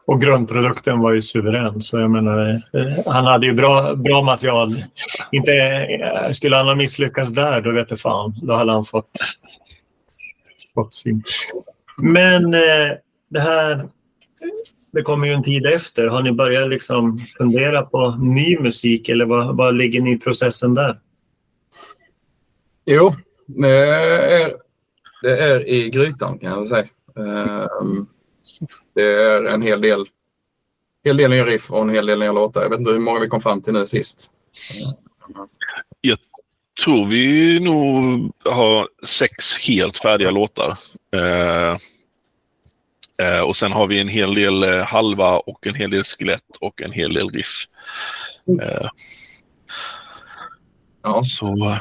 Och 0.05 0.21
grundprodukten 0.21 0.99
var 0.99 1.13
ju 1.13 1.21
suverän. 1.21 1.81
Så 1.81 1.99
jag 1.99 2.11
menar, 2.11 2.61
eh, 2.73 2.87
han 3.05 3.25
hade 3.25 3.45
ju 3.45 3.53
bra, 3.53 3.95
bra 3.95 4.21
material. 4.21 4.83
Inte, 5.31 5.51
eh, 5.53 6.31
skulle 6.31 6.55
han 6.55 6.67
ha 6.67 6.75
misslyckats 6.75 7.29
där, 7.29 7.61
då 7.61 7.71
vet 7.71 7.89
jag 7.89 7.99
fan. 7.99 8.35
Då 8.41 8.53
hade 8.53 8.71
han 8.71 8.85
fått, 8.85 9.11
fått 10.73 10.93
sin. 10.93 11.23
Men 11.97 12.53
eh, 12.53 12.91
det 13.29 13.39
här 13.39 13.89
det 14.93 15.01
kommer 15.01 15.27
ju 15.27 15.33
en 15.33 15.43
tid 15.43 15.65
efter. 15.65 16.07
Har 16.07 16.21
ni 16.21 16.31
börjat 16.31 16.69
liksom 16.69 17.19
fundera 17.37 17.81
på 17.81 18.11
ny 18.11 18.59
musik 18.59 19.09
eller 19.09 19.25
vad, 19.25 19.57
vad 19.57 19.75
ligger 19.75 20.01
ni 20.01 20.13
i 20.13 20.17
processen 20.17 20.73
där? 20.73 20.99
Jo, 22.85 23.15
det 23.47 23.69
är, 23.69 24.53
det 25.21 25.37
är 25.37 25.69
i 25.69 25.89
grytan 25.89 26.39
kan 26.39 26.51
jag 26.51 26.67
säga. 26.67 26.87
Ehm, 27.15 28.07
det 28.95 29.03
är 29.03 29.45
en 29.45 29.61
hel 29.61 29.81
del, 29.81 30.05
hel 31.03 31.17
del 31.17 31.29
nya 31.29 31.45
riff 31.45 31.71
och 31.71 31.81
en 31.81 31.89
hel 31.89 32.05
del 32.05 32.19
nya 32.19 32.31
låtar. 32.31 32.61
Jag 32.61 32.69
vet 32.69 32.79
inte 32.79 32.91
hur 32.91 32.99
många 32.99 33.19
vi 33.19 33.27
kom 33.27 33.41
fram 33.41 33.61
till 33.61 33.73
nu 33.73 33.85
sist. 33.85 34.31
Jag 36.01 36.17
tror 36.83 37.05
vi 37.05 37.59
nog 37.59 38.31
har 38.53 38.87
sex 39.05 39.57
helt 39.57 39.97
färdiga 39.97 40.31
låtar. 40.31 40.77
Eh, 43.22 43.41
och 43.41 43.55
sen 43.55 43.72
har 43.72 43.88
vi 43.88 43.99
en 43.99 44.07
hel 44.07 44.34
del 44.34 44.64
eh, 44.64 44.86
halva 44.86 45.38
och 45.38 45.68
en 45.68 45.76
hel 45.76 45.91
del 45.91 46.03
skelett 46.03 46.57
och 46.61 46.82
en 46.82 46.91
hel 46.91 47.14
del 47.14 47.30
riff. 47.30 47.66
Eh, 48.61 48.88
ja. 51.03 51.24
Så. 51.24 51.78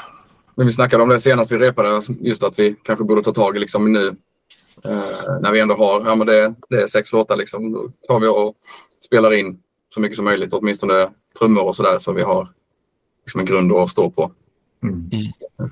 Men 0.54 0.66
vi 0.66 0.72
snackade 0.72 1.02
om 1.02 1.08
det 1.08 1.20
senast 1.20 1.52
vi 1.52 1.58
repade, 1.58 2.00
just 2.20 2.42
att 2.42 2.58
vi 2.58 2.76
kanske 2.82 3.04
borde 3.04 3.22
ta 3.22 3.32
tag 3.32 3.56
i 3.56 3.60
liksom 3.60 3.92
nu 3.92 4.06
eh, 4.84 5.40
när 5.40 5.52
vi 5.52 5.60
ändå 5.60 5.74
har, 5.74 6.06
ja 6.06 6.14
men 6.14 6.26
det, 6.26 6.54
det 6.68 6.82
är 6.82 6.86
sex 6.86 7.12
låtar 7.12 7.36
liksom, 7.36 7.72
då 7.72 7.90
tar 8.08 8.20
vi 8.20 8.26
och 8.26 8.54
spelar 9.04 9.32
in 9.32 9.58
så 9.94 10.00
mycket 10.00 10.16
som 10.16 10.24
möjligt, 10.24 10.52
åtminstone 10.52 11.10
trummor 11.38 11.62
och 11.62 11.76
sådär 11.76 11.98
så 11.98 12.12
vi 12.12 12.22
har 12.22 12.48
liksom 13.24 13.40
en 13.40 13.46
grund 13.46 13.72
att 13.72 13.90
stå 13.90 14.10
på. 14.10 14.32
Mm. 14.82 15.10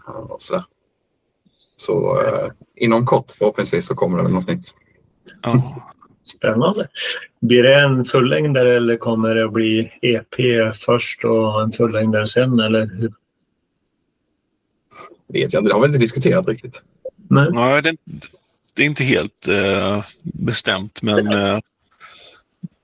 Och 0.05 0.43
så 0.43 0.65
så 1.81 2.23
eh, 2.23 2.49
inom 2.77 3.07
kort 3.07 3.31
förhoppningsvis 3.31 3.87
så 3.87 3.95
kommer 3.95 4.19
det 4.19 4.25
väl 4.25 4.33
något 4.33 4.49
nytt. 4.49 4.75
Ja. 5.43 5.87
Spännande. 6.25 6.89
Blir 7.41 7.63
det 7.63 7.81
en 7.81 8.05
fullängdare 8.05 8.77
eller 8.77 8.97
kommer 8.97 9.35
det 9.35 9.45
att 9.45 9.53
bli 9.53 9.93
EP 10.03 10.35
först 10.77 11.25
och 11.25 11.63
en 11.63 11.73
fullängdare 11.73 12.27
sen? 12.27 12.61
Eller 12.61 12.87
hur? 12.87 13.13
vet 15.33 15.53
jag 15.53 15.61
inte. 15.61 15.71
Det 15.71 15.75
har 15.75 15.81
vi 15.81 15.87
inte 15.87 15.99
diskuterat 15.99 16.49
riktigt. 16.49 16.83
Nej, 17.29 17.49
Nej 17.53 17.83
det, 17.83 17.97
det, 18.77 18.83
är 18.83 18.87
inte 18.87 19.05
helt 19.05 19.49
eh, 19.49 20.05
bestämt 20.23 21.03
men 21.03 21.33
eh, 21.33 21.59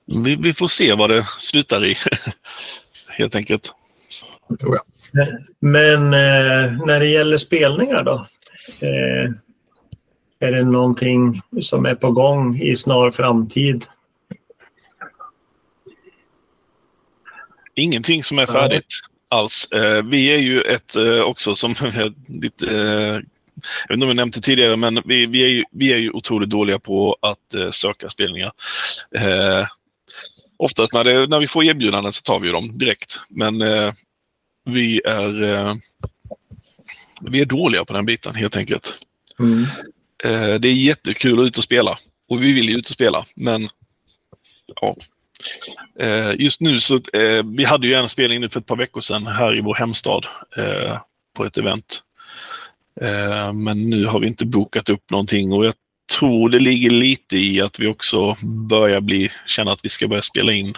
vi, 0.05 0.35
vi, 0.35 0.53
får 0.53 0.67
se 0.67 0.93
vad 0.93 1.09
det 1.09 1.25
slutar 1.39 1.85
i. 1.85 1.95
helt 3.07 3.35
enkelt. 3.35 3.73
Tror 4.59 4.75
jag. 4.75 4.83
Men 5.59 6.03
eh, 6.03 6.85
när 6.85 6.99
det 6.99 7.07
gäller 7.07 7.37
spelningar 7.37 8.03
då? 8.03 8.27
Är 10.39 10.51
det 10.51 10.63
någonting 10.63 11.41
som 11.61 11.85
är 11.85 11.95
på 11.95 12.11
gång 12.11 12.61
i 12.61 12.75
snar 12.75 13.11
framtid? 13.11 13.85
Ingenting 17.75 18.23
som 18.23 18.39
är 18.39 18.45
färdigt 18.45 18.85
alls. 19.29 19.71
Eh, 19.71 20.05
vi 20.05 20.33
är 20.33 20.37
ju 20.37 20.61
ett 20.61 20.95
eh, 20.95 21.21
också 21.21 21.55
som 21.55 21.75
lite 22.27 22.67
eh, 22.67 23.21
jag 23.55 23.89
vet 23.89 23.93
inte 23.93 24.05
om 24.05 24.09
jag 24.09 24.15
nämnt 24.15 24.35
det 24.35 24.41
tidigare, 24.41 24.77
men 24.77 25.01
vi, 25.05 25.25
vi, 25.25 25.43
är 25.43 25.47
ju, 25.47 25.63
vi 25.71 25.93
är 25.93 25.97
ju 25.97 26.11
otroligt 26.11 26.49
dåliga 26.49 26.79
på 26.79 27.17
att 27.21 27.75
söka 27.75 28.09
spelningar. 28.09 28.51
Eh, 29.15 29.67
oftast 30.57 30.93
när, 30.93 31.03
det, 31.03 31.27
när 31.27 31.39
vi 31.39 31.47
får 31.47 31.63
erbjudanden 31.63 32.13
så 32.13 32.21
tar 32.21 32.39
vi 32.39 32.51
dem 32.51 32.77
direkt. 32.77 33.19
Men 33.29 33.61
eh, 33.61 33.93
vi, 34.65 35.01
är, 35.05 35.43
eh, 35.43 35.75
vi 37.21 37.41
är 37.41 37.45
dåliga 37.45 37.85
på 37.85 37.93
den 37.93 38.05
biten 38.05 38.35
helt 38.35 38.57
enkelt. 38.57 38.93
Mm. 39.39 39.65
Eh, 40.23 40.53
det 40.53 40.67
är 40.67 40.73
jättekul 40.73 41.39
att 41.39 41.45
ut 41.45 41.57
och 41.57 41.63
spela 41.63 41.97
och 42.29 42.43
vi 42.43 42.53
vill 42.53 42.69
ju 42.69 42.77
ut 42.77 42.85
och 42.85 42.93
spela 42.93 43.25
men 43.35 43.69
ja. 44.81 44.95
Eh, 45.99 46.35
just 46.39 46.61
nu 46.61 46.79
så, 46.79 46.95
eh, 46.95 47.43
vi 47.57 47.63
hade 47.63 47.87
ju 47.87 47.93
en 47.93 48.09
spelning 48.09 48.41
nu 48.41 48.49
för 48.49 48.59
ett 48.59 48.65
par 48.65 48.75
veckor 48.75 49.01
sedan 49.01 49.27
här 49.27 49.57
i 49.57 49.61
vår 49.61 49.75
hemstad 49.75 50.25
eh, 50.57 50.97
på 51.35 51.45
ett 51.45 51.57
event. 51.57 52.01
Eh, 53.01 53.53
men 53.53 53.89
nu 53.89 54.05
har 54.05 54.19
vi 54.19 54.27
inte 54.27 54.45
bokat 54.45 54.89
upp 54.89 55.11
någonting 55.11 55.51
och 55.51 55.65
jag 55.65 55.73
tror 56.19 56.49
det 56.49 56.59
ligger 56.59 56.89
lite 56.89 57.37
i 57.37 57.61
att 57.61 57.79
vi 57.79 57.87
också 57.87 58.35
börjar 58.69 59.01
bli, 59.01 59.31
känna 59.45 59.71
att 59.71 59.85
vi 59.85 59.89
ska 59.89 60.07
börja 60.07 60.21
spela 60.21 60.53
in 60.53 60.73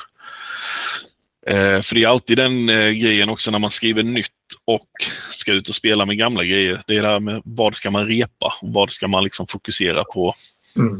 Eh, 1.47 1.81
för 1.81 1.95
det 1.95 2.03
är 2.03 2.07
alltid 2.07 2.37
den 2.37 2.69
eh, 2.69 2.89
grejen 2.89 3.29
också 3.29 3.51
när 3.51 3.59
man 3.59 3.71
skriver 3.71 4.03
nytt 4.03 4.31
och 4.65 4.89
ska 5.29 5.53
ut 5.53 5.69
och 5.69 5.75
spela 5.75 6.05
med 6.05 6.17
gamla 6.17 6.43
grejer. 6.43 6.81
Det 6.87 6.97
är 6.97 7.01
det 7.01 7.07
här 7.07 7.19
med 7.19 7.41
vad 7.45 7.75
ska 7.75 7.91
man 7.91 8.07
repa? 8.07 8.53
Vad 8.61 8.91
ska 8.91 9.07
man 9.07 9.23
liksom 9.23 9.47
fokusera 9.47 10.03
på? 10.03 10.33
Mm. 10.75 10.99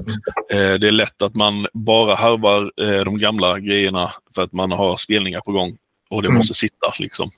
Eh, 0.51 0.79
det 0.79 0.87
är 0.87 0.91
lätt 0.91 1.21
att 1.21 1.35
man 1.35 1.67
bara 1.73 2.15
harvar 2.15 2.71
eh, 2.81 3.03
de 3.03 3.17
gamla 3.17 3.59
grejerna 3.59 4.13
för 4.35 4.41
att 4.41 4.53
man 4.53 4.71
har 4.71 4.97
spelningar 4.97 5.39
på 5.41 5.51
gång 5.51 5.77
och 6.09 6.21
det 6.21 6.27
mm. 6.27 6.37
måste 6.37 6.53
sitta. 6.53 6.93
Liksom. 6.99 7.29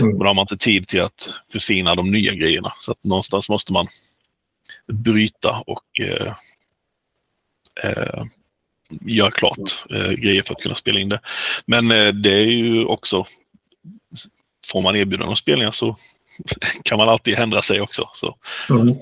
Mm. 0.00 0.12
Och 0.12 0.18
då 0.18 0.26
har 0.26 0.34
man 0.34 0.42
inte 0.42 0.56
tid 0.56 0.88
till 0.88 1.00
att 1.00 1.34
förfina 1.52 1.94
de 1.94 2.10
nya 2.10 2.34
grejerna. 2.34 2.72
Så 2.78 2.92
att 2.92 3.04
någonstans 3.04 3.48
måste 3.48 3.72
man 3.72 3.86
bryta 4.92 5.62
och 5.66 6.00
eh, 6.00 6.34
eh, 7.84 8.24
göra 9.00 9.30
klart 9.30 9.86
eh, 9.90 10.10
grejer 10.10 10.42
för 10.42 10.54
att 10.54 10.60
kunna 10.60 10.74
spela 10.74 11.00
in 11.00 11.08
det. 11.08 11.20
Men 11.66 11.90
eh, 11.90 12.08
det 12.08 12.34
är 12.34 12.46
ju 12.46 12.84
också, 12.84 13.26
får 14.72 14.82
man 14.82 14.96
erbjudande 14.96 15.30
om 15.30 15.36
spelningar 15.36 15.70
så 15.70 15.96
kan 16.82 16.98
man 16.98 17.08
alltid 17.08 17.38
ändra 17.38 17.62
sig 17.62 17.80
också. 17.80 18.08
Så. 18.12 18.36
Mm. 18.70 18.94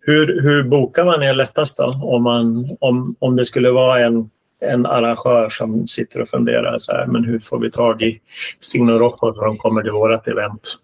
Hur, 0.00 0.42
hur 0.42 0.62
bokar 0.62 1.04
man 1.04 1.22
er 1.22 1.34
lättast 1.34 1.78
då? 1.78 1.84
Om, 1.84 2.22
man, 2.22 2.76
om, 2.80 3.16
om 3.18 3.36
det 3.36 3.44
skulle 3.44 3.70
vara 3.70 4.00
en 4.00 4.30
en 4.60 4.86
arrangör 4.86 5.50
som 5.50 5.88
sitter 5.88 6.20
och 6.20 6.28
funderar 6.28 6.78
så 6.78 6.92
här, 6.92 7.06
men 7.06 7.24
hur 7.24 7.40
får 7.40 7.58
vi 7.58 7.70
tag 7.70 8.02
i 8.02 8.20
Signor 8.60 8.98
Rocco 8.98 9.34
så 9.34 9.44
de 9.44 9.56
kommer 9.56 9.82
till 9.82 9.92
vårt 9.92 10.28
event? 10.28 10.76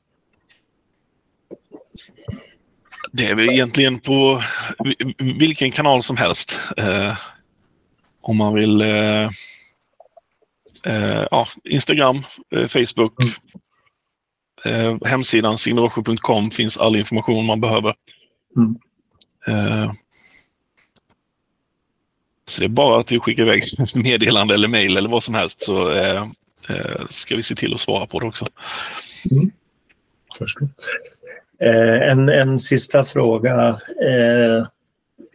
Det 3.13 3.27
är 3.27 3.35
väl 3.35 3.51
egentligen 3.51 4.01
på 4.01 4.43
vilken 5.19 5.71
kanal 5.71 6.03
som 6.03 6.17
helst. 6.17 6.61
Om 8.29 8.37
man 8.37 8.55
vill 8.55 8.81
eh, 8.81 9.29
eh, 10.85 11.27
ja, 11.31 11.49
Instagram, 11.65 12.23
eh, 12.51 12.67
Facebook, 12.67 13.23
mm. 13.23 13.33
Eh, 14.65 14.97
hemsidan 15.05 15.59
signrosjo.com 15.59 16.51
finns 16.51 16.79
all 16.79 16.97
information 16.97 17.47
man 17.47 17.61
behöver. 17.61 17.95
Mm. 18.57 18.79
Eh, 19.49 19.93
så 22.49 22.61
det 22.61 22.67
är 22.67 22.69
bara 22.69 23.01
att 23.01 23.07
du 23.07 23.21
skickar 23.21 23.43
iväg 23.43 23.63
meddelande 23.95 24.55
eller 24.55 24.69
mail 24.69 24.97
eller 24.97 25.09
vad 25.09 25.23
som 25.23 25.35
helst 25.35 25.63
så 25.63 25.93
eh, 25.93 26.27
ska 27.11 27.37
vi 27.37 27.43
se 27.43 27.55
till 27.55 27.75
att 27.75 27.81
svara 27.81 28.07
på 28.07 28.21
det 28.21 28.27
också. 28.27 28.47
Mm. 29.31 29.51
Förstår. 30.39 30.69
Eh, 31.61 32.11
en, 32.11 32.29
en 32.29 32.59
sista 32.59 33.05
fråga. 33.05 33.81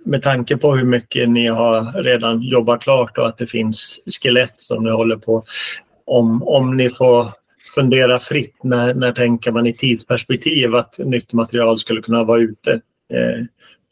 Eh, 0.05 0.09
med 0.09 0.23
tanke 0.23 0.57
på 0.57 0.75
hur 0.75 0.85
mycket 0.85 1.29
ni 1.29 1.47
har 1.47 2.03
redan 2.03 2.41
jobbat 2.41 2.81
klart 2.81 3.17
och 3.17 3.27
att 3.27 3.37
det 3.37 3.47
finns 3.47 3.99
skelett 4.21 4.59
som 4.59 4.83
ni 4.83 4.91
håller 4.91 5.17
på. 5.17 5.43
Om, 6.05 6.43
om 6.43 6.77
ni 6.77 6.89
får 6.89 7.27
fundera 7.75 8.19
fritt, 8.19 8.63
när, 8.63 8.93
när 8.93 9.11
tänker 9.11 9.51
man 9.51 9.67
i 9.67 9.73
tidsperspektiv 9.73 10.75
att 10.75 10.97
nytt 10.97 11.33
material 11.33 11.79
skulle 11.79 12.01
kunna 12.01 12.23
vara 12.23 12.41
ute? 12.41 12.81
Eh, 13.13 13.45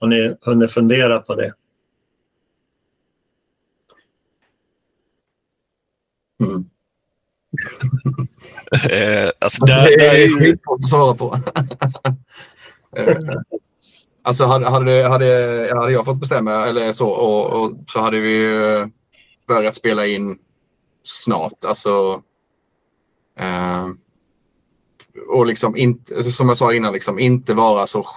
ni 0.10 0.36
hunnit 0.42 0.72
fundera 0.72 1.20
på 1.20 1.36
det? 1.36 1.54
Mm. 6.42 6.70
eh, 8.92 9.32
alltså, 9.40 9.66
där, 9.66 9.84
det 9.84 10.06
är, 10.06 10.26
är 10.26 10.40
skitsvårt 10.40 10.80
att 10.80 10.90
svara 10.90 11.16
på. 11.16 11.38
Eh, 14.20 14.30
alltså 14.30 14.46
hade, 14.46 14.70
hade, 14.70 15.08
hade, 15.08 15.72
hade 15.76 15.92
jag 15.92 16.06
fått 16.06 16.20
bestämma 16.20 16.68
eller 16.68 16.92
så, 16.94 17.10
och, 17.10 17.64
och 17.64 17.78
så 17.88 18.00
hade 18.00 18.20
vi 18.20 18.86
börjat 19.48 19.76
spela 19.76 20.06
in 20.06 20.40
snart. 21.04 21.66
Alltså, 21.66 22.22
eh, 23.40 23.88
och 25.30 25.46
liksom 25.46 25.78
inte, 25.78 26.24
som 26.24 26.48
jag 26.48 26.58
sa 26.58 26.74
innan, 26.74 26.94
liksom, 26.94 27.20
inte 27.20 27.54
vara 27.54 27.88
så 27.88 28.08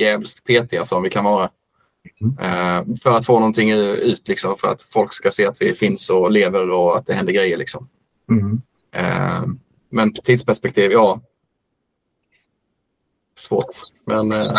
jävligt 0.00 0.44
petiga 0.44 0.84
som 0.84 1.02
vi 1.02 1.10
kan 1.10 1.24
vara. 1.24 1.50
Mm. 2.20 2.32
Uh, 2.32 2.96
för 2.96 3.10
att 3.10 3.26
få 3.26 3.38
någonting 3.38 3.70
ut, 3.70 4.28
liksom, 4.28 4.56
för 4.58 4.68
att 4.68 4.82
folk 4.82 5.12
ska 5.12 5.30
se 5.30 5.46
att 5.46 5.62
vi 5.62 5.74
finns 5.74 6.10
och 6.10 6.30
lever 6.30 6.70
och 6.70 6.96
att 6.96 7.06
det 7.06 7.14
händer 7.14 7.32
grejer. 7.32 7.56
Liksom. 7.56 7.88
Mm. 8.30 8.52
Uh, 8.96 9.46
men 9.90 10.12
tidsperspektiv, 10.12 10.92
ja. 10.92 11.20
Svårt, 13.36 13.66
men 14.06 14.32
uh, 14.32 14.58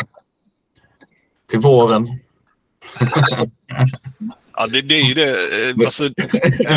till 1.51 1.59
våren. 1.59 2.19
Ja, 4.53 4.67
det, 4.67 4.81
det, 4.81 4.95
är 4.95 5.03
ju 5.03 5.13
det. 5.13 5.85
Alltså, 5.85 6.09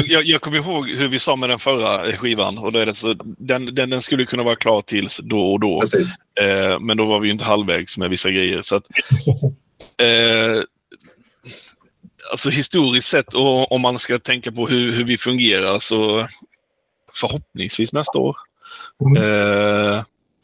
jag, 0.05 0.25
jag 0.25 0.41
kommer 0.41 0.57
ihåg 0.57 0.89
hur 0.89 1.09
vi 1.09 1.19
sa 1.19 1.37
med 1.37 1.49
den 1.49 1.59
förra 1.59 2.13
skivan. 2.17 2.59
Och 2.59 2.73
då 2.73 2.79
är 2.79 2.87
det 2.87 2.95
så, 2.95 3.15
den, 3.25 3.75
den, 3.75 3.91
den 3.91 4.03
skulle 4.03 4.25
kunna 4.25 4.43
vara 4.43 4.57
klar 4.57 4.81
tills 4.81 5.21
då 5.25 5.53
och 5.53 5.61
då. 5.61 5.83
Eh, 6.41 6.81
men 6.81 6.97
då 6.97 7.05
var 7.05 7.21
vi 7.21 7.31
inte 7.31 7.45
halvvägs 7.45 7.99
med 7.99 8.11
vissa 8.11 8.31
grejer. 8.31 8.63
Så 8.63 8.77
att, 8.77 8.87
eh, 10.01 10.63
alltså 12.31 12.51
historiskt 12.51 13.09
sett 13.09 13.35
och 13.35 13.73
om 13.73 13.81
man 13.81 13.99
ska 13.99 14.19
tänka 14.19 14.53
på 14.53 14.67
hur, 14.67 14.93
hur 14.93 15.05
vi 15.05 15.19
fungerar 15.19 15.79
så 15.79 16.27
förhoppningsvis 17.15 17.93
nästa 17.93 18.19
år. 18.19 18.37
Mm. 19.01 19.23
Eh, 19.23 20.03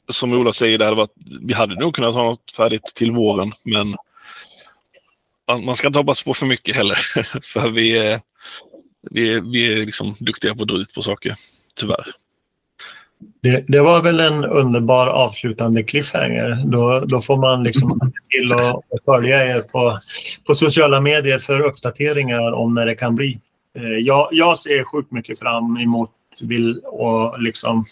som 0.09 0.33
Ola 0.33 0.53
säger, 0.53 0.79
det 0.79 0.85
hade 0.85 0.97
varit, 0.97 1.15
vi 1.41 1.55
hade 1.55 1.75
nog 1.75 1.95
kunnat 1.95 2.15
ha 2.15 2.23
något 2.23 2.53
färdigt 2.57 2.93
till 2.95 3.13
våren 3.13 3.53
men 3.65 3.97
man 5.57 5.77
ska 5.77 5.87
inte 5.87 5.99
hoppas 5.99 6.25
på 6.25 6.35
för 6.35 6.47
mycket 6.47 6.77
heller. 6.77 6.97
för 7.43 7.71
vi 7.71 7.99
är, 7.99 8.21
vi 9.11 9.35
är, 9.35 9.41
vi 9.41 9.73
är 9.73 9.87
liksom 9.87 10.15
duktiga 10.21 10.55
på 10.55 10.63
att 10.63 10.69
dra 10.69 10.77
ut 10.77 10.95
på 10.95 11.03
saker, 11.03 11.35
tyvärr. 11.75 12.05
Det, 13.43 13.65
det, 13.69 13.81
var 13.81 14.03
väl 14.03 14.21
en 14.21 14.45
underbar 14.45 15.07
avslutande 15.07 15.83
cliffhanger. 15.83 16.63
Då, 16.67 17.01
då 17.01 17.21
får 17.21 17.37
man 17.37 17.65
liksom 17.65 18.01
se 18.05 18.39
till 18.39 18.53
att 18.53 19.05
följa 19.05 19.57
er 19.57 19.61
på, 19.61 19.99
på 20.47 20.55
sociala 20.55 21.01
medier 21.01 21.39
för 21.39 21.61
uppdateringar 21.61 22.53
om 22.53 22.75
när 22.75 22.87
det 22.87 22.95
kan 22.95 23.15
bli. 23.15 23.41
Eh, 23.79 23.83
jag, 23.83 24.29
jag 24.33 24.59
ser 24.59 24.85
sjukt 24.85 25.13
mycket 25.13 25.39
fram 25.39 25.77
emot 25.77 26.11
vill, 26.41 26.79
och 26.79 27.43
liksom 27.43 27.85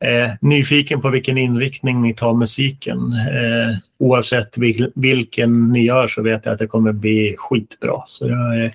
Eh, 0.00 0.30
nyfiken 0.40 1.00
på 1.00 1.10
vilken 1.10 1.38
inriktning 1.38 2.02
ni 2.02 2.14
tar 2.14 2.34
musiken. 2.34 3.12
Eh, 3.12 3.76
oavsett 3.98 4.58
vil, 4.58 4.92
vilken 4.94 5.72
ni 5.72 5.84
gör 5.84 6.06
så 6.06 6.22
vet 6.22 6.46
jag 6.46 6.52
att 6.52 6.58
det 6.58 6.66
kommer 6.66 6.92
bli 6.92 7.34
skitbra. 7.38 8.02
Så 8.06 8.28
jag 8.28 8.70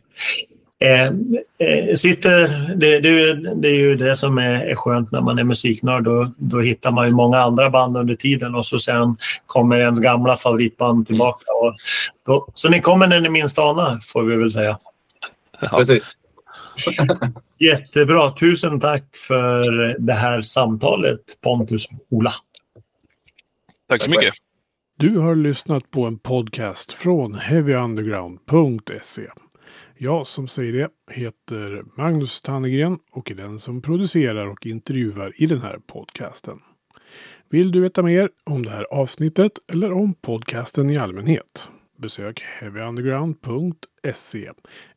Eh, 0.82 1.04
eh, 1.04 1.08
eh 1.60 1.96
sitter, 1.96 2.48
det, 2.76 3.00
det, 3.00 3.34
det, 3.56 3.68
är 3.68 3.76
ju 3.76 3.96
det 3.96 4.16
som 4.16 4.38
är, 4.38 4.66
är 4.66 4.76
skönt 4.76 5.12
när 5.12 5.22
man 5.22 5.40
är 5.40 5.44
musiknörd. 5.44 6.04
Då, 6.04 6.32
då 6.38 6.60
hittar 6.60 6.92
man 6.92 7.08
ju 7.08 7.14
många 7.14 7.40
andra 7.40 7.70
band 7.70 7.98
under 7.98 8.16
tiden 8.16 8.56
och 8.56 8.66
så 8.66 8.80
sen 8.80 9.18
kommer 9.46 9.80
en 9.80 10.02
gamla 10.02 10.36
favoritband 10.36 11.08
tillbaka. 11.08 11.46
Och 11.62 11.76
då, 12.26 12.48
så 12.54 12.70
ni 12.70 12.82
kommer 12.82 13.08
när 13.08 13.20
ni 13.20 13.30
minst 13.30 13.60
anar, 13.60 14.00
får 14.04 14.24
vi 14.24 14.36
väl 14.36 14.52
säga. 14.52 14.78
Ja. 15.60 15.78
Precis. 15.78 16.18
Jättebra. 17.60 18.32
Tusen 18.32 18.80
tack 18.80 19.18
för 19.18 19.96
det 20.00 20.14
här 20.14 20.42
samtalet 20.42 21.42
Pontus 21.42 21.86
och 21.86 21.92
Ola. 22.10 22.34
Tack 23.90 24.02
så 24.02 24.10
mycket. 24.10 24.34
Du 24.98 25.18
har 25.18 25.36
lyssnat 25.36 25.92
på 25.92 26.06
en 26.06 26.20
podcast 26.20 26.94
från 26.94 27.36
heavyunderground.se. 27.36 29.28
Jag 29.98 30.28
som 30.28 30.48
säger 30.48 30.74
det 30.74 30.90
heter 31.14 31.84
Magnus 31.98 32.42
Tannegren 32.42 33.00
och 33.12 33.32
är 33.32 33.36
den 33.36 33.60
som 33.60 33.82
producerar 33.82 34.48
och 34.48 34.66
intervjuar 34.66 35.34
i 35.36 35.46
den 35.46 35.62
här 35.62 35.80
podcasten. 35.88 36.60
Vill 37.50 37.72
du 37.72 37.82
veta 37.82 38.02
mer 38.02 38.30
om 38.44 38.66
det 38.66 38.72
här 38.72 38.86
avsnittet 38.92 39.52
eller 39.74 39.92
om 39.92 40.14
podcasten 40.14 40.90
i 40.90 40.98
allmänhet? 40.98 41.70
Besök 41.98 42.42
heavyunderground.se 42.42 44.52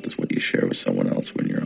difficult 0.00 0.12
is 0.12 0.18
what 0.18 0.32
you 0.32 0.40
share 0.40 0.66
with 0.66 0.76
someone 0.76 1.08
else 1.12 1.34
when 1.34 1.46
you're 1.46 1.62